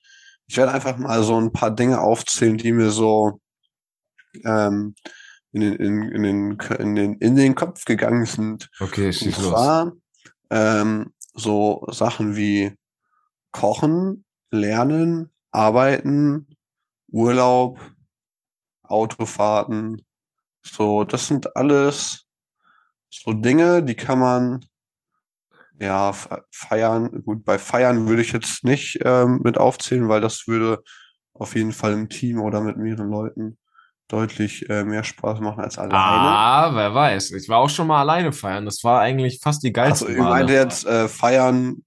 Ich 0.47 0.57
werde 0.57 0.73
einfach 0.73 0.97
mal 0.97 1.23
so 1.23 1.41
ein 1.41 1.53
paar 1.53 1.71
Dinge 1.75 2.01
aufzählen, 2.01 2.57
die 2.57 2.73
mir 2.73 2.91
so, 2.91 3.41
ähm, 4.45 4.95
in 5.53 5.61
den, 5.61 5.75
in, 5.75 6.03
in 6.13 6.23
den, 6.23 6.59
in 6.79 6.95
den, 6.95 7.15
in 7.15 7.37
den 7.37 7.55
Kopf 7.55 7.85
gegangen 7.85 8.27
sind. 8.27 8.69
Okay, 8.79 9.07
Und 9.07 9.15
schieß 9.15 9.39
los. 9.39 9.49
zwar 9.49 9.93
ähm, 10.51 11.13
so 11.35 11.87
Sachen 11.91 12.37
wie 12.37 12.77
Kochen, 13.57 14.25
Lernen, 14.51 15.31
Arbeiten, 15.51 16.47
Urlaub, 17.09 17.81
Autofahrten. 18.83 20.05
So, 20.63 21.05
das 21.05 21.27
sind 21.27 21.57
alles 21.57 22.27
so 23.11 23.33
Dinge, 23.33 23.83
die 23.83 23.95
kann 23.95 24.19
man 24.19 24.67
ja 25.81 26.13
fe- 26.13 26.45
feiern. 26.51 27.23
Gut, 27.25 27.45
bei 27.45 27.59
Feiern 27.59 28.07
würde 28.07 28.21
ich 28.23 28.33
jetzt 28.33 28.63
nicht 28.63 28.99
ähm, 29.05 29.41
mit 29.43 29.57
aufzählen, 29.57 30.09
weil 30.09 30.21
das 30.21 30.47
würde 30.47 30.83
auf 31.33 31.55
jeden 31.55 31.73
Fall 31.73 31.93
im 31.95 32.11
Team 32.11 32.41
oder 32.41 32.61
mit 32.61 32.77
mehreren 32.77 33.11
Leuten 33.11 33.59
deutlich 34.09 34.69
äh, 34.69 34.85
mehr 34.85 35.03
Spaß 35.03 35.41
machen 35.41 35.63
als 35.65 35.79
alleine. 35.79 35.97
Ah, 35.97 36.71
wer 36.75 36.95
weiß. 36.95 37.33
Ich 37.33 37.49
war 37.49 37.59
auch 37.59 37.71
schon 37.71 37.87
mal 37.87 38.01
alleine 38.01 38.33
feiern. 38.33 38.65
Das 38.67 38.85
war 38.85 39.01
eigentlich 39.01 39.41
fast 39.43 39.63
die 39.63 39.73
Also 39.73 40.07
geilste 40.07 40.13
ich 40.13 40.19
meinte 40.19 40.53
jetzt 40.53 40.87
äh, 40.87 41.09
feiern, 41.09 41.83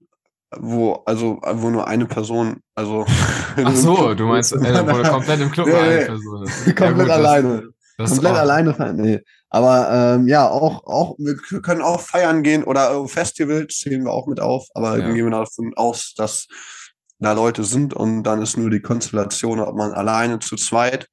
wo 0.58 0.94
also 1.06 1.40
wo 1.54 1.70
nur 1.70 1.86
eine 1.86 2.06
Person, 2.06 2.60
also 2.74 3.04
Ach 3.64 3.74
so, 3.76 4.14
du 4.14 4.24
meinst, 4.26 4.52
äh, 4.52 4.58
wo 4.58 5.02
komplett 5.08 5.40
im 5.40 5.50
Club 5.50 5.66
Nee, 5.68 5.72
nur 5.72 5.80
eine. 5.82 6.04
Person 6.06 6.42
ist. 6.44 6.66
Ja, 6.66 6.72
komplett 6.72 6.96
gut, 6.98 7.08
das- 7.08 7.16
alleine. 7.16 7.62
Das 7.98 8.10
ist 8.12 8.16
komplett 8.16 8.36
alleine 8.40 8.74
feiern. 8.74 8.96
Nee. 8.96 9.20
Aber 9.50 9.90
ähm, 10.16 10.26
ja, 10.28 10.48
auch, 10.48 10.84
auch, 10.86 11.16
wir 11.18 11.36
können 11.60 11.82
auch 11.82 12.00
feiern 12.00 12.42
gehen 12.42 12.64
oder 12.64 12.92
äh, 12.94 13.08
Festivals 13.08 13.78
zählen 13.78 14.04
wir 14.04 14.12
auch 14.12 14.26
mit 14.26 14.40
auf, 14.40 14.66
aber 14.74 14.96
Ja. 14.96 15.04
dann 15.04 15.14
gehen 15.14 15.24
wir 15.26 15.30
davon 15.32 15.72
aus, 15.76 16.14
dass 16.16 16.46
da 17.18 17.32
Leute 17.32 17.62
sind 17.64 17.92
und 17.92 18.22
dann 18.22 18.40
ist 18.40 18.56
nur 18.56 18.70
die 18.70 18.80
Konstellation, 18.80 19.60
ob 19.60 19.74
man 19.76 19.92
alleine 19.92 20.38
zu 20.38 20.56
zweit. 20.56 21.08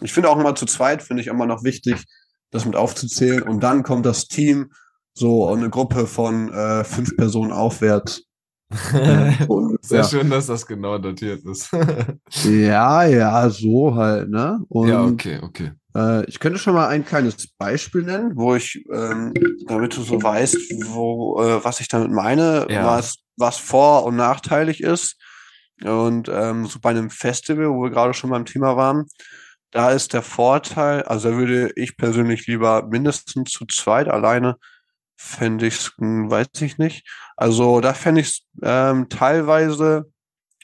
Ich 0.00 0.12
finde 0.12 0.28
auch 0.28 0.36
immer 0.38 0.56
zu 0.56 0.66
zweit, 0.66 1.02
finde 1.02 1.22
ich 1.22 1.28
immer 1.28 1.46
noch 1.46 1.62
wichtig, 1.62 2.02
das 2.50 2.64
mit 2.64 2.74
aufzuzählen. 2.74 3.42
Und 3.42 3.60
dann 3.62 3.84
kommt 3.84 4.04
das 4.04 4.26
Team, 4.26 4.72
so 5.16 5.48
eine 5.52 5.70
Gruppe 5.70 6.08
von 6.08 6.52
äh, 6.52 6.82
fünf 6.82 7.16
Personen 7.16 7.52
aufwärts. 7.52 8.24
Sehr 8.90 9.48
ungefähr. 9.48 10.04
schön, 10.04 10.30
dass 10.30 10.46
das 10.46 10.66
genau 10.66 10.98
datiert 10.98 11.44
ist. 11.44 11.70
Ja, 12.44 13.04
ja, 13.04 13.48
so 13.50 13.94
halt, 13.94 14.28
ne? 14.30 14.60
Und 14.68 14.88
ja, 14.88 15.04
okay, 15.04 15.38
okay. 15.42 15.72
äh, 15.96 16.24
ich 16.26 16.40
könnte 16.40 16.58
schon 16.58 16.74
mal 16.74 16.88
ein 16.88 17.04
kleines 17.04 17.46
Beispiel 17.58 18.02
nennen, 18.02 18.32
wo 18.34 18.54
ich, 18.54 18.84
ähm, 18.92 19.32
damit 19.66 19.96
du 19.96 20.02
so 20.02 20.20
weißt, 20.22 20.56
wo, 20.86 21.40
äh, 21.42 21.64
was 21.64 21.80
ich 21.80 21.88
damit 21.88 22.10
meine, 22.10 22.66
Ja. 22.68 22.84
was, 22.86 23.16
was 23.36 23.56
vor- 23.58 24.04
und 24.04 24.16
nachteilig 24.16 24.82
ist. 24.82 25.16
Und 25.84 26.28
ähm, 26.32 26.66
so 26.66 26.78
bei 26.80 26.90
einem 26.90 27.10
Festival, 27.10 27.68
wo 27.70 27.82
wir 27.84 27.90
gerade 27.90 28.14
schon 28.14 28.30
beim 28.30 28.44
Thema 28.44 28.76
waren, 28.76 29.06
da 29.70 29.90
ist 29.90 30.12
der 30.12 30.22
Vorteil, 30.22 31.02
also 31.02 31.30
da 31.30 31.36
würde 31.36 31.72
ich 31.76 31.96
persönlich 31.96 32.46
lieber 32.46 32.86
mindestens 32.88 33.50
zu 33.50 33.64
zweit 33.66 34.08
alleine, 34.08 34.56
fände 35.16 35.66
ich 35.66 35.90
weiß 35.98 36.60
ich 36.60 36.78
nicht. 36.78 37.06
Also 37.36 37.80
da 37.80 37.94
fände 37.94 38.20
ich 38.20 38.44
ähm, 38.62 39.08
teilweise, 39.08 40.10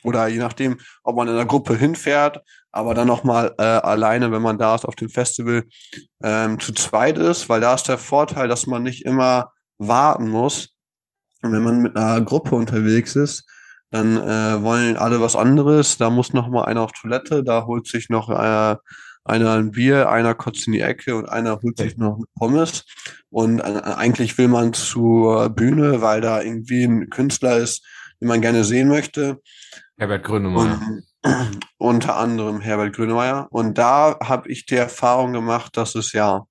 oder 0.03 0.29
je 0.29 0.39
nachdem, 0.39 0.79
ob 1.03 1.17
man 1.17 1.29
in 1.29 1.35
einer 1.35 1.47
Gruppe 1.47 1.77
hinfährt, 1.77 2.41
aber 2.73 2.95
dann 2.95 3.09
nochmal 3.09 3.55
äh, 3.59 3.63
alleine, 3.63 4.31
wenn 4.33 4.43
man 4.43 4.59
da 4.59 4.75
ist 4.75 4.85
auf 4.85 4.95
dem 4.95 5.09
Festival, 5.09 5.65
ähm, 6.23 6.61
zu 6.61 6.73
zweit 6.73 7.19
ist, 7.19 7.49
weil 7.49 7.61
da 7.61 7.75
ist 7.75 7.89
der 7.89 7.99
Vorteil, 7.99 8.49
dass 8.49 8.67
man 8.67 8.83
nicht 8.83 9.05
immer 9.05 9.53
warten 9.79 10.29
muss. 10.29 10.71
Und 11.43 11.53
wenn 11.53 11.63
man 11.63 11.81
mit 11.81 11.97
einer 11.97 12.21
Gruppe 12.21 12.55
unterwegs 12.55 13.17
ist, 13.17 13.45
dann 13.91 14.17
äh, 14.17 14.63
wollen 14.63 14.97
alle 14.97 15.21
was 15.21 15.35
anderes. 15.35 15.99
Da 15.99 16.11
muss 16.11 16.33
noch 16.33 16.49
mal 16.49 16.65
einer 16.65 16.83
auf 16.83 16.93
Toilette, 16.93 17.43
da 17.43 17.67
holt 17.67 17.87
sich 17.87 18.09
noch 18.09 18.31
äh, 18.31 18.77
einer 19.25 19.55
ein 19.55 19.73
Bier, 19.73 20.09
einer 20.09 20.35
kotzt 20.35 20.67
in 20.67 20.73
die 20.73 20.81
Ecke 20.81 21.17
und 21.17 21.29
einer 21.29 21.61
holt 21.63 21.79
sich 21.79 21.97
noch 21.97 22.17
eine 22.17 22.25
Pommes. 22.37 22.85
Und 23.29 23.61
äh, 23.61 23.63
eigentlich 23.63 24.39
will 24.39 24.49
man 24.49 24.73
zur 24.73 25.51
Bühne, 25.51 26.01
weil 26.01 26.21
da 26.21 26.41
irgendwie 26.41 26.85
ein 26.85 27.11
Künstler 27.11 27.59
ist, 27.59 27.85
den 28.21 28.29
man 28.29 28.41
gerne 28.41 28.65
sehen 28.65 28.89
möchte. 28.89 29.41
Herbert 29.99 30.25
Grönemeyer. 30.25 30.81
Und, 31.23 31.61
unter 31.79 32.17
anderem 32.17 32.61
Herbert 32.61 32.95
Grönemeyer. 32.95 33.49
Und 33.51 33.79
da 33.79 34.19
habe 34.23 34.49
ich 34.49 34.67
die 34.67 34.77
Erfahrung 34.77 35.33
gemacht, 35.33 35.77
dass 35.77 35.95
es 35.95 36.13
ja 36.13 36.45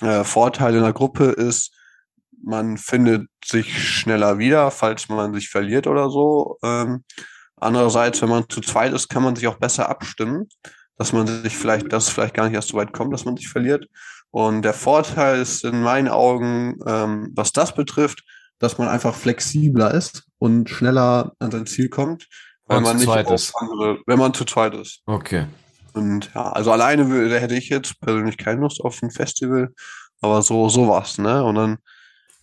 äh, 0.00 0.24
Vorteil 0.24 0.74
in 0.74 0.82
der 0.82 0.92
Gruppe 0.92 1.24
ist, 1.24 1.74
man 2.44 2.76
findet 2.76 3.28
sich 3.44 3.82
schneller 3.82 4.38
wieder, 4.38 4.70
falls 4.70 5.08
man 5.08 5.34
sich 5.34 5.48
verliert 5.48 5.86
oder 5.86 6.10
so. 6.10 6.58
Ähm, 6.62 7.04
andererseits, 7.56 8.20
wenn 8.22 8.28
man 8.28 8.48
zu 8.48 8.60
zweit 8.60 8.92
ist, 8.92 9.08
kann 9.08 9.22
man 9.22 9.34
sich 9.34 9.46
auch 9.46 9.56
besser 9.56 9.88
abstimmen, 9.88 10.48
dass 10.96 11.12
man 11.12 11.26
sich 11.26 11.56
vielleicht, 11.56 11.92
dass 11.92 12.04
es 12.08 12.12
vielleicht 12.12 12.34
gar 12.34 12.44
nicht 12.44 12.54
erst 12.54 12.68
so 12.68 12.76
weit 12.76 12.92
kommt, 12.92 13.12
dass 13.12 13.24
man 13.24 13.36
sich 13.36 13.48
verliert. 13.48 13.86
Und 14.30 14.62
der 14.62 14.74
Vorteil 14.74 15.40
ist 15.40 15.64
in 15.64 15.82
meinen 15.82 16.08
Augen, 16.08 16.76
ähm, 16.86 17.30
was 17.34 17.52
das 17.52 17.74
betrifft, 17.74 18.24
dass 18.58 18.78
man 18.78 18.88
einfach 18.88 19.14
flexibler 19.14 19.92
ist 19.94 20.24
und 20.38 20.68
schneller 20.70 21.32
an 21.38 21.50
sein 21.50 21.66
Ziel 21.66 21.88
kommt, 21.88 22.28
Wenn 22.66 22.76
wenn 22.78 22.82
man 22.84 22.96
nicht 22.96 23.06
zweit 23.06 23.26
auf 23.26 23.34
ist. 23.34 23.54
andere, 23.56 23.98
wenn 24.06 24.18
man 24.18 24.34
zu 24.34 24.44
zweit 24.44 24.74
ist. 24.74 25.02
Okay. 25.06 25.46
Und 25.92 26.30
ja, 26.34 26.50
also 26.52 26.72
alleine 26.72 27.08
würde, 27.08 27.38
hätte 27.38 27.54
ich 27.54 27.68
jetzt 27.68 28.00
persönlich 28.00 28.36
keine 28.36 28.60
Lust 28.60 28.80
auf 28.80 29.00
ein 29.02 29.10
Festival, 29.10 29.72
aber 30.20 30.42
so 30.42 30.68
sowas, 30.68 31.18
ne? 31.18 31.44
Und 31.44 31.54
dann 31.54 31.78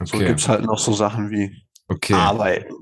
so 0.03 0.17
Okay. 0.17 0.27
gibt's 0.27 0.47
halt 0.47 0.63
noch 0.65 0.79
so 0.79 0.93
Sachen 0.93 1.29
wie 1.29 1.63
Okay. 1.87 2.13
Arbeiten. 2.13 2.73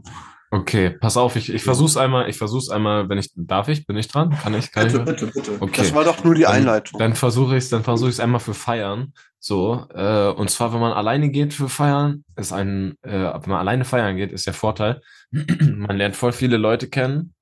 Okay. 0.52 0.90
Pass 0.92 1.16
auf, 1.16 1.36
ich, 1.36 1.54
ich 1.54 1.64
versuch's 1.64 1.96
einmal, 1.96 2.28
ich 2.28 2.38
versuch's 2.38 2.70
einmal, 2.70 3.08
wenn 3.08 3.20
ich, 3.20 3.32
darf 3.36 3.68
ich? 3.68 3.86
Bin 3.86 3.98
ich 3.98 4.08
dran? 4.08 4.32
Kann 4.32 4.56
ich? 4.56 4.72
Kann 4.72 4.88
Bitte, 4.88 5.00
ich? 5.00 5.06
bitte, 5.06 5.28
bitte. 5.28 5.52
Okay. 5.60 5.82
Das 5.82 5.94
war 5.94 6.04
doch 6.04 6.24
nur 6.24 6.34
die 6.34 6.42
Dann- 6.42 6.54
Einleitung. 6.54 7.00
Dann 7.00 7.14
versuche 7.16 7.56
ich 7.56 7.66
es, 7.66 7.70
dann 7.70 7.84
versuche 7.84 8.10
ich 8.10 8.16
es 8.16 8.20
einmal 8.20 8.40
für 8.40 8.56
Feiern. 8.56 9.14
So, 9.38 9.86
äh, 9.94 10.30
und 10.30 10.50
zwar, 10.50 10.74
wenn 10.74 10.80
man 10.82 10.92
alleine 10.92 11.30
geht 11.30 11.54
für 11.54 11.70
Feiern, 11.70 12.24
ist 12.36 12.52
ein, 12.52 12.96
äh, 13.04 13.12
wenn 13.12 13.50
man 13.50 13.60
alleine 13.60 13.86
feiern 13.86 14.18
geht, 14.18 14.32
ist 14.32 14.48
der 14.48 14.54
Vorteil, 14.56 15.02
man 15.32 15.96
lernt 15.98 16.16
voll 16.16 16.32
viele 16.34 16.58
Leute 16.58 16.90
kennen, 16.90 17.36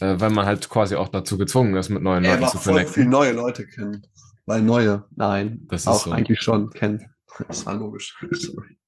äh, 0.00 0.14
weil 0.18 0.30
man 0.30 0.46
halt 0.46 0.68
quasi 0.70 0.94
auch 0.94 1.08
dazu 1.08 1.36
gezwungen 1.36 1.74
ist, 1.76 1.88
mit 1.90 2.02
neuen 2.02 2.24
er 2.24 2.36
Leuten 2.38 2.52
zu 2.52 2.58
voll 2.58 2.72
connecten. 2.74 2.94
viele 2.94 3.08
neue 3.08 3.32
Leute 3.32 3.66
kennen. 3.66 4.06
Weil 4.46 4.62
neue, 4.62 5.04
nein, 5.16 5.66
Das 5.68 5.82
ist 5.82 5.88
auch 5.88 6.04
so. 6.04 6.12
eigentlich 6.12 6.40
schon 6.40 6.70
kennen. 6.70 7.04
Das 7.48 7.66
war 7.66 7.74
logisch. 7.74 8.14
Sorry. 8.30 8.78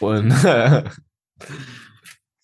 Und, 0.00 0.34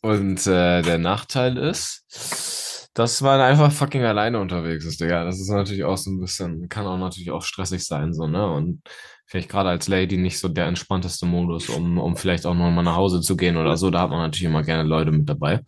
und 0.01 0.47
äh, 0.47 0.83
der 0.83 0.99
Nachteil 0.99 1.57
ist, 1.57 2.89
dass 2.95 3.21
man 3.21 3.41
einfach 3.41 3.73
fucking 3.73 4.03
alleine 4.05 4.41
unterwegs 4.41 4.85
ist, 4.85 5.01
Digga. 5.01 5.25
Das 5.25 5.41
ist 5.41 5.49
natürlich 5.49 5.85
auch 5.85 5.97
so 5.97 6.11
ein 6.11 6.21
bisschen, 6.21 6.69
kann 6.69 6.87
auch 6.87 6.99
natürlich 6.99 7.31
auch 7.31 7.43
stressig 7.43 7.85
sein, 7.85 8.13
so, 8.13 8.27
ne? 8.27 8.51
Und 8.51 8.83
vielleicht 9.27 9.49
gerade 9.49 9.69
als 9.69 9.89
Lady 9.89 10.17
nicht 10.17 10.39
so 10.39 10.49
der 10.49 10.67
entspannteste 10.67 11.27
Modus, 11.27 11.69
um, 11.69 11.99
um 11.99 12.17
vielleicht 12.17 12.47
auch 12.47 12.55
noch 12.55 12.71
mal 12.71 12.83
nach 12.83 12.97
Hause 12.97 13.21
zu 13.21 13.37
gehen 13.37 13.57
oder 13.57 13.77
so. 13.77 13.91
Da 13.91 14.01
hat 14.01 14.11
man 14.11 14.21
natürlich 14.21 14.47
immer 14.47 14.63
gerne 14.63 14.83
Leute 14.89 15.13
mit 15.13 15.29
dabei. 15.29 15.61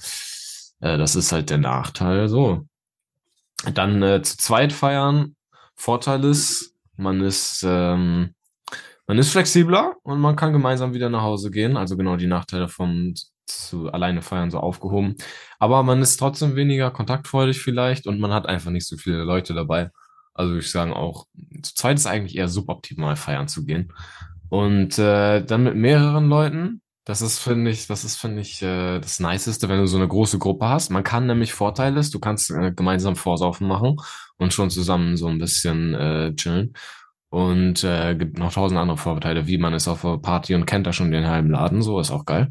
Äh, 0.80 0.98
das 0.98 1.14
ist 1.16 1.32
halt 1.32 1.50
der 1.50 1.58
Nachteil, 1.58 2.28
so. 2.28 2.66
Dann 3.74 4.02
äh, 4.02 4.22
zu 4.22 4.38
zweit 4.38 4.72
feiern. 4.72 5.36
Vorteil 5.76 6.24
ist, 6.24 6.74
man 6.96 7.20
ist, 7.20 7.64
ähm, 7.66 8.34
man 9.06 9.18
ist 9.18 9.30
flexibler 9.30 9.96
und 10.02 10.20
man 10.20 10.36
kann 10.36 10.52
gemeinsam 10.52 10.94
wieder 10.94 11.10
nach 11.10 11.22
Hause 11.22 11.50
gehen. 11.50 11.76
Also 11.76 11.96
genau 11.96 12.16
die 12.16 12.26
Nachteile 12.26 12.68
vom 12.68 13.14
zu 13.50 13.92
alleine 13.92 14.22
feiern 14.22 14.50
so 14.50 14.58
aufgehoben. 14.58 15.16
Aber 15.58 15.82
man 15.82 16.02
ist 16.02 16.16
trotzdem 16.16 16.56
weniger 16.56 16.90
kontaktfreudig 16.90 17.60
vielleicht 17.60 18.06
und 18.06 18.20
man 18.20 18.32
hat 18.32 18.46
einfach 18.46 18.70
nicht 18.70 18.86
so 18.86 18.96
viele 18.96 19.24
Leute 19.24 19.54
dabei. 19.54 19.90
Also 20.34 20.52
würde 20.52 20.64
ich 20.64 20.70
sagen 20.70 20.92
auch, 20.92 21.26
zu 21.62 21.74
zweit 21.74 21.98
ist 21.98 22.06
eigentlich 22.06 22.36
eher 22.36 22.48
suboptimal 22.48 23.16
feiern 23.16 23.48
zu 23.48 23.64
gehen. 23.64 23.92
Und 24.48 24.98
äh, 24.98 25.44
dann 25.44 25.64
mit 25.64 25.76
mehreren 25.76 26.28
Leuten, 26.28 26.82
das 27.04 27.22
ist, 27.22 27.38
finde 27.38 27.70
ich, 27.70 27.86
das 27.86 28.04
ist, 28.04 28.16
finde 28.16 28.40
ich, 28.40 28.62
äh, 28.62 29.00
das 29.00 29.20
Niceste, 29.20 29.68
wenn 29.68 29.78
du 29.78 29.86
so 29.86 29.96
eine 29.96 30.08
große 30.08 30.38
Gruppe 30.38 30.68
hast. 30.68 30.90
Man 30.90 31.02
kann 31.04 31.26
nämlich 31.26 31.52
Vorteil 31.52 31.96
ist, 31.96 32.14
du 32.14 32.20
kannst 32.20 32.50
äh, 32.50 32.72
gemeinsam 32.72 33.16
Vorsaufen 33.16 33.66
machen 33.66 33.96
und 34.38 34.52
schon 34.52 34.70
zusammen 34.70 35.16
so 35.16 35.28
ein 35.28 35.38
bisschen 35.38 35.94
äh, 35.94 36.34
chillen. 36.34 36.74
Und 37.30 37.84
äh, 37.84 38.16
gibt 38.16 38.38
noch 38.38 38.52
tausend 38.52 38.78
andere 38.78 38.96
Vorteile, 38.96 39.46
wie 39.46 39.58
man 39.58 39.72
ist 39.72 39.86
auf 39.88 40.04
einer 40.04 40.18
Party 40.18 40.54
und 40.54 40.66
kennt 40.66 40.86
da 40.86 40.92
schon 40.92 41.12
den 41.12 41.28
halben 41.28 41.50
Laden, 41.50 41.80
so 41.80 42.00
ist 42.00 42.10
auch 42.10 42.24
geil. 42.24 42.50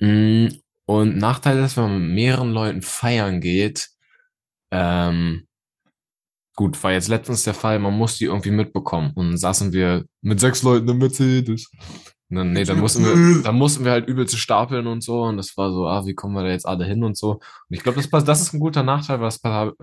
Mm, 0.00 0.48
Und 0.86 1.16
Nachteil 1.18 1.58
ist, 1.58 1.76
wenn 1.76 1.84
man 1.84 2.02
mit 2.02 2.14
mehreren 2.14 2.52
Leuten 2.52 2.82
feiern 2.82 3.40
geht, 3.40 3.90
ähm, 4.72 5.46
gut, 6.56 6.82
war 6.82 6.92
jetzt 6.92 7.08
letztens 7.08 7.44
der 7.44 7.54
Fall, 7.54 7.78
man 7.78 7.96
muss 7.96 8.18
die 8.18 8.26
irgendwie 8.26 8.50
mitbekommen. 8.50 9.12
Und 9.14 9.28
dann 9.30 9.38
saßen 9.38 9.72
wir 9.72 10.04
mit 10.22 10.40
sechs 10.40 10.62
Leuten 10.62 10.88
im 10.88 10.98
Mercedes. 10.98 11.70
Dann, 12.32 12.52
nee, 12.52 12.62
dann 12.62 12.78
mussten 12.78 13.04
wir, 13.04 13.42
dann 13.42 13.56
mussten 13.56 13.84
wir 13.84 13.90
halt 13.90 14.06
übelst 14.06 14.38
stapeln 14.38 14.86
und 14.86 15.02
so. 15.02 15.22
Und 15.22 15.36
das 15.36 15.56
war 15.56 15.72
so, 15.72 15.88
ah, 15.88 16.06
wie 16.06 16.14
kommen 16.14 16.34
wir 16.34 16.44
da 16.44 16.50
jetzt 16.50 16.66
alle 16.66 16.84
hin 16.84 17.02
und 17.02 17.16
so. 17.16 17.32
Und 17.32 17.40
ich 17.70 17.82
glaube, 17.82 18.00
das, 18.00 18.24
das 18.24 18.40
ist 18.40 18.52
ein 18.52 18.60
guter 18.60 18.84
Nachteil, 18.84 19.20
weil 19.20 19.28
das, 19.28 19.40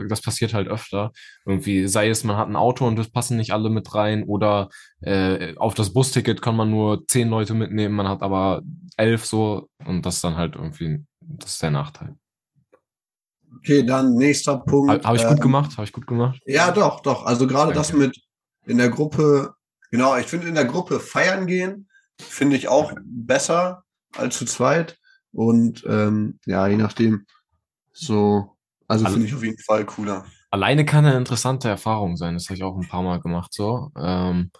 das 0.07 0.21
passiert 0.21 0.53
halt 0.53 0.69
öfter. 0.69 1.11
Irgendwie, 1.45 1.88
sei 1.88 2.07
es, 2.07 2.24
man 2.24 2.38
hat 2.38 2.47
ein 2.47 2.55
Auto 2.55 2.88
und 2.88 2.97
das 2.97 3.09
passen 3.09 3.36
nicht 3.36 3.51
alle 3.51 3.69
mit 3.69 3.93
rein 3.93 4.24
oder 4.24 4.69
äh, 5.01 5.55
auf 5.57 5.74
das 5.74 5.91
Busticket 5.91 6.41
kann 6.41 6.55
man 6.55 6.72
nur 6.72 7.05
zehn 7.07 7.28
Leute 7.30 7.53
mitnehmen, 7.53 7.95
man 7.95 8.07
hat 8.07 8.22
aber 8.22 8.61
elf 8.95 9.26
so 9.26 9.69
und 9.86 10.05
das 10.05 10.15
ist 10.15 10.24
dann 10.24 10.38
halt 10.38 10.55
irgendwie, 10.55 11.03
das 11.19 11.51
ist 11.51 11.63
der 11.63 11.72
Nachteil. 11.72 12.15
Okay, 13.57 13.84
dann 13.84 14.13
nächster 14.13 14.57
Punkt. 14.57 14.89
Habe 14.89 15.03
hab 15.03 15.15
ich 15.15 15.24
ähm, 15.24 15.30
gut 15.30 15.41
gemacht? 15.41 15.72
Habe 15.74 15.84
ich 15.84 15.91
gut 15.91 16.07
gemacht? 16.07 16.39
Ja, 16.45 16.72
doch, 16.72 17.01
doch. 17.01 17.26
Also 17.26 17.45
gerade 17.45 17.74
das 17.74 17.89
Danke. 17.89 18.07
mit 18.07 18.22
in 18.65 18.78
der 18.78 18.89
Gruppe 18.89 19.53
Genau, 19.91 20.17
ich 20.17 20.26
finde 20.26 20.47
in 20.47 20.55
der 20.55 20.65
Gruppe 20.65 20.99
feiern 20.99 21.47
gehen, 21.47 21.86
finde 22.20 22.55
ich 22.55 22.68
auch 22.68 22.93
besser 23.03 23.84
als 24.15 24.38
zu 24.38 24.45
zweit. 24.45 24.97
Und 25.32 25.86
ähm, 25.88 26.39
ja, 26.45 26.68
je 26.68 26.78
nachdem, 26.78 27.26
so, 27.91 28.55
also 28.88 29.05
finde 29.07 29.28
ich 29.28 29.36
auf 29.36 29.43
jeden 29.43 29.59
Fall 29.59 29.86
cooler. 29.86 30.26
Alleine 30.49 30.86
kann 30.86 31.05
eine 31.05 31.18
interessante 31.18 31.68
Erfahrung 31.68 32.15
sein. 32.15 32.34
Das 32.34 32.45
habe 32.45 32.55
ich 32.55 32.63
auch 32.63 32.76
ein 32.78 32.88
paar 32.88 33.03
Mal 33.03 33.20
gemacht 33.20 33.53
so. 33.53 33.91
Ähm, 33.97 34.51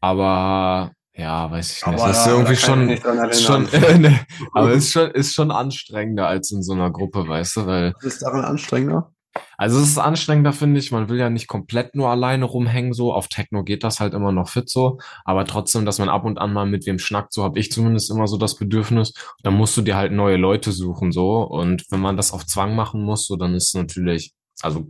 aber 0.00 0.92
ja, 1.14 1.50
weiß 1.50 1.72
ich 1.78 1.86
nicht. 1.86 1.98
Aber 2.00 2.08
Das 2.08 2.18
ist 2.18 2.24
da- 2.26 2.30
irgendwie 2.30 2.56
schon, 2.56 2.88
ist 2.88 3.42
schon, 3.44 3.68
erinnern. 3.72 4.00
nee, 4.12 4.20
aber 4.54 4.72
ist 4.72 4.92
schon, 4.92 5.10
ist 5.10 5.34
schon 5.34 5.50
anstrengender 5.50 6.26
als 6.28 6.50
in 6.52 6.62
so 6.62 6.72
einer 6.72 6.90
Gruppe, 6.90 7.26
weißt 7.28 7.56
du, 7.56 7.66
weil 7.66 7.92
Was 7.96 8.04
ist 8.04 8.22
daran 8.22 8.44
anstrengender? 8.44 9.12
Also 9.58 9.80
es 9.80 9.88
ist 9.88 9.98
anstrengender, 9.98 10.52
finde 10.52 10.78
ich. 10.78 10.92
Man 10.92 11.08
will 11.08 11.18
ja 11.18 11.30
nicht 11.30 11.48
komplett 11.48 11.96
nur 11.96 12.08
alleine 12.08 12.44
rumhängen, 12.44 12.92
so. 12.92 13.12
Auf 13.12 13.28
Techno 13.28 13.64
geht 13.64 13.82
das 13.84 13.98
halt 14.00 14.14
immer 14.14 14.30
noch 14.32 14.48
fit 14.48 14.70
so. 14.70 14.98
Aber 15.24 15.44
trotzdem, 15.44 15.84
dass 15.84 15.98
man 15.98 16.08
ab 16.08 16.24
und 16.24 16.38
an 16.38 16.52
mal 16.52 16.64
mit 16.64 16.86
wem 16.86 16.98
schnackt, 17.00 17.32
so 17.32 17.42
habe 17.42 17.58
ich 17.58 17.72
zumindest 17.72 18.10
immer 18.10 18.28
so 18.28 18.38
das 18.38 18.56
Bedürfnis. 18.56 19.12
Dann 19.42 19.54
musst 19.54 19.76
du 19.76 19.82
dir 19.82 19.96
halt 19.96 20.12
neue 20.12 20.36
Leute 20.36 20.70
suchen, 20.72 21.10
so. 21.12 21.42
Und 21.42 21.84
wenn 21.90 22.00
man 22.00 22.16
das 22.16 22.32
auf 22.32 22.46
Zwang 22.46 22.76
machen 22.76 23.02
muss, 23.02 23.26
so, 23.26 23.36
dann 23.36 23.54
ist 23.54 23.74
natürlich, 23.74 24.32
also 24.62 24.86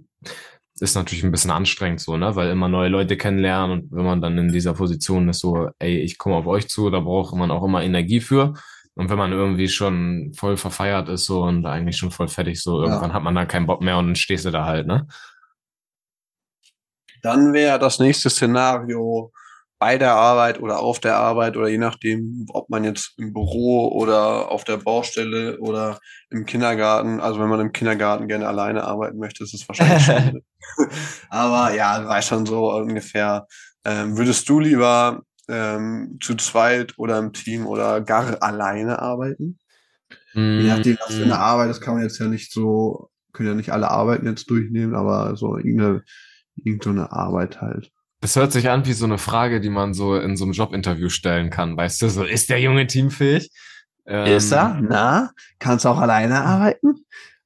ist 0.80 0.94
natürlich 0.94 1.24
ein 1.24 1.32
bisschen 1.32 1.50
anstrengend 1.50 2.00
so, 2.00 2.16
ne? 2.16 2.36
Weil 2.36 2.50
immer 2.50 2.68
neue 2.68 2.88
Leute 2.88 3.16
kennenlernen 3.16 3.80
und 3.80 3.92
wenn 3.92 4.04
man 4.04 4.20
dann 4.20 4.38
in 4.38 4.52
dieser 4.52 4.74
Position 4.74 5.28
ist, 5.28 5.40
so, 5.40 5.70
ey, 5.78 5.98
ich 6.00 6.18
komme 6.18 6.36
auf 6.36 6.46
euch 6.46 6.68
zu, 6.68 6.90
da 6.90 7.00
braucht 7.00 7.34
man 7.34 7.50
auch 7.50 7.64
immer 7.64 7.82
Energie 7.82 8.20
für. 8.20 8.54
Und 8.98 9.10
wenn 9.10 9.18
man 9.18 9.30
irgendwie 9.30 9.68
schon 9.68 10.32
voll 10.36 10.56
verfeiert 10.56 11.08
ist 11.08 11.26
so 11.26 11.44
und 11.44 11.64
eigentlich 11.64 11.96
schon 11.96 12.10
voll 12.10 12.26
fertig, 12.26 12.60
so 12.60 12.82
irgendwann 12.82 13.12
hat 13.12 13.22
man 13.22 13.32
dann 13.32 13.46
keinen 13.46 13.66
Bock 13.66 13.80
mehr 13.80 13.96
und 13.96 14.06
dann 14.06 14.16
stehst 14.16 14.44
du 14.44 14.50
da 14.50 14.64
halt, 14.64 14.88
ne? 14.88 15.06
Dann 17.22 17.52
wäre 17.52 17.78
das 17.78 18.00
nächste 18.00 18.28
Szenario 18.28 19.32
bei 19.78 19.98
der 19.98 20.14
Arbeit 20.14 20.60
oder 20.60 20.80
auf 20.80 20.98
der 20.98 21.16
Arbeit 21.16 21.56
oder 21.56 21.68
je 21.68 21.78
nachdem, 21.78 22.46
ob 22.52 22.68
man 22.70 22.82
jetzt 22.82 23.14
im 23.18 23.32
Büro 23.32 23.86
oder 23.86 24.50
auf 24.50 24.64
der 24.64 24.78
Baustelle 24.78 25.60
oder 25.60 26.00
im 26.30 26.44
Kindergarten, 26.44 27.20
also 27.20 27.38
wenn 27.38 27.48
man 27.48 27.60
im 27.60 27.70
Kindergarten 27.70 28.26
gerne 28.26 28.48
alleine 28.48 28.82
arbeiten 28.82 29.18
möchte, 29.18 29.44
ist 29.44 29.54
es 29.54 29.68
wahrscheinlich 29.68 30.02
schwierig. 30.02 30.44
Aber 31.30 31.72
ja, 31.72 32.00
du 32.00 32.08
weißt 32.08 32.28
schon 32.28 32.46
so 32.46 32.72
ungefähr. 32.72 33.46
Ähm, 33.84 34.18
würdest 34.18 34.48
du 34.48 34.58
lieber 34.58 35.22
ähm, 35.48 36.18
zu 36.20 36.34
zweit 36.36 36.94
oder 36.98 37.18
im 37.18 37.32
Team 37.32 37.66
oder 37.66 38.00
gar 38.00 38.42
alleine 38.42 39.00
arbeiten? 39.00 39.58
Je 40.60 40.68
nachdem, 40.68 40.98
was 41.04 41.14
für 41.14 41.24
eine 41.24 41.38
Arbeit, 41.38 41.70
das 41.70 41.80
kann 41.80 41.94
man 41.94 42.02
jetzt 42.02 42.18
ja 42.18 42.26
nicht 42.26 42.52
so, 42.52 43.10
können 43.32 43.48
ja 43.48 43.54
nicht 43.54 43.72
alle 43.72 43.90
Arbeiten 43.90 44.26
jetzt 44.26 44.48
durchnehmen, 44.50 44.94
aber 44.94 45.36
so 45.36 45.56
irgendeine, 45.56 46.02
irgendeine 46.56 47.12
Arbeit 47.12 47.60
halt. 47.60 47.90
Das 48.20 48.36
hört 48.36 48.52
sich 48.52 48.68
an 48.68 48.84
wie 48.86 48.92
so 48.92 49.04
eine 49.04 49.18
Frage, 49.18 49.60
die 49.60 49.70
man 49.70 49.94
so 49.94 50.16
in 50.16 50.36
so 50.36 50.44
einem 50.44 50.52
Jobinterview 50.52 51.08
stellen 51.08 51.50
kann. 51.50 51.76
Weißt 51.76 52.02
du, 52.02 52.08
so, 52.08 52.24
ist 52.24 52.50
der 52.50 52.60
Junge 52.60 52.86
teamfähig? 52.86 53.50
Ähm, 54.06 54.24
Na? 54.82 55.30
Kannst 55.58 55.84
du 55.84 55.88
auch 55.88 55.98
alleine 55.98 56.40
arbeiten? 56.42 56.97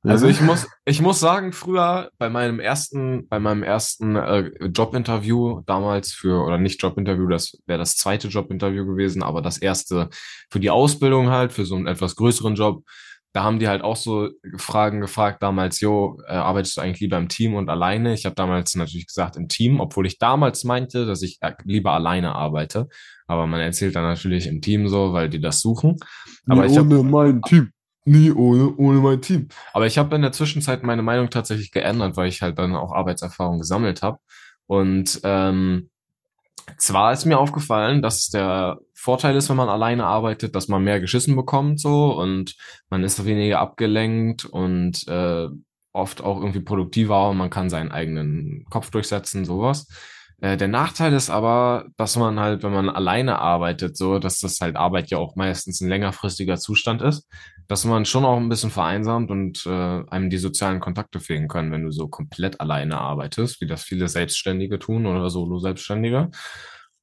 Also 0.04 0.26
ich 0.26 0.40
muss, 0.40 0.66
ich 0.84 1.00
muss 1.00 1.20
sagen, 1.20 1.52
früher 1.52 2.10
bei 2.18 2.28
meinem 2.28 2.58
ersten, 2.58 3.28
bei 3.28 3.38
meinem 3.38 3.62
ersten 3.62 4.16
äh, 4.16 4.50
Jobinterview 4.66 5.60
damals 5.64 6.12
für, 6.12 6.44
oder 6.44 6.58
nicht 6.58 6.82
Jobinterview, 6.82 7.28
das 7.28 7.56
wäre 7.66 7.78
das 7.78 7.96
zweite 7.96 8.26
Jobinterview 8.26 8.84
gewesen, 8.84 9.22
aber 9.22 9.42
das 9.42 9.58
erste 9.58 10.08
für 10.50 10.58
die 10.58 10.70
Ausbildung 10.70 11.30
halt, 11.30 11.52
für 11.52 11.64
so 11.64 11.76
einen 11.76 11.86
etwas 11.86 12.16
größeren 12.16 12.56
Job. 12.56 12.82
Da 13.32 13.44
haben 13.44 13.60
die 13.60 13.68
halt 13.68 13.82
auch 13.82 13.96
so 13.96 14.28
Fragen 14.56 15.00
gefragt 15.00 15.42
damals, 15.42 15.80
jo, 15.80 16.20
äh, 16.26 16.32
arbeitest 16.32 16.76
du 16.76 16.80
eigentlich 16.82 17.00
lieber 17.00 17.16
im 17.16 17.28
Team 17.28 17.54
und 17.54 17.70
alleine? 17.70 18.12
Ich 18.12 18.26
habe 18.26 18.34
damals 18.34 18.74
natürlich 18.74 19.06
gesagt 19.06 19.36
im 19.36 19.48
Team, 19.48 19.80
obwohl 19.80 20.06
ich 20.06 20.18
damals 20.18 20.64
meinte, 20.64 21.06
dass 21.06 21.22
ich 21.22 21.38
äh, 21.40 21.52
lieber 21.64 21.92
alleine 21.92 22.34
arbeite. 22.34 22.88
Aber 23.26 23.46
man 23.46 23.60
erzählt 23.60 23.96
dann 23.96 24.02
natürlich 24.02 24.48
im 24.48 24.60
Team 24.60 24.88
so, 24.88 25.14
weil 25.14 25.30
die 25.30 25.40
das 25.40 25.60
suchen. 25.60 25.96
Aber 26.46 26.66
ich 26.66 26.76
hab, 26.76 26.86
mein 26.86 27.40
Team. 27.42 27.72
Nie 28.04 28.32
ohne, 28.32 28.74
ohne 28.76 28.98
mein 29.00 29.22
Team. 29.22 29.48
Aber 29.72 29.86
ich 29.86 29.96
habe 29.96 30.16
in 30.16 30.22
der 30.22 30.32
Zwischenzeit 30.32 30.82
meine 30.82 31.02
Meinung 31.02 31.30
tatsächlich 31.30 31.70
geändert, 31.70 32.16
weil 32.16 32.28
ich 32.28 32.42
halt 32.42 32.58
dann 32.58 32.74
auch 32.74 32.92
Arbeitserfahrung 32.92 33.58
gesammelt 33.58 34.02
habe. 34.02 34.18
Und 34.66 35.20
ähm, 35.22 35.90
zwar 36.78 37.12
ist 37.12 37.26
mir 37.26 37.38
aufgefallen, 37.38 38.02
dass 38.02 38.28
der 38.28 38.78
Vorteil 38.94 39.36
ist, 39.36 39.48
wenn 39.50 39.56
man 39.56 39.68
alleine 39.68 40.06
arbeitet, 40.06 40.54
dass 40.56 40.68
man 40.68 40.82
mehr 40.82 41.00
geschissen 41.00 41.36
bekommt 41.36 41.80
so 41.80 42.12
und 42.18 42.56
man 42.88 43.02
ist 43.04 43.24
weniger 43.24 43.60
abgelenkt 43.60 44.44
und 44.44 45.06
äh, 45.08 45.48
oft 45.92 46.22
auch 46.22 46.38
irgendwie 46.38 46.60
produktiver 46.60 47.30
und 47.30 47.36
man 47.36 47.50
kann 47.50 47.70
seinen 47.70 47.92
eigenen 47.92 48.64
Kopf 48.70 48.90
durchsetzen, 48.90 49.44
sowas. 49.44 49.88
Äh, 50.42 50.56
der 50.56 50.66
Nachteil 50.66 51.12
ist 51.12 51.30
aber, 51.30 51.86
dass 51.96 52.16
man 52.16 52.40
halt, 52.40 52.64
wenn 52.64 52.72
man 52.72 52.90
alleine 52.90 53.38
arbeitet, 53.38 53.96
so, 53.96 54.18
dass 54.18 54.40
das 54.40 54.60
halt 54.60 54.74
Arbeit 54.76 55.08
ja 55.10 55.18
auch 55.18 55.36
meistens 55.36 55.80
ein 55.80 55.88
längerfristiger 55.88 56.56
Zustand 56.56 57.00
ist, 57.00 57.28
dass 57.68 57.84
man 57.84 58.04
schon 58.04 58.24
auch 58.24 58.36
ein 58.38 58.48
bisschen 58.48 58.70
vereinsamt 58.72 59.30
und 59.30 59.64
äh, 59.66 59.70
einem 59.70 60.30
die 60.30 60.38
sozialen 60.38 60.80
Kontakte 60.80 61.20
fehlen 61.20 61.46
können, 61.46 61.70
wenn 61.70 61.84
du 61.84 61.92
so 61.92 62.08
komplett 62.08 62.60
alleine 62.60 62.98
arbeitest, 63.00 63.60
wie 63.60 63.68
das 63.68 63.84
viele 63.84 64.08
Selbstständige 64.08 64.80
tun 64.80 65.06
oder 65.06 65.30
Solo-Selbstständige. 65.30 66.30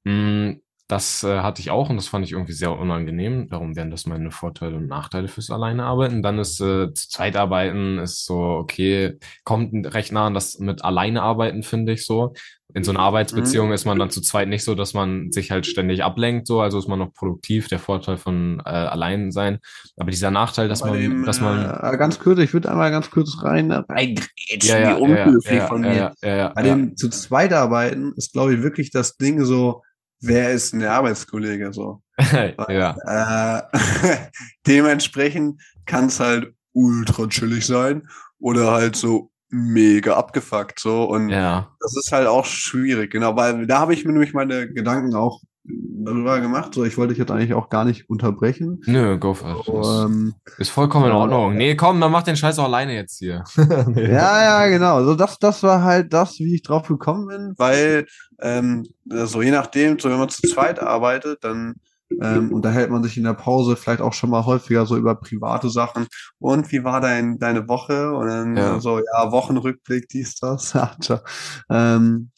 Mm, 0.03 0.55
Das 0.89 1.23
äh, 1.23 1.41
hatte 1.41 1.61
ich 1.61 1.69
auch 1.69 1.91
und 1.91 1.97
das 1.97 2.07
fand 2.07 2.25
ich 2.25 2.31
irgendwie 2.31 2.53
sehr 2.53 2.75
unangenehm. 2.75 3.47
Darum 3.47 3.75
wären 3.75 3.91
das 3.91 4.07
meine 4.07 4.31
Vorteile 4.31 4.75
und 4.75 4.87
Nachteile 4.87 5.27
fürs 5.27 5.51
Alleinearbeiten. 5.51 6.23
Dann 6.23 6.39
ist 6.39 6.59
äh, 6.61 6.91
zu 6.91 7.09
zweit 7.09 7.35
arbeiten 7.35 7.99
ist 7.99 8.25
so, 8.25 8.39
okay, 8.39 9.19
kommt 9.43 9.93
recht 9.93 10.11
nah 10.11 10.25
an 10.25 10.33
das 10.33 10.57
mit 10.57 10.83
Alleine 10.83 11.21
arbeiten, 11.21 11.61
finde 11.61 11.91
ich 11.91 12.07
so. 12.07 12.33
In 12.73 12.83
so 12.83 12.89
einer 12.91 13.01
Arbeitsbeziehung 13.01 13.71
ist 13.71 13.85
man 13.85 13.99
dann 13.99 14.09
zu 14.09 14.21
zweit 14.21 14.47
nicht 14.47 14.63
so, 14.63 14.73
dass 14.73 14.95
man 14.95 15.31
sich 15.31 15.51
halt 15.51 15.67
ständig 15.67 16.03
ablenkt, 16.03 16.47
so, 16.47 16.61
also 16.61 16.79
ist 16.79 16.87
man 16.87 16.99
noch 16.99 17.13
produktiv, 17.13 17.67
der 17.67 17.79
Vorteil 17.79 18.17
von 18.17 18.59
äh, 18.65 18.69
allein 18.69 19.31
sein. 19.31 19.59
Aber 19.95 20.09
dieser 20.09 20.31
Nachteil, 20.31 20.67
dass 20.67 20.81
Bei 20.81 20.89
man, 20.89 20.99
dem, 20.99 21.25
dass 21.25 21.39
man 21.39 21.65
äh, 21.65 21.97
ganz 21.97 22.17
kurz, 22.17 22.39
ich 22.39 22.53
würde 22.53 22.69
einmal 22.69 22.89
ganz 22.89 23.11
kurz 23.11 23.43
rein 23.43 23.71
reingrätschen, 23.71 24.59
ja, 24.61 24.79
ja, 24.79 24.87
wie 24.87 24.91
ja, 24.91 24.95
unhöflich 24.97 25.59
ja, 25.59 25.67
von 25.67 25.83
ja, 25.83 25.89
mir. 25.89 25.95
ja, 25.95 26.29
ja, 26.29 26.35
ja, 26.35 26.49
Bei 26.49 26.63
dem 26.63 26.97
zu 26.97 27.09
zweit 27.09 27.53
arbeiten 27.53 28.13
ist, 28.17 28.33
glaube 28.33 28.55
ich, 28.55 28.63
wirklich 28.63 28.89
das 28.89 29.17
Ding 29.17 29.45
so, 29.45 29.83
wer 30.21 30.51
ist 30.51 30.73
der 30.73 30.91
Arbeitskollege 30.93 31.71
so? 31.73 32.01
ja. 32.69 32.95
Äh, 33.05 33.61
dementsprechend 34.67 35.61
kann 35.85 36.05
es 36.07 36.19
halt 36.19 36.53
ultra 36.73 37.27
chillig 37.27 37.65
sein 37.65 38.07
oder 38.39 38.71
halt 38.71 38.95
so 38.95 39.31
mega 39.49 40.15
abgefuckt 40.15 40.79
so 40.79 41.05
und 41.05 41.29
Ja. 41.29 41.75
das 41.79 41.95
ist 41.97 42.11
halt 42.11 42.27
auch 42.27 42.45
schwierig, 42.45 43.11
genau, 43.11 43.35
weil 43.35 43.65
da 43.65 43.79
habe 43.79 43.93
ich 43.93 44.05
mir 44.05 44.11
nämlich 44.11 44.33
meine 44.33 44.71
Gedanken 44.71 45.15
auch 45.15 45.41
darüber 45.63 46.39
gemacht, 46.39 46.73
so 46.73 46.83
ich 46.83 46.97
wollte 46.97 47.13
dich 47.13 47.19
jetzt 47.19 47.31
eigentlich 47.31 47.53
auch 47.53 47.69
gar 47.69 47.85
nicht 47.85 48.09
unterbrechen. 48.09 48.81
Nö, 48.85 49.17
go 49.17 49.33
for 49.33 49.59
it. 49.59 49.65
So, 49.65 49.81
ähm, 50.05 50.33
Ist 50.57 50.69
vollkommen 50.69 51.05
in 51.07 51.11
Ordnung. 51.11 51.55
Nee, 51.55 51.75
komm, 51.75 51.99
dann 52.01 52.11
mach 52.11 52.23
den 52.23 52.35
Scheiß 52.35 52.57
auch 52.59 52.65
alleine 52.65 52.93
jetzt 52.95 53.19
hier. 53.19 53.43
Nee. 53.87 54.11
Ja, 54.11 54.41
ja, 54.43 54.67
genau. 54.67 55.03
So, 55.03 55.15
das, 55.15 55.39
das 55.39 55.63
war 55.63 55.83
halt 55.83 56.13
das, 56.13 56.39
wie 56.39 56.55
ich 56.55 56.63
drauf 56.63 56.87
gekommen 56.87 57.27
bin, 57.27 57.53
weil 57.57 58.05
ähm, 58.39 58.85
so 59.05 59.41
je 59.41 59.51
nachdem, 59.51 59.99
so 59.99 60.09
wenn 60.09 60.19
man 60.19 60.29
zu 60.29 60.41
zweit 60.47 60.79
arbeitet, 60.81 61.43
dann 61.43 61.75
ähm, 62.21 62.51
unterhält 62.51 62.89
man 62.89 63.03
sich 63.03 63.17
in 63.17 63.23
der 63.23 63.33
Pause 63.33 63.75
vielleicht 63.75 64.01
auch 64.01 64.13
schon 64.13 64.29
mal 64.31 64.45
häufiger 64.45 64.85
so 64.85 64.97
über 64.97 65.15
private 65.15 65.69
Sachen. 65.69 66.07
Und 66.39 66.71
wie 66.71 66.83
war 66.83 67.01
dein, 67.01 67.37
deine 67.37 67.67
Woche? 67.67 68.11
Und 68.13 68.27
dann 68.27 68.57
Ja. 68.57 68.79
so, 68.79 68.97
ja, 68.99 69.31
Wochenrückblick, 69.31 70.07
dies, 70.09 70.35
das. 70.35 70.73
Ähm, 71.69 72.31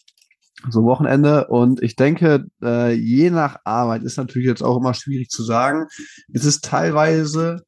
so 0.70 0.84
Wochenende. 0.84 1.48
Und 1.48 1.82
ich 1.82 1.96
denke, 1.96 2.46
äh, 2.62 2.94
je 2.94 3.30
nach 3.30 3.58
Arbeit 3.64 4.04
ist 4.04 4.18
natürlich 4.18 4.48
jetzt 4.48 4.64
auch 4.64 4.78
immer 4.78 4.94
schwierig 4.94 5.30
zu 5.30 5.44
sagen. 5.44 5.88
Es 6.32 6.46
ist 6.46 6.64
teilweise 6.64 7.64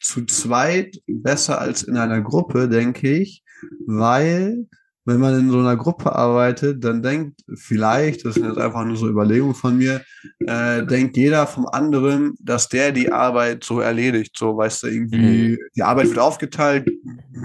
zu 0.00 0.24
zweit 0.24 0.96
besser 1.06 1.60
als 1.60 1.82
in 1.82 1.96
einer 1.96 2.20
Gruppe, 2.20 2.68
denke 2.68 3.10
ich, 3.10 3.42
weil 3.86 4.66
wenn 5.08 5.20
man 5.20 5.38
in 5.40 5.50
so 5.50 5.58
einer 5.58 5.76
Gruppe 5.76 6.14
arbeitet, 6.14 6.84
dann 6.84 7.02
denkt 7.02 7.40
vielleicht, 7.56 8.26
das 8.26 8.34
sind 8.34 8.44
jetzt 8.44 8.58
einfach 8.58 8.84
nur 8.84 8.96
so 8.96 9.08
Überlegungen 9.08 9.54
von 9.54 9.78
mir, 9.78 10.02
äh, 10.40 10.84
denkt 10.84 11.16
jeder 11.16 11.46
vom 11.46 11.66
anderen, 11.66 12.34
dass 12.40 12.68
der 12.68 12.92
die 12.92 13.10
Arbeit 13.10 13.64
so 13.64 13.80
erledigt. 13.80 14.36
So, 14.36 14.54
weißt 14.58 14.82
du, 14.82 14.86
irgendwie, 14.88 15.58
die 15.74 15.82
Arbeit 15.82 16.08
wird 16.08 16.18
aufgeteilt, 16.18 16.90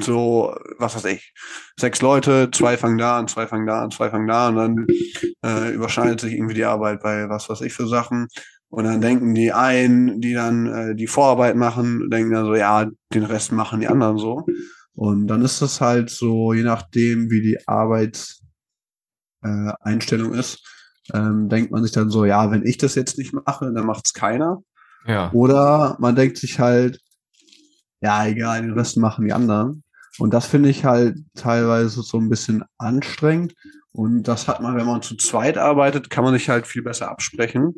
so, 0.01 0.53
was 0.78 0.97
weiß 0.97 1.05
ich, 1.05 1.34
sechs 1.80 2.01
Leute, 2.01 2.49
zwei 2.51 2.76
fangen 2.76 2.97
da 2.97 3.18
an, 3.18 3.30
zwei 3.30 3.47
fangen 3.47 3.66
da 3.66 3.82
an, 3.82 3.91
zwei 3.91 4.09
fangen 4.09 4.28
da 4.28 4.49
an, 4.49 4.57
und 4.57 4.88
dann 5.41 5.70
äh, 5.70 5.74
überschneidet 5.74 6.20
sich 6.20 6.34
irgendwie 6.34 6.55
die 6.55 6.66
Arbeit 6.66 7.01
bei 7.01 7.30
was 7.30 7.49
weiß 7.49 7.61
ich 7.61 7.74
für 7.74 7.88
Sachen. 7.88 8.28
Und 8.68 8.84
dann 8.84 8.99
denken 8.99 9.36
die 9.36 9.53
einen, 9.53 10.20
die 10.20 10.34
dann 10.34 10.66
äh, 10.66 10.95
die 10.95 11.07
Vorarbeit 11.07 11.55
machen, 11.55 12.09
denken 12.09 12.34
dann 12.34 12.45
so, 12.45 12.55
ja, 12.55 12.89
den 13.14 13.24
Rest 13.24 13.53
machen 13.53 13.80
die 13.80 13.88
anderen 13.88 14.18
so. 14.18 14.45
Und 14.96 15.28
dann 15.28 15.41
ist 15.41 15.62
das 15.62 15.82
halt 15.82 16.10
so, 16.10 16.54
je 16.54 16.64
nachdem, 16.64 17.30
wie 17.32 17.41
die 17.41 17.68
Arbeitseinstellung 17.68 20.34
äh, 20.34 20.39
ist, 20.39 20.64
ähm, 21.14 21.50
denkt 21.50 21.72
man 21.72 21.84
sich 21.84 21.91
dann 21.91 22.10
so, 22.10 22.26
ja, 22.26 22.52
wenn 22.52 22.66
ich 22.66 22.78
das 22.78 22.96
jetzt 22.96 23.18
nicht 23.18 23.34
mache, 23.34 23.72
dann 23.74 23.86
macht's 23.86 24.14
keiner. 24.14 24.64
Ja. 25.06 25.32
Oder 25.34 25.98
man 26.00 26.16
denkt 26.16 26.38
sich 26.38 26.60
halt, 26.60 27.00
ja, 28.02 28.26
egal, 28.26 28.62
den 28.62 28.74
Rest 28.74 28.98
machen 28.98 29.26
die 29.26 29.34
anderen. 29.34 29.84
Und 30.20 30.34
das 30.34 30.46
finde 30.46 30.70
ich 30.70 30.86
halt 30.86 31.18
teilweise 31.36 32.04
so 32.04 32.18
ein 32.18 32.30
bisschen 32.30 32.64
anstrengend. 32.78 33.54
Und 33.91 34.24
das 34.24 34.48
hat 34.48 34.62
man, 34.62 34.76
wenn 34.76 34.86
man 34.86 35.02
zu 35.02 35.16
zweit 35.16 35.58
arbeitet, 35.58 36.10
kann 36.10 36.24
man 36.24 36.34
sich 36.34 36.50
halt 36.50 36.68
viel 36.68 36.84
besser 36.84 37.10
absprechen. 37.10 37.74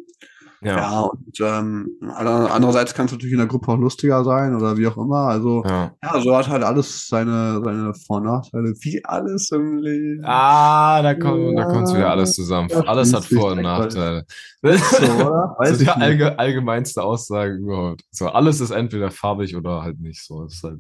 Ja, 0.66 0.78
ja 0.78 1.00
und 1.02 1.40
ähm, 1.42 2.00
andererseits 2.02 2.94
kann 2.96 3.06
es 3.06 3.12
natürlich 3.12 3.34
in 3.34 3.38
der 3.38 3.48
Gruppe 3.48 3.72
auch 3.72 3.78
lustiger 3.78 4.24
sein 4.24 4.56
oder 4.56 4.78
wie 4.78 4.88
auch 4.88 4.98
immer. 4.98 5.28
Also 5.28 5.64
ja, 5.64 5.92
ja 6.04 6.22
so 6.22 6.36
hat 6.36 6.50
halt 6.50 6.64
alles 6.64 7.08
seine, 7.08 7.62
seine 7.64 7.94
Vor- 7.94 8.18
und 8.18 8.24
Nachteile, 8.24 8.74
wie 8.82 9.06
alles 9.06 9.52
im 9.52 9.78
Leben. 9.78 10.24
Ah, 10.26 11.04
da 11.04 11.14
kommt, 11.14 11.58
ja, 11.58 11.64
da 11.64 11.72
kommt 11.72 11.94
wieder 11.94 12.10
alles 12.10 12.34
zusammen. 12.34 12.72
alles 12.72 13.14
hat 13.14 13.26
Vor- 13.26 13.52
und 13.52 13.62
Nachteile. 13.62 14.26
So, 14.64 14.70
oder? 14.70 15.56
Weiß 15.60 15.70
das 15.70 15.82
ist 15.82 15.82
die 15.82 15.90
allge 15.90 16.40
allgemeinste 16.40 17.04
Aussage 17.04 17.54
überhaupt. 17.54 18.02
So, 18.10 18.28
alles 18.28 18.60
ist 18.60 18.72
entweder 18.72 19.12
farbig 19.12 19.56
oder 19.56 19.84
halt 19.84 20.00
nicht 20.00 20.26
so. 20.26 20.46
ist 20.46 20.64
halt, 20.64 20.80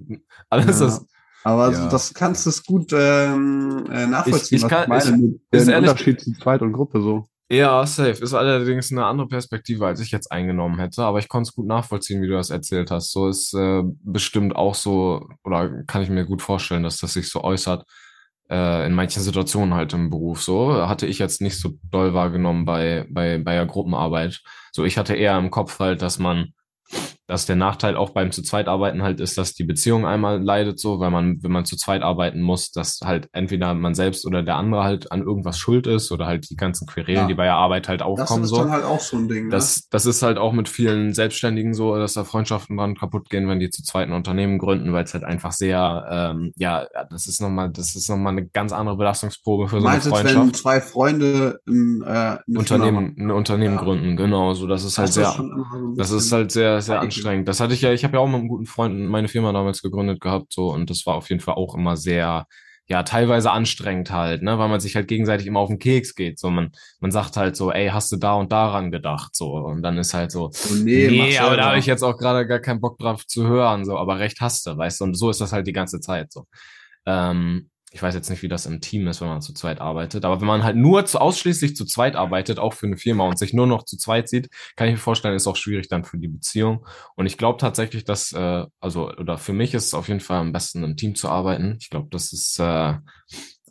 alles 0.50 0.80
ja. 0.80 0.88
ist 0.88 1.06
aber 1.46 1.72
ja. 1.72 1.90
das 1.90 2.12
kannst 2.12 2.48
du 2.48 2.52
gut 2.66 2.92
ähm, 2.92 3.86
äh, 3.92 4.08
nachvollziehen, 4.08 4.58
ich, 4.58 4.64
ich 4.64 4.68
kann, 4.68 4.90
was 4.90 5.06
ich 5.06 5.12
meine. 5.12 5.36
Ich, 5.52 5.60
ist 5.60 5.70
Unterschied 5.70 6.20
zu 6.20 6.34
Zweit- 6.34 6.64
und 6.64 6.74
Gruppe 6.74 7.02
so. 7.02 7.28
Ja, 7.50 7.86
safe. 7.86 8.24
Ist 8.24 8.34
allerdings 8.34 8.92
eine 8.92 9.06
andere 9.06 9.28
Perspektive, 9.28 9.86
als 9.86 10.00
ich 10.00 10.10
jetzt 10.10 10.32
eingenommen 10.32 10.80
hätte, 10.80 11.04
aber 11.04 11.20
ich 11.20 11.28
konnte 11.28 11.48
es 11.50 11.54
gut 11.56 11.68
nachvollziehen, 11.68 12.22
wie 12.24 12.28
du 12.28 12.34
das 12.34 12.50
erzählt 12.50 12.90
hast. 12.90 13.12
So 13.12 13.28
ist 13.28 13.54
äh, 13.54 13.84
bestimmt 14.04 14.56
auch 14.56 14.74
so, 14.74 15.28
oder 15.44 15.84
kann 15.86 16.02
ich 16.02 16.10
mir 16.10 16.26
gut 16.26 16.42
vorstellen, 16.42 16.82
dass 16.82 16.98
das 16.98 17.14
sich 17.14 17.30
so 17.30 17.44
äußert, 17.44 17.86
äh, 18.50 18.88
in 18.88 18.94
manchen 18.94 19.22
Situationen 19.22 19.76
halt 19.76 19.94
im 19.94 20.10
Beruf. 20.10 20.42
So 20.42 20.88
hatte 20.88 21.06
ich 21.06 21.20
jetzt 21.20 21.40
nicht 21.40 21.60
so 21.60 21.74
doll 21.92 22.16
wahrgenommen 22.16 22.66
bei, 22.66 23.06
bei, 23.12 23.38
bei 23.38 23.54
der 23.54 23.68
Gruppenarbeit. 23.68 24.42
So, 24.72 24.84
ich 24.84 24.98
hatte 24.98 25.14
eher 25.16 25.38
im 25.38 25.52
Kopf 25.52 25.80
halt, 25.80 26.02
dass 26.02 26.18
man 26.18 26.54
dass 27.28 27.46
der 27.46 27.56
Nachteil 27.56 27.96
auch 27.96 28.12
beim 28.12 28.32
zu 28.32 28.44
zweit 28.44 28.68
arbeiten 28.68 29.02
halt 29.02 29.20
ist, 29.20 29.38
dass 29.38 29.54
die 29.54 29.64
Beziehung 29.64 30.06
einmal 30.06 30.42
leidet 30.42 30.80
so, 30.80 31.00
weil 31.00 31.10
man, 31.10 31.42
wenn 31.42 31.52
man 31.52 31.66
zu 31.66 31.76
zweit 31.76 32.04
arbeiten 32.04 32.42
muss, 32.42 32.72
dass 32.72 33.00
halt 33.04 33.30
entweder 33.34 33.74
man 33.74 33.96
selbst 33.96 34.26
oder 34.28 34.44
der 34.44 34.56
andere 34.56 34.84
halt 34.84 35.12
an 35.12 35.22
irgendwas 35.22 35.58
schuld 35.58 35.88
ist 35.88 36.12
oder 36.12 36.28
halt 36.28 36.50
die 36.50 36.56
ganzen 36.56 36.86
Querelen, 36.86 37.22
ja. 37.22 37.28
die 37.28 37.34
bei 37.34 37.46
der 37.46 37.56
Arbeit 37.56 37.88
halt 37.88 38.04
aufkommen. 38.04 38.44
Das 38.44 38.52
ist 38.52 38.56
so. 38.56 38.64
dann 38.64 38.72
halt 38.72 38.84
auch 38.84 39.00
so 39.00 39.18
ein 39.18 39.28
Ding. 39.28 39.46
Ne? 39.46 39.50
Das, 39.50 39.88
das 39.90 40.06
ist 40.06 40.22
halt 40.22 40.38
auch 40.38 40.54
mit 40.54 40.70
vielen 40.70 41.14
Selbstständigen 41.14 41.74
so, 41.74 41.96
dass 41.96 42.14
da 42.14 42.24
Freundschaften 42.24 42.78
dran 42.78 42.96
kaputt 42.96 43.30
gehen, 43.30 43.48
wenn 43.48 43.60
die 43.60 43.72
zu 43.72 43.82
zweiten 43.84 44.12
Unternehmen 44.12 44.60
gründen, 44.60 44.94
weil 44.94 45.06
es 45.06 45.14
halt 45.14 45.24
einfach 45.24 45.52
sehr, 45.52 46.06
ähm, 46.10 46.52
ja, 46.58 46.86
das 47.10 47.26
ist 47.26 47.42
nochmal, 47.42 47.72
das 47.72 47.96
ist 47.96 48.08
nochmal 48.10 48.34
eine 48.34 48.46
ganz 48.46 48.72
andere 48.72 48.98
Belastungsprobe 48.98 49.68
für 49.68 49.82
so 49.82 49.88
eine 49.88 50.00
Freundschaft. 50.00 50.26
Jetzt, 50.26 50.36
wenn 50.36 50.54
zwei 50.54 50.82
Freunde 50.82 51.60
ein, 51.68 52.04
äh, 52.06 52.38
Unternehmen, 52.56 53.16
ein 53.18 53.32
Unternehmen 53.32 53.76
ja. 53.76 53.82
gründen, 53.82 54.16
genau, 54.16 54.54
so 54.54 54.68
das 54.68 54.84
ist 54.84 55.00
halt 55.00 55.10
das 55.10 55.16
sehr, 55.16 55.30
ist 55.30 55.42
das 55.98 56.12
ist 56.12 56.32
halt 56.32 56.52
sehr, 56.52 56.82
sehr 56.82 57.02
anstrengend. 57.16 57.48
Das 57.48 57.60
hatte 57.60 57.74
ich 57.74 57.82
ja, 57.82 57.92
ich 57.92 58.04
habe 58.04 58.16
ja 58.18 58.20
auch 58.20 58.28
mit 58.28 58.36
einem 58.36 58.48
guten 58.48 58.66
Freund 58.66 59.00
meine 59.10 59.28
Firma 59.28 59.52
damals 59.52 59.82
gegründet 59.82 60.22
gehabt, 60.22 60.54
so, 60.54 60.72
und 60.72 60.90
das 60.90 61.06
war 61.06 61.16
auf 61.16 61.30
jeden 61.30 61.42
Fall 61.42 61.56
auch 61.56 61.76
immer 61.76 61.98
sehr, 61.98 62.48
ja, 62.88 63.04
teilweise 63.04 63.52
anstrengend 63.52 64.12
halt, 64.12 64.44
ne, 64.44 64.60
weil 64.60 64.70
man 64.70 64.80
sich 64.80 64.96
halt 64.96 65.08
gegenseitig 65.08 65.48
immer 65.48 65.60
auf 65.60 65.70
den 65.70 65.80
Keks 65.80 66.16
geht. 66.16 66.40
So, 66.40 66.50
man, 66.50 66.72
man 67.00 67.12
sagt 67.12 67.38
halt 67.38 67.56
so, 67.56 67.72
ey, 67.72 67.90
hast 67.90 68.12
du 68.12 68.18
da 68.18 68.34
und 68.36 68.52
daran 68.52 68.92
gedacht? 68.92 69.36
So, 69.36 69.54
und 69.54 69.82
dann 69.82 69.98
ist 69.98 70.14
halt 70.14 70.32
so, 70.32 70.52
oh, 70.54 70.74
nee, 70.84 71.08
nee 71.08 71.38
aber 71.40 71.58
da 71.58 71.66
habe 71.70 71.80
ich 71.80 71.88
jetzt 71.88 72.04
auch 72.04 72.18
gerade 72.18 72.46
gar 72.48 72.60
keinen 72.60 72.82
Bock 72.82 72.98
drauf 73.00 73.26
zu 73.26 73.48
hören, 73.48 73.86
so, 73.86 73.98
aber 73.98 74.20
recht 74.20 74.42
hast 74.42 74.68
du, 74.68 74.78
weißt 74.78 75.02
du, 75.02 75.06
und 75.06 75.14
so 75.16 75.30
ist 75.30 75.42
das 75.42 75.52
halt 75.52 75.68
die 75.68 75.74
ganze 75.74 76.00
Zeit 76.00 76.32
so. 76.32 76.46
Ähm, 77.08 77.70
ich 77.96 78.04
weiß 78.04 78.14
jetzt 78.14 78.30
nicht, 78.30 78.44
wie 78.44 78.50
das 78.50 78.66
im 78.66 78.82
Team 78.82 79.08
ist, 79.08 79.22
wenn 79.22 79.30
man 79.30 79.42
zu 79.42 79.54
zweit 79.54 79.80
arbeitet, 79.80 80.26
aber 80.26 80.42
wenn 80.42 80.48
man 80.48 80.66
halt 80.66 80.76
nur 80.76 81.06
zu, 81.06 81.18
ausschließlich 81.18 81.78
zu 81.78 81.86
zweit 81.86 82.18
arbeitet, 82.18 82.60
auch 82.60 82.74
für 82.74 82.88
eine 82.88 82.98
Firma 82.98 83.26
und 83.26 83.40
sich 83.40 83.54
nur 83.54 83.68
noch 83.68 83.86
zu 83.86 83.96
zweit 83.98 84.28
sieht, 84.28 84.50
kann 84.76 84.90
ich 84.90 84.96
mir 84.96 85.00
vorstellen, 85.00 85.34
ist 85.34 85.48
auch 85.48 85.56
schwierig 85.56 85.88
dann 85.88 86.04
für 86.04 86.18
die 86.18 86.28
Beziehung. 86.28 86.86
Und 87.16 87.26
ich 87.26 87.38
glaube 87.38 87.58
tatsächlich, 87.58 88.04
dass, 88.04 88.34
äh, 88.34 88.66
also, 88.82 89.10
oder 89.12 89.38
für 89.38 89.54
mich 89.54 89.74
ist 89.74 89.86
es 89.86 89.94
auf 89.94 90.10
jeden 90.10 90.20
Fall 90.20 90.40
am 90.40 90.52
besten, 90.52 90.84
im 90.84 90.98
Team 90.98 91.16
zu 91.16 91.30
arbeiten. 91.30 91.78
Ich 91.80 91.90
glaube, 91.90 92.10
das 92.12 92.34
ist 92.34 92.60
äh, 92.60 92.96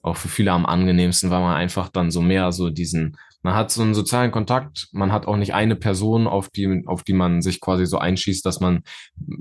auch 0.00 0.16
für 0.16 0.28
viele 0.28 0.52
am 0.52 0.64
angenehmsten, 0.64 1.28
weil 1.28 1.40
man 1.40 1.54
einfach 1.54 1.90
dann 1.90 2.10
so 2.10 2.22
mehr 2.22 2.50
so 2.50 2.70
diesen 2.70 3.18
man 3.44 3.54
hat 3.54 3.70
so 3.70 3.82
einen 3.82 3.92
sozialen 3.92 4.32
Kontakt, 4.32 4.88
man 4.92 5.12
hat 5.12 5.26
auch 5.26 5.36
nicht 5.36 5.52
eine 5.52 5.76
Person, 5.76 6.26
auf 6.26 6.48
die, 6.48 6.82
auf 6.86 7.02
die 7.02 7.12
man 7.12 7.42
sich 7.42 7.60
quasi 7.60 7.84
so 7.84 7.98
einschießt, 7.98 8.44
dass 8.44 8.58
man 8.58 8.82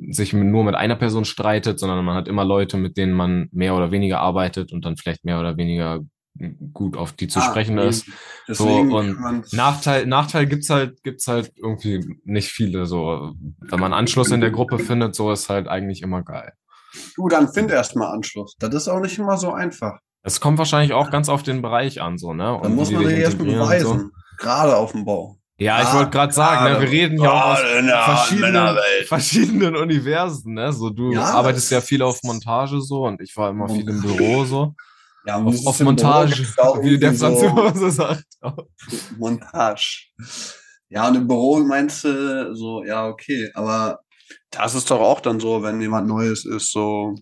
sich 0.09 0.33
nur 0.33 0.65
mit 0.65 0.75
einer 0.75 0.97
Person 0.97 1.23
streitet, 1.23 1.79
sondern 1.79 2.03
man 2.03 2.17
hat 2.17 2.27
immer 2.27 2.43
Leute, 2.43 2.75
mit 2.75 2.97
denen 2.97 3.13
man 3.13 3.47
mehr 3.53 3.75
oder 3.75 3.91
weniger 3.91 4.19
arbeitet 4.19 4.73
und 4.73 4.83
dann 4.83 4.97
vielleicht 4.97 5.23
mehr 5.23 5.39
oder 5.39 5.55
weniger 5.55 6.01
gut 6.73 6.97
auf 6.97 7.13
die 7.13 7.29
zu 7.29 7.39
ah, 7.39 7.43
sprechen 7.43 7.77
ist. 7.77 8.05
So, 8.47 8.67
und 8.67 9.53
Nachteil, 9.53 10.05
Nachteil 10.05 10.47
gibt's 10.47 10.69
halt, 10.69 11.01
gibt's 11.03 11.29
halt 11.29 11.53
irgendwie 11.55 12.19
nicht 12.25 12.49
viele, 12.49 12.85
so. 12.85 13.31
Wenn 13.61 13.79
man 13.79 13.93
Anschluss 13.93 14.31
in 14.31 14.41
der 14.41 14.51
Gruppe 14.51 14.79
findet, 14.79 15.15
so 15.15 15.31
ist 15.31 15.47
halt 15.47 15.69
eigentlich 15.69 16.01
immer 16.01 16.23
geil. 16.23 16.51
Du, 17.15 17.29
dann 17.29 17.47
find 17.53 17.71
erstmal 17.71 18.13
Anschluss. 18.13 18.55
Das 18.59 18.75
ist 18.75 18.89
auch 18.89 18.99
nicht 18.99 19.17
immer 19.17 19.37
so 19.37 19.53
einfach. 19.53 19.99
Es 20.23 20.39
kommt 20.39 20.57
wahrscheinlich 20.57 20.93
auch 20.93 21.09
ganz 21.11 21.27
auf 21.27 21.43
den 21.43 21.61
Bereich 21.61 22.01
an, 22.01 22.17
so, 22.17 22.33
ne? 22.33 22.55
Und 22.55 22.63
Dann 22.63 22.75
muss 22.75 22.91
man 22.91 23.05
sich 23.05 23.17
erstmal 23.17 23.47
beweisen. 23.47 23.99
So. 23.99 24.09
Gerade 24.37 24.75
auf 24.75 24.93
dem 24.93 25.05
Bau. 25.05 25.37
Ja, 25.57 25.81
ich 25.81 25.93
wollte 25.93 26.09
gerade 26.09 26.33
sagen, 26.33 26.73
ne, 26.73 26.81
wir 26.81 26.89
reden 26.89 27.21
ja 27.21 27.31
auch 27.31 27.53
aus 27.53 27.59
verschiedenen, 27.59 28.77
verschiedenen 29.05 29.75
Universen, 29.75 30.53
ne? 30.53 30.73
So, 30.73 30.89
du 30.89 31.11
ja, 31.11 31.25
arbeitest 31.25 31.71
ja 31.71 31.81
viel 31.81 32.01
auf 32.01 32.23
Montage 32.23 32.81
so 32.81 33.05
und 33.05 33.21
ich 33.21 33.35
war 33.37 33.51
immer 33.51 33.69
viel 33.69 33.87
im 33.87 34.01
Büro 34.01 34.45
so. 34.45 34.73
Ja, 35.25 35.41
auf, 35.41 35.55
auf 35.65 35.79
Montage, 35.79 36.33
wie 36.81 36.99
der 36.99 37.13
Franzose 37.13 37.71
so 37.79 37.89
sagt. 37.89 38.25
Montage. 39.17 40.09
Ja, 40.89 41.07
und 41.07 41.15
im 41.15 41.27
Büro 41.29 41.59
meinst 41.59 42.03
du 42.03 42.53
so, 42.53 42.83
ja, 42.83 43.07
okay, 43.07 43.49
aber 43.53 43.99
das 44.51 44.75
ist 44.75 44.91
doch 44.91 44.99
auch 44.99 45.21
dann 45.21 45.39
so, 45.39 45.63
wenn 45.63 45.79
jemand 45.79 46.09
Neues 46.09 46.43
ist, 46.43 46.73
so, 46.73 47.15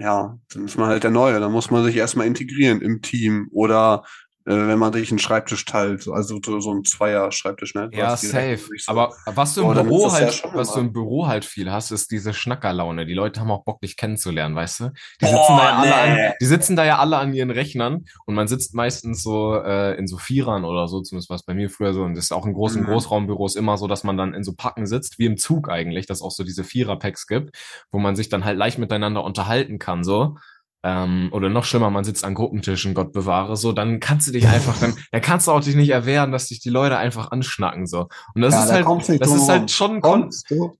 ja, 0.00 0.38
dann 0.52 0.64
ist 0.64 0.78
man 0.78 0.88
halt 0.88 1.04
der 1.04 1.10
Neue. 1.10 1.38
Dann 1.40 1.52
muss 1.52 1.70
man 1.70 1.84
sich 1.84 1.96
erstmal 1.96 2.26
integrieren 2.26 2.80
im 2.80 3.02
Team 3.02 3.48
oder 3.52 4.04
wenn 4.50 4.78
man 4.78 4.92
sich 4.92 5.10
einen 5.10 5.18
Schreibtisch 5.18 5.64
teilt, 5.64 6.08
also 6.08 6.40
so 6.42 6.72
ein 6.72 6.84
Zweier-Schreibtisch, 6.84 7.74
ne? 7.74 7.90
Ja, 7.92 8.16
safe. 8.16 8.58
So. 8.76 8.90
Aber 8.90 9.14
was 9.26 9.54
du 9.54 9.62
im 9.62 9.68
oh, 9.68 9.74
Büro 9.74 10.12
halt, 10.12 10.42
ja 10.42 10.50
was 10.54 10.72
du 10.72 10.80
im 10.80 10.92
Büro 10.92 11.26
halt 11.26 11.44
viel 11.44 11.70
hast, 11.70 11.90
ist 11.90 12.10
diese 12.10 12.32
Schnackerlaune. 12.32 13.06
Die 13.06 13.14
Leute 13.14 13.40
haben 13.40 13.50
auch 13.50 13.64
Bock, 13.64 13.80
dich 13.80 13.96
kennenzulernen, 13.96 14.54
weißt 14.54 14.80
du? 14.80 14.92
Die 15.20 15.26
sitzen, 15.26 15.38
oh, 15.38 15.56
da, 15.56 15.64
ja 15.64 15.80
nee. 15.80 15.90
alle 15.90 16.28
an, 16.28 16.32
die 16.40 16.46
sitzen 16.46 16.76
da 16.76 16.84
ja 16.84 16.98
alle 16.98 17.18
an 17.18 17.32
ihren 17.32 17.50
Rechnern 17.50 18.04
und 18.26 18.34
man 18.34 18.48
sitzt 18.48 18.74
meistens 18.74 19.22
so 19.22 19.54
äh, 19.54 19.96
in 19.96 20.06
so 20.06 20.18
Vierern 20.18 20.64
oder 20.64 20.88
so, 20.88 21.00
zumindest 21.00 21.30
war 21.30 21.36
es 21.36 21.44
bei 21.44 21.54
mir 21.54 21.70
früher 21.70 21.92
so. 21.92 22.02
Und 22.02 22.14
das 22.14 22.24
ist 22.24 22.32
auch 22.32 22.46
in 22.46 22.52
großen 22.52 22.82
mhm. 22.82 22.86
Großraumbüros 22.86 23.56
immer 23.56 23.76
so, 23.76 23.86
dass 23.86 24.04
man 24.04 24.16
dann 24.16 24.34
in 24.34 24.44
so 24.44 24.54
Packen 24.54 24.86
sitzt, 24.86 25.18
wie 25.18 25.26
im 25.26 25.36
Zug 25.36 25.68
eigentlich, 25.68 26.06
dass 26.06 26.22
auch 26.22 26.30
so 26.30 26.44
diese 26.44 26.64
Vierer-Packs 26.64 27.26
gibt, 27.26 27.56
wo 27.90 27.98
man 27.98 28.16
sich 28.16 28.28
dann 28.28 28.44
halt 28.44 28.58
leicht 28.58 28.78
miteinander 28.78 29.24
unterhalten 29.24 29.78
kann, 29.78 30.04
so 30.04 30.36
ähm, 30.82 31.28
oder 31.32 31.48
noch 31.48 31.64
schlimmer, 31.64 31.90
man 31.90 32.04
sitzt 32.04 32.24
an 32.24 32.34
Gruppentischen, 32.34 32.94
Gott 32.94 33.12
bewahre, 33.12 33.56
so, 33.56 33.72
dann 33.72 34.00
kannst 34.00 34.28
du 34.28 34.32
dich 34.32 34.48
einfach, 34.48 34.78
dann, 34.78 34.94
dann 35.12 35.20
kannst 35.20 35.46
du 35.46 35.52
auch 35.52 35.60
dich 35.60 35.76
nicht 35.76 35.90
erwehren, 35.90 36.32
dass 36.32 36.46
dich 36.46 36.60
die 36.60 36.70
Leute 36.70 36.96
einfach 36.96 37.30
anschnacken, 37.30 37.86
so. 37.86 38.08
Und 38.34 38.42
das 38.42 38.54
ja, 38.54 38.62
ist 38.62 38.68
da 38.70 38.74
halt, 38.74 39.20
das 39.20 39.32
ist 39.32 39.48
halt 39.48 39.70
schon, 39.70 40.00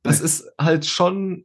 das 0.03 0.21
ist 0.21 0.45
halt 0.59 0.87
schon, 0.87 1.45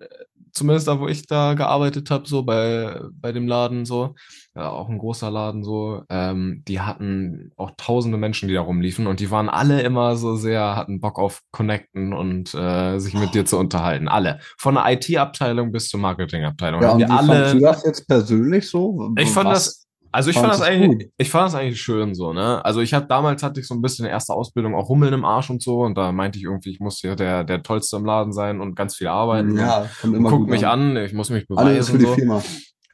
zumindest 0.55 0.87
da, 0.87 0.99
wo 0.99 1.07
ich 1.07 1.27
da 1.27 1.53
gearbeitet 1.53 2.09
habe, 2.09 2.27
so 2.27 2.43
bei, 2.43 2.99
bei 3.11 3.31
dem 3.31 3.47
Laden, 3.47 3.85
so, 3.85 4.15
ja, 4.55 4.69
auch 4.69 4.89
ein 4.89 4.97
großer 4.97 5.29
Laden 5.29 5.63
so, 5.63 6.03
ähm, 6.09 6.63
die 6.67 6.79
hatten 6.79 7.51
auch 7.57 7.71
tausende 7.77 8.17
Menschen, 8.17 8.47
die 8.47 8.55
da 8.55 8.61
rumliefen 8.61 9.05
und 9.05 9.19
die 9.19 9.29
waren 9.29 9.49
alle 9.49 9.81
immer 9.81 10.15
so 10.15 10.35
sehr, 10.35 10.75
hatten 10.75 11.01
Bock 11.01 11.19
auf 11.19 11.41
Connecten 11.51 12.13
und 12.13 12.53
äh, 12.55 12.97
sich 12.99 13.13
mit 13.13 13.33
dir 13.33 13.45
zu 13.45 13.57
unterhalten. 13.57 14.07
Alle. 14.07 14.39
Von 14.57 14.75
der 14.75 14.85
IT-Abteilung 14.93 15.71
bis 15.71 15.89
zur 15.89 15.99
Marketing-Abteilung. 15.99 16.81
Ja, 16.81 16.91
und 16.91 16.99
wie 16.99 17.05
alle, 17.05 17.27
fandst 17.27 17.53
du 17.53 17.59
das 17.59 17.83
jetzt 17.85 18.07
persönlich 18.07 18.69
so? 18.69 19.13
Ich 19.17 19.29
fand 19.29 19.49
Was? 19.49 19.65
das, 19.65 19.84
also 20.15 20.29
ich 20.29 20.37
fand 20.37 20.53
das 20.53 20.61
eigentlich, 20.61 20.89
gut? 20.89 21.13
ich 21.17 21.29
fand 21.29 21.47
das 21.47 21.55
eigentlich 21.55 21.81
schön 21.81 22.15
so, 22.15 22.31
ne? 22.31 22.63
Also 22.63 22.79
ich 22.79 22.93
hatte 22.93 23.07
damals 23.07 23.43
hatte 23.43 23.59
ich 23.59 23.67
so 23.67 23.75
ein 23.75 23.81
bisschen 23.81 24.05
erste 24.05 24.33
Ausbildung 24.33 24.73
auch 24.73 24.87
Hummeln 24.87 25.13
im 25.13 25.25
Arsch 25.25 25.49
und 25.49 25.61
so 25.61 25.81
und 25.81 25.97
da 25.97 26.11
meinte 26.13 26.39
ich 26.39 26.45
irgendwie, 26.45 26.71
ich 26.71 26.79
muss 26.79 26.99
hier 26.99 27.15
der 27.15 27.43
der 27.43 27.61
tollste 27.63 27.97
im 27.97 28.05
Laden 28.05 28.31
sein 28.31 28.61
und 28.61 28.75
ganz 28.75 28.95
viel 28.95 29.07
arbeiten. 29.07 29.57
Ja, 29.57 29.89
kommt 30.01 30.15
immer 30.15 30.29
guck 30.29 30.47
mich 30.47 30.65
an. 30.65 30.97
an, 30.97 31.03
ich 31.03 31.13
muss 31.13 31.29
mich 31.29 31.47
beweisen. 31.47 31.67
Alles 31.67 31.89
für 31.89 31.97
die 31.97 32.05
so. 32.05 32.13
Firma. 32.13 32.41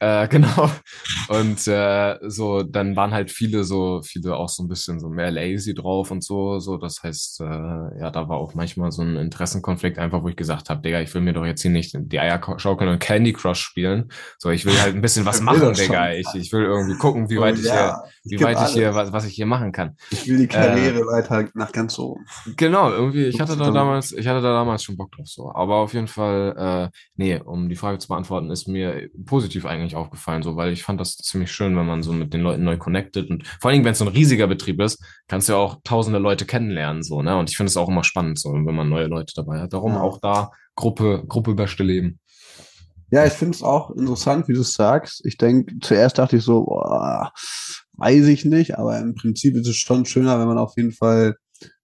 Äh, 0.02 0.26
genau. 0.30 0.68
Und 1.28 1.66
äh, 1.68 2.18
so, 2.28 2.64
dann 2.64 2.96
waren 2.96 3.12
halt 3.12 3.30
viele 3.30 3.62
so, 3.62 4.02
viele 4.02 4.36
auch 4.36 4.48
so 4.48 4.64
ein 4.64 4.68
bisschen 4.68 4.98
so 4.98 5.08
mehr 5.08 5.30
lazy 5.30 5.74
drauf 5.74 6.10
und 6.10 6.24
so. 6.24 6.58
So, 6.58 6.76
das 6.76 7.02
heißt, 7.02 7.40
äh, 7.40 7.44
ja, 8.00 8.10
da 8.10 8.28
war 8.28 8.38
auch 8.38 8.54
manchmal 8.54 8.90
so 8.90 9.02
ein 9.02 9.16
Interessenkonflikt, 9.16 9.98
einfach, 9.98 10.24
wo 10.24 10.28
ich 10.28 10.36
gesagt 10.36 10.70
habe, 10.70 10.82
Digga, 10.82 11.00
ich 11.00 11.14
will 11.14 11.22
mir 11.22 11.32
doch 11.32 11.46
jetzt 11.46 11.62
hier 11.62 11.70
nicht 11.70 11.94
die 11.96 12.18
Eier 12.18 12.40
schaukeln 12.56 12.90
und 12.90 12.98
Candy 12.98 13.32
Crush 13.32 13.60
spielen. 13.60 14.10
So, 14.38 14.50
ich 14.50 14.66
will 14.66 14.78
halt 14.80 14.96
ein 14.96 15.02
bisschen 15.02 15.24
was 15.24 15.40
machen, 15.40 15.72
Digga. 15.72 16.12
Ich, 16.14 16.26
ich 16.34 16.52
will 16.52 16.64
irgendwie 16.64 16.98
gucken, 16.98 17.30
wie 17.30 17.38
weit 17.38 17.54
oh, 17.54 17.60
ich 17.60 17.66
ja, 17.66 18.02
hier, 18.24 18.40
wie 18.40 18.44
weit 18.44 18.58
ich 18.66 18.74
hier, 18.74 18.94
was, 18.94 19.12
was 19.12 19.24
ich 19.24 19.34
hier 19.34 19.46
machen 19.46 19.70
kann. 19.70 19.96
Ich 20.10 20.26
will 20.28 20.38
die 20.38 20.48
Karriere 20.48 21.00
äh, 21.00 21.06
weiter 21.06 21.48
nach 21.54 21.70
ganz 21.70 21.96
oben. 22.00 22.24
Genau, 22.56 22.90
irgendwie, 22.90 23.26
ich 23.26 23.40
hatte 23.40 23.56
da 23.56 23.70
damals, 23.70 24.10
ich 24.10 24.26
hatte 24.26 24.42
da 24.42 24.52
damals 24.52 24.82
schon 24.82 24.96
Bock 24.96 25.12
drauf 25.12 25.28
so. 25.28 25.52
Aber 25.54 25.76
auf 25.76 25.94
jeden 25.94 26.08
Fall, 26.08 26.90
äh, 26.92 26.98
nee, 27.14 27.38
um 27.38 27.68
die 27.68 27.76
Frage 27.76 27.98
zu 27.98 28.08
beantworten, 28.08 28.50
ist 28.50 28.66
mir 28.66 29.08
positiv 29.26 29.64
eigentlich 29.64 29.91
nicht 29.92 29.98
aufgefallen, 29.98 30.42
so, 30.42 30.56
weil 30.56 30.72
ich 30.72 30.82
fand 30.82 31.00
das 31.00 31.16
ziemlich 31.16 31.52
schön, 31.52 31.76
wenn 31.76 31.86
man 31.86 32.02
so 32.02 32.12
mit 32.12 32.32
den 32.32 32.40
Leuten 32.40 32.64
neu 32.64 32.76
connected 32.78 33.30
und 33.30 33.46
vor 33.60 33.68
allen 33.68 33.76
Dingen, 33.76 33.84
wenn 33.84 33.92
es 33.92 33.98
so 33.98 34.04
ein 34.04 34.12
riesiger 34.12 34.46
Betrieb 34.46 34.80
ist, 34.80 35.02
kannst 35.28 35.48
du 35.48 35.52
ja 35.52 35.58
auch 35.58 35.80
tausende 35.84 36.18
Leute 36.18 36.46
kennenlernen, 36.46 37.02
so, 37.02 37.22
ne? 37.22 37.36
Und 37.36 37.50
ich 37.50 37.56
finde 37.56 37.68
es 37.68 37.76
auch 37.76 37.88
immer 37.88 38.04
spannend, 38.04 38.38
so, 38.38 38.52
wenn 38.52 38.64
man 38.74 38.88
neue 38.88 39.06
Leute 39.06 39.32
dabei 39.36 39.60
hat. 39.60 39.72
Darum 39.72 39.92
ja. 39.92 40.00
auch 40.00 40.20
da 40.20 40.50
Gruppe, 40.74 41.24
Gruppe 41.28 41.54
beste 41.54 41.82
Leben. 41.82 42.18
Ja, 43.10 43.26
ich 43.26 43.34
finde 43.34 43.54
es 43.54 43.62
auch 43.62 43.90
interessant, 43.90 44.48
wie 44.48 44.54
du 44.54 44.62
es 44.62 44.72
sagst. 44.72 45.24
Ich 45.26 45.36
denke, 45.36 45.74
zuerst 45.82 46.16
dachte 46.16 46.38
ich 46.38 46.44
so, 46.44 46.64
boah, 46.64 47.30
weiß 47.98 48.26
ich 48.28 48.46
nicht, 48.46 48.78
aber 48.78 48.98
im 48.98 49.14
Prinzip 49.14 49.54
ist 49.54 49.68
es 49.68 49.76
schon 49.76 50.06
schöner, 50.06 50.40
wenn 50.40 50.48
man 50.48 50.58
auf 50.58 50.72
jeden 50.76 50.92
Fall 50.92 51.36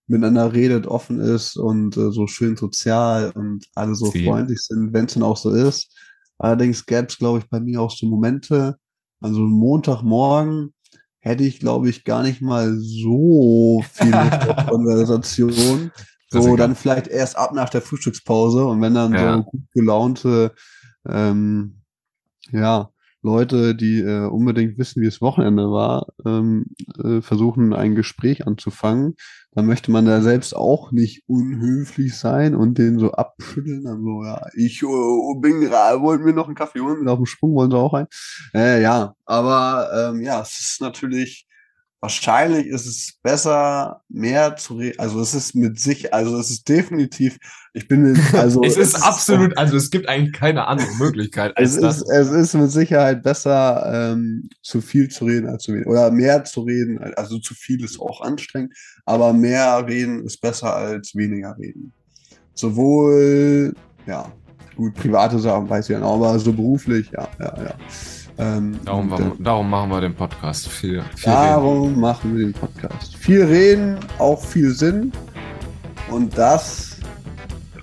miteinander 0.07 0.55
redet, 0.55 0.87
offen 0.87 1.21
ist 1.21 1.57
und 1.57 1.99
äh, 1.99 2.11
so 2.11 2.27
schön 2.27 2.57
sozial 2.57 3.31
und 3.33 3.67
alle 3.75 3.95
so 3.95 4.11
Viel. 4.11 4.25
freundlich 4.25 4.61
sind, 4.61 4.95
wenn 4.95 5.05
es 5.05 5.13
denn 5.13 5.23
auch 5.23 5.37
so 5.37 5.51
ist. 5.51 5.95
Allerdings 6.39 6.87
gäbe 6.87 7.07
es, 7.09 7.19
glaube 7.19 7.41
ich, 7.41 7.49
bei 7.51 7.61
mir 7.61 7.81
auch 7.81 7.91
so 7.91 8.07
Momente, 8.07 8.79
also 9.21 9.41
Montagmorgen 9.41 10.73
hätte 11.21 11.45
ich, 11.45 11.59
glaube 11.59 11.89
ich, 11.91 12.05
gar 12.05 12.23
nicht 12.23 12.41
mal 12.41 12.77
so 12.79 13.85
viel 13.93 14.13
Konversation. 14.69 15.91
So, 16.31 16.57
dann 16.57 16.75
vielleicht 16.77 17.09
erst 17.09 17.37
ab 17.37 17.55
nach 17.55 17.71
der 17.71 17.81
Frühstückspause 17.81 18.65
und 18.67 18.83
wenn 18.83 18.95
dann 18.95 19.15
Ja. 19.15 19.37
so 19.37 19.43
gut 19.45 19.63
gelaunte 19.73 20.53
ähm, 21.09 21.81
ja, 22.53 22.91
Leute, 23.23 23.75
die 23.75 24.01
äh, 24.01 24.27
unbedingt 24.27 24.79
wissen, 24.79 25.03
wie 25.03 25.07
das 25.07 25.21
Wochenende 25.21 25.71
war, 25.71 26.07
ähm, 26.25 26.67
äh, 27.03 27.21
versuchen, 27.21 27.73
ein 27.73 27.95
Gespräch 27.95 28.47
anzufangen, 28.47 29.15
dann 29.59 29.67
möchte 29.67 29.91
man 29.91 30.05
da 30.05 30.21
selbst 30.21 30.55
auch 30.55 30.93
nicht 30.93 31.25
unhöflich 31.27 32.17
sein 32.17 32.55
und 32.55 32.79
den 32.79 33.01
so 33.01 33.11
abschütteln. 33.11 33.83
Dann 33.83 34.05
so, 34.05 34.23
ja, 34.23 34.41
ich 34.55 34.85
äh, 34.85 35.41
bin 35.41 35.61
gerade, 35.61 36.01
wollten 36.01 36.23
mir 36.23 36.33
noch 36.33 36.47
einen 36.47 36.55
Kaffee 36.55 36.79
holen, 36.79 37.01
bin 37.01 37.09
auf 37.09 37.19
dem 37.19 37.27
Sprung, 37.27 37.57
wollen 37.57 37.73
sie 37.73 37.77
auch 37.77 37.93
ein. 37.93 38.07
Äh, 38.55 38.81
ja, 38.81 39.17
aber 39.25 39.91
ähm, 39.93 40.21
ja, 40.21 40.43
es 40.43 40.61
ist 40.61 40.81
natürlich, 40.81 41.48
wahrscheinlich 42.01 42.67
ist 42.67 42.87
es 42.87 43.19
besser, 43.23 44.03
mehr 44.09 44.57
zu 44.57 44.75
reden. 44.77 44.99
Also 44.99 45.21
es 45.21 45.35
ist 45.35 45.55
mit 45.55 45.81
sich, 45.81 46.15
also 46.15 46.39
es 46.39 46.51
ist 46.51 46.69
definitiv, 46.69 47.39
ich 47.73 47.89
bin 47.89 48.03
mit, 48.03 48.19
also 48.35 48.63
es 48.63 48.77
ist 48.77 48.95
absolut, 49.03 49.57
also 49.59 49.77
es 49.77 49.91
gibt 49.91 50.09
eigentlich 50.09 50.33
keine 50.33 50.67
andere 50.67 50.95
Möglichkeit 50.99 51.57
als 51.57 51.75
es 51.75 51.81
das. 51.81 52.03
ist, 52.03 52.09
es 52.11 52.31
ist 52.31 52.55
mit 52.55 52.71
Sicherheit 52.71 53.23
besser, 53.23 54.13
ähm, 54.13 54.49
zu 54.63 54.81
viel 54.81 55.09
zu 55.09 55.25
reden 55.25 55.49
als 55.49 55.65
zu 55.65 55.73
wenig. 55.73 55.87
Oder 55.87 56.11
mehr 56.11 56.45
zu 56.45 56.63
reden, 56.63 56.99
also 57.17 57.39
zu 57.39 57.55
viel 57.55 57.83
ist 57.83 58.01
auch 58.01 58.21
anstrengend, 58.21 58.75
aber 59.05 59.33
mehr 59.33 59.85
reden 59.87 60.25
ist 60.25 60.41
besser 60.41 60.75
als 60.75 61.15
weniger 61.17 61.57
reden. 61.59 61.93
Sowohl, 62.55 63.75
ja, 64.07 64.33
gut, 64.77 64.95
private 64.95 65.39
Sachen 65.39 65.69
weiß 65.69 65.87
ich 65.87 65.95
ja 65.95 66.01
noch, 66.01 66.15
aber 66.15 66.39
so 66.39 66.53
beruflich, 66.53 67.11
ja, 67.11 67.29
ja, 67.41 67.63
ja. 67.65 67.75
Ähm, 68.39 68.79
Darum, 68.85 69.11
und, 69.13 69.19
äh, 69.19 69.25
warum- 69.25 69.43
darum 69.45 69.71
machen 69.71 69.91
wir 69.91 70.01
den 70.01 70.15
Podcast. 70.15 70.69
Viel, 70.69 71.03
viel 71.17 71.33
reden. 71.33 71.43
Darum 71.49 72.01
machen 72.01 72.37
wir 72.37 72.45
den 72.47 72.53
Podcast. 72.53 73.17
Viel 73.17 73.43
reden, 73.45 73.99
auch 74.19 74.41
viel 74.43 74.71
Sinn. 74.73 75.13
Und 76.11 76.37
das 76.39 76.87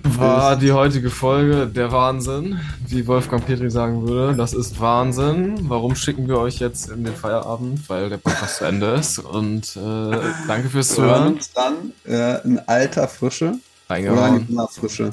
War 0.02 0.54
die 0.56 0.70
heutige 0.72 1.10
Folge 1.10 1.66
der 1.66 1.90
Wahnsinn, 1.90 2.60
wie 2.86 3.06
Wolfgang 3.08 3.44
Petri 3.44 3.68
sagen 3.70 4.06
würde. 4.08 4.36
Das 4.36 4.54
ist 4.54 4.80
Wahnsinn. 4.80 5.68
Warum 5.68 5.96
schicken 5.96 6.28
wir 6.28 6.38
euch 6.38 6.58
jetzt 6.60 6.88
in 6.90 7.02
den 7.04 7.14
Feierabend? 7.14 7.88
Weil 7.90 8.08
der 8.08 8.18
Podcast 8.18 8.58
zu 8.58 8.64
Ende 8.66 8.86
ist. 8.94 9.18
Und 9.18 9.76
äh, 9.76 10.16
danke 10.46 10.68
fürs 10.70 10.96
wir 10.96 11.04
hören 11.04 11.14
Zuhören. 11.16 11.34
uns 11.34 11.52
dann 11.52 11.74
äh, 12.06 12.40
in 12.46 12.58
alter 12.66 13.08
Frische 13.08 13.46
oder 13.46 13.58
Reingehauen. 13.90 14.36
in 14.42 14.48
junger 14.48 14.68
Frische. 14.68 15.10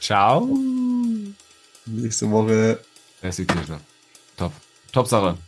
Ciao. 0.00 0.48
Nächste 1.86 2.30
Woche. 2.30 2.78
Er 3.20 3.28
ist 3.30 3.38
die 3.40 3.44
Kirche. 3.44 3.76
Top. 4.36 4.52
Top 4.98 5.06
Sache. 5.06 5.47